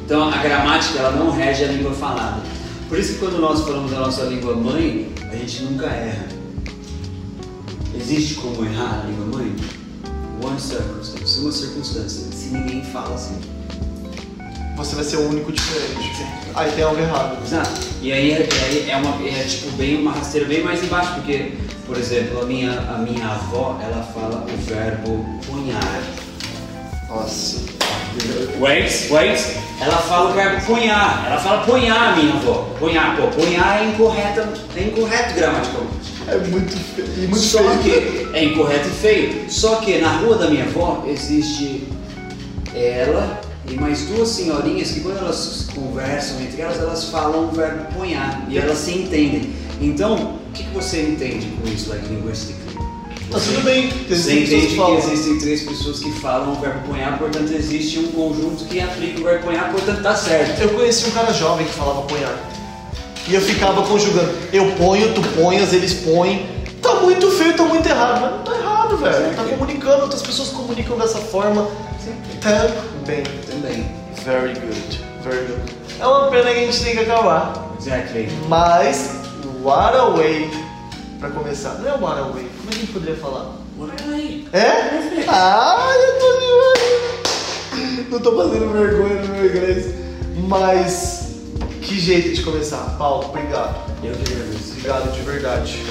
Então, 0.03 0.27
a 0.27 0.37
gramática, 0.37 0.99
ela 0.99 1.11
não 1.11 1.31
rege 1.31 1.63
a 1.63 1.67
língua 1.67 1.93
falada. 1.93 2.56
Por 2.87 2.97
isso 2.97 3.13
que 3.13 3.19
quando 3.19 3.39
nós 3.39 3.61
falamos 3.61 3.91
da 3.91 3.99
nossa 3.99 4.23
língua 4.23 4.55
mãe, 4.55 5.11
a 5.29 5.35
gente 5.35 5.63
nunca 5.63 5.87
erra. 5.87 6.27
Existe 7.95 8.35
como 8.35 8.63
errar 8.63 9.01
a 9.03 9.07
língua 9.07 9.25
mãe? 9.39 9.55
One 10.41 10.59
circumstance, 10.59 11.39
uma 11.39 11.51
circunstância. 11.51 12.31
Se 12.31 12.49
ninguém 12.49 12.83
fala 12.83 13.15
assim. 13.15 13.39
Você 14.77 14.95
vai 14.95 15.03
ser 15.03 15.17
o 15.17 15.27
único 15.29 15.51
diferente. 15.51 16.23
Aí 16.55 16.71
tem 16.71 16.83
algo 16.83 16.99
errado. 17.01 17.43
Exato. 17.43 17.81
E 18.01 18.11
aí, 18.13 18.31
é- 18.31 18.47
aí 18.63 18.89
é, 18.89 18.95
uma, 18.97 19.27
é 19.27 19.43
tipo 19.43 19.71
bem 19.75 19.99
uma 19.99 20.11
rasteira 20.11 20.47
bem 20.47 20.63
mais 20.63 20.83
embaixo, 20.83 21.15
porque, 21.15 21.53
por 21.85 21.97
exemplo, 21.97 22.41
a 22.41 22.45
minha, 22.45 22.71
a 22.79 22.99
minha 22.99 23.27
avó, 23.27 23.79
ela 23.81 24.03
fala 24.13 24.45
o 24.45 24.57
verbo 24.65 25.25
punhar. 25.45 26.03
Nossa. 27.09 27.76
Wait, 28.59 29.11
wait. 29.11 29.57
Ela 29.79 29.97
fala 29.97 30.31
o 30.31 30.33
verbo 30.33 30.65
punhar. 30.65 31.25
Ela 31.27 31.39
fala 31.39 31.63
punhar, 31.63 32.17
minha 32.17 32.33
avó. 32.33 32.67
Punhar, 32.79 33.15
pô, 33.15 33.27
punhar 33.27 33.83
é 33.83 33.85
incorreta, 33.89 34.49
é 34.75 34.81
incorreto 34.81 35.35
gramaticalmente. 35.35 36.13
É 36.27 36.37
muito 36.47 36.75
feio. 36.75 37.29
Muito 37.29 37.37
Só 37.37 37.59
feio. 37.59 37.79
que 37.79 38.35
é 38.35 38.43
incorreto 38.43 38.87
e 38.87 38.91
feio. 38.91 39.45
Só 39.49 39.75
que 39.77 39.99
na 39.99 40.17
rua 40.17 40.37
da 40.37 40.49
minha 40.49 40.63
avó 40.63 41.03
existe 41.07 41.87
ela 42.73 43.39
e 43.69 43.75
mais 43.75 44.01
duas 44.07 44.29
senhorinhas 44.29 44.91
que 44.91 45.01
quando 45.01 45.17
elas 45.17 45.67
conversam 45.75 46.41
entre 46.41 46.61
elas, 46.61 46.79
elas 46.79 47.05
falam 47.05 47.49
o 47.49 47.51
verbo 47.51 47.85
punhar 47.93 48.45
e 48.49 48.57
elas 48.57 48.77
se 48.77 48.91
entendem. 48.91 49.53
Então, 49.79 50.15
o 50.15 50.51
que, 50.53 50.63
que 50.63 50.73
você 50.73 51.01
entende 51.01 51.47
com 51.61 51.67
isso, 51.67 51.89
like 51.89 52.07
linguistically? 52.07 52.66
Tá 53.31 53.39
tudo 53.39 53.63
bem. 53.63 53.89
Você 54.09 54.43
entende 54.43 54.75
que 54.75 54.91
existem 54.97 55.39
três 55.39 55.61
pessoas 55.63 55.99
que 55.99 56.11
falam 56.13 56.53
o 56.53 56.55
verbo 56.55 56.87
punhar, 56.87 57.17
portanto 57.17 57.51
existe 57.51 57.99
um 57.99 58.07
conjunto 58.07 58.65
que 58.65 58.79
aplica 58.79 59.19
o 59.19 59.23
verbo 59.23 59.45
punhar, 59.45 59.71
portanto 59.71 60.01
tá 60.01 60.15
certo. 60.15 60.61
Eu 60.61 60.69
conheci 60.69 61.09
um 61.09 61.11
cara 61.11 61.33
jovem 61.33 61.65
que 61.65 61.73
falava 61.73 62.03
ponhar. 62.03 62.33
E 63.27 63.35
eu 63.35 63.41
ficava 63.41 63.81
conjugando. 63.85 64.33
Eu 64.53 64.71
ponho, 64.77 65.13
tu 65.13 65.21
ponhas, 65.35 65.73
eles 65.73 65.93
põem. 65.93 66.47
Tá 66.81 66.95
muito 67.01 67.29
feio, 67.31 67.53
tá 67.55 67.63
muito 67.63 67.87
errado. 67.87 68.21
Mas 68.21 68.31
não 68.31 68.43
tá 68.43 68.55
errado, 68.57 68.97
velho. 68.97 69.35
Tá 69.35 69.43
comunicando, 69.43 70.03
outras 70.03 70.21
pessoas 70.21 70.49
comunicam 70.49 70.97
dessa 70.97 71.17
forma. 71.17 71.67
Tá 72.41 72.69
bem. 73.05 73.23
Também. 73.45 73.91
Very 74.23 74.53
good. 74.53 75.03
Very 75.23 75.45
good. 75.45 75.73
É 75.99 76.07
uma 76.07 76.29
pena 76.29 76.53
que 76.53 76.59
a 76.59 76.65
gente 76.65 76.81
tem 76.81 76.95
que 76.95 77.01
acabar. 77.01 77.75
Exactly. 77.77 78.29
Mas, 78.47 79.11
what 79.61 79.97
a 79.97 80.05
way 80.11 80.49
pra 81.19 81.29
começar. 81.29 81.73
Não 81.79 81.89
é 81.89 81.93
what 81.97 82.19
a 82.19 82.23
way. 82.31 82.46
Como 82.67 82.75
é 82.75 82.75
que 82.75 82.75
a 82.75 82.79
gente 82.79 82.91
poderia 82.91 83.15
falar? 83.15 83.55
É? 84.51 85.23
Ah, 85.29 85.93
eu 85.95 86.19
tô 86.19 86.27
de 87.95 88.09
Não 88.09 88.19
tô 88.19 88.35
fazendo 88.35 88.73
vergonha 88.73 89.21
no 89.21 89.27
meu 89.29 89.45
inglês. 89.45 89.93
Mas, 90.49 91.35
que 91.81 91.97
jeito 91.97 92.33
de 92.35 92.43
começar. 92.43 92.97
Paulo, 92.97 93.29
obrigado. 93.29 93.89
Eu 94.03 94.13
que 94.15 94.33
agradeço. 94.33 94.71
Obrigado 94.71 95.13
de 95.13 95.21
verdade. 95.21 95.81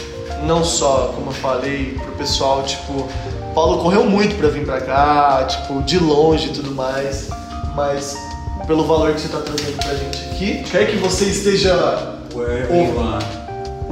Não 0.45 0.63
só, 0.63 1.13
como 1.15 1.31
eu 1.31 1.35
falei, 1.35 1.95
pro 1.95 2.13
pessoal, 2.13 2.63
tipo, 2.65 3.09
Paulo 3.55 3.83
correu 3.83 4.05
muito 4.05 4.37
pra 4.37 4.49
vir 4.49 4.67
pra 4.67 4.79
cá, 4.83 5.47
tipo, 5.49 5.83
de 5.83 5.99
longe 5.99 6.49
e 6.49 6.53
tudo 6.53 6.75
mais, 6.75 7.31
mas 7.75 8.19
pelo 8.67 8.85
valor 8.85 9.15
que 9.15 9.21
você 9.23 9.29
está 9.29 9.41
trazendo 9.41 9.77
pra 9.79 9.95
gente 9.95 10.25
aqui. 10.27 10.63
Quer 10.71 10.91
que 10.91 10.99
você 10.99 11.25
esteja 11.25 11.75
are. 11.75 13.46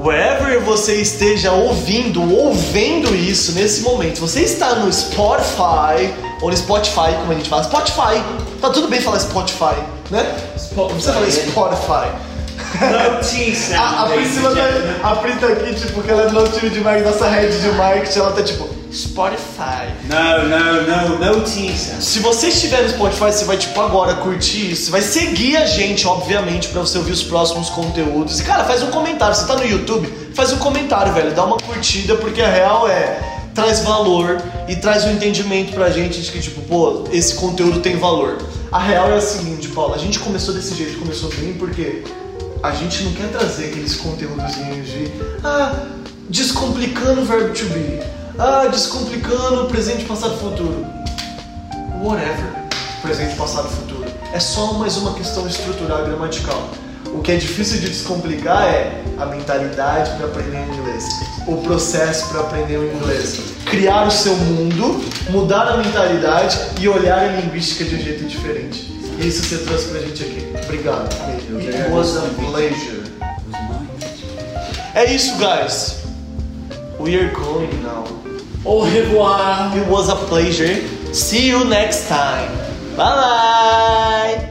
Wherever 0.04 0.60
você 0.60 0.96
esteja 0.96 1.50
ouvindo 1.52 2.20
ou 2.30 2.52
vendo 2.52 3.16
isso 3.16 3.52
nesse 3.52 3.80
momento, 3.80 4.20
você 4.20 4.42
está 4.42 4.74
no 4.74 4.92
Spotify 4.92 6.12
ou 6.42 6.50
no 6.50 6.56
Spotify, 6.58 7.14
como 7.20 7.32
a 7.32 7.34
gente 7.34 7.48
fala, 7.48 7.64
Spotify. 7.64 8.22
Tá 8.60 8.68
tudo 8.68 8.88
bem 8.88 9.00
falar 9.00 9.18
Spotify, 9.20 9.80
né? 10.10 10.36
Não 10.76 10.88
precisa 10.88 11.14
falar 11.14 11.30
Spotify. 11.30 12.34
No 12.82 13.18
T 13.20 13.56
sound. 13.56 13.80
A, 13.80 14.02
a 14.02 14.06
Priscila 14.10 14.54
tá, 14.54 15.10
a 15.10 15.16
Pri 15.16 15.32
tá 15.36 15.46
aqui, 15.46 15.74
tipo, 15.74 16.02
que 16.02 16.10
ela 16.10 16.24
é 16.24 16.26
do 16.26 16.34
nosso 16.34 16.58
time 16.58 16.68
de 16.68 16.80
marketing, 16.80 17.08
nossa 17.08 17.26
rede 17.26 17.58
de 17.62 17.68
marketing, 17.70 18.18
ela 18.18 18.32
tá 18.32 18.42
tipo, 18.42 18.68
Spotify. 18.94 19.92
No, 20.04 20.48
no, 20.48 21.18
no, 21.18 21.34
no 21.34 21.40
T 21.42 21.76
sound. 21.76 22.04
Se 22.04 22.20
você 22.20 22.48
estiver 22.48 22.82
no 22.82 22.88
Spotify, 22.90 23.32
você 23.32 23.44
vai, 23.44 23.56
tipo, 23.56 23.80
agora 23.80 24.14
curtir 24.14 24.70
isso. 24.70 24.84
Você 24.84 24.90
vai 24.90 25.02
seguir 25.02 25.56
a 25.56 25.66
gente, 25.66 26.06
obviamente, 26.06 26.68
pra 26.68 26.80
você 26.80 26.96
ouvir 26.98 27.12
os 27.12 27.22
próximos 27.22 27.68
conteúdos. 27.70 28.38
E, 28.38 28.44
cara, 28.44 28.64
faz 28.64 28.82
um 28.82 28.90
comentário. 28.90 29.34
Você 29.34 29.46
tá 29.46 29.56
no 29.56 29.66
YouTube, 29.66 30.12
faz 30.32 30.52
um 30.52 30.58
comentário, 30.58 31.12
velho. 31.12 31.34
Dá 31.34 31.44
uma 31.44 31.56
curtida, 31.56 32.14
porque 32.16 32.40
a 32.40 32.48
real 32.48 32.88
é. 32.88 33.32
Traz 33.54 33.84
valor 33.84 34.42
e 34.66 34.74
traz 34.74 35.04
um 35.04 35.12
entendimento 35.12 35.72
pra 35.74 35.88
gente 35.88 36.20
de 36.20 36.32
que, 36.32 36.40
tipo, 36.40 36.60
pô, 36.62 37.04
esse 37.12 37.34
conteúdo 37.34 37.78
tem 37.78 37.96
valor. 37.96 38.38
A 38.72 38.80
real 38.80 39.12
é 39.12 39.16
a 39.16 39.20
seguinte, 39.20 39.68
Paulo. 39.68 39.94
A 39.94 39.98
gente 39.98 40.18
começou 40.18 40.52
desse 40.52 40.74
jeito, 40.74 40.98
começou 40.98 41.30
bem 41.30 41.52
porque 41.52 42.02
a 42.60 42.72
gente 42.72 43.04
não 43.04 43.12
quer 43.12 43.28
trazer 43.28 43.66
aqueles 43.66 43.94
conteúdozinhos 43.94 44.88
de. 44.88 45.12
Ah, 45.44 45.86
descomplicando 46.28 47.20
o 47.20 47.24
verbo 47.24 47.54
to 47.54 47.64
be. 47.66 48.23
Ah, 48.38 48.66
descomplicando 48.66 49.62
o 49.62 49.66
presente, 49.66 50.04
passado 50.04 50.34
e 50.34 50.38
futuro 50.38 51.04
whatever, 52.04 52.52
presente, 53.00 53.34
passado 53.34 53.68
e 53.72 53.76
futuro. 53.76 54.04
É 54.32 54.38
só 54.38 54.74
mais 54.74 54.96
uma 54.98 55.14
questão 55.14 55.46
estrutural 55.46 56.02
e 56.02 56.08
gramatical. 56.08 56.68
O 57.06 57.20
que 57.20 57.32
é 57.32 57.36
difícil 57.36 57.80
de 57.80 57.88
descomplicar 57.88 58.64
é 58.64 59.02
a 59.18 59.26
mentalidade 59.26 60.10
para 60.16 60.26
aprender 60.26 60.66
inglês, 60.74 61.04
o 61.46 61.56
processo 61.58 62.28
para 62.28 62.40
aprender 62.40 62.76
o 62.76 62.92
inglês, 62.92 63.40
criar 63.64 64.06
o 64.06 64.10
seu 64.10 64.34
mundo, 64.34 65.02
mudar 65.30 65.68
a 65.68 65.76
mentalidade 65.76 66.58
e 66.80 66.88
olhar 66.88 67.18
a 67.18 67.40
linguística 67.40 67.84
de 67.84 67.94
um 67.94 67.98
jeito 67.98 68.24
diferente. 68.24 68.92
E 69.18 69.28
isso 69.28 69.44
você 69.44 69.58
trouxe 69.58 69.88
pra 69.88 70.00
gente 70.00 70.22
aqui. 70.24 70.52
Obrigado. 70.64 71.14
It 71.14 71.90
was 71.92 72.16
a 72.16 72.22
pleasure. 72.50 73.04
É 74.94 75.12
isso, 75.12 75.36
guys. 75.36 76.02
We 76.98 77.16
are 77.16 77.30
going 77.30 77.70
now. 77.82 78.23
Oh, 78.66 78.78
Au 78.78 78.84
revoir. 78.84 79.76
It 79.76 79.86
was 79.88 80.08
a 80.08 80.16
pleasure. 80.16 80.74
See 81.14 81.48
you 81.48 81.64
next 81.64 82.08
time. 82.08 82.48
Bye 82.96 83.14
bye. 83.20 84.50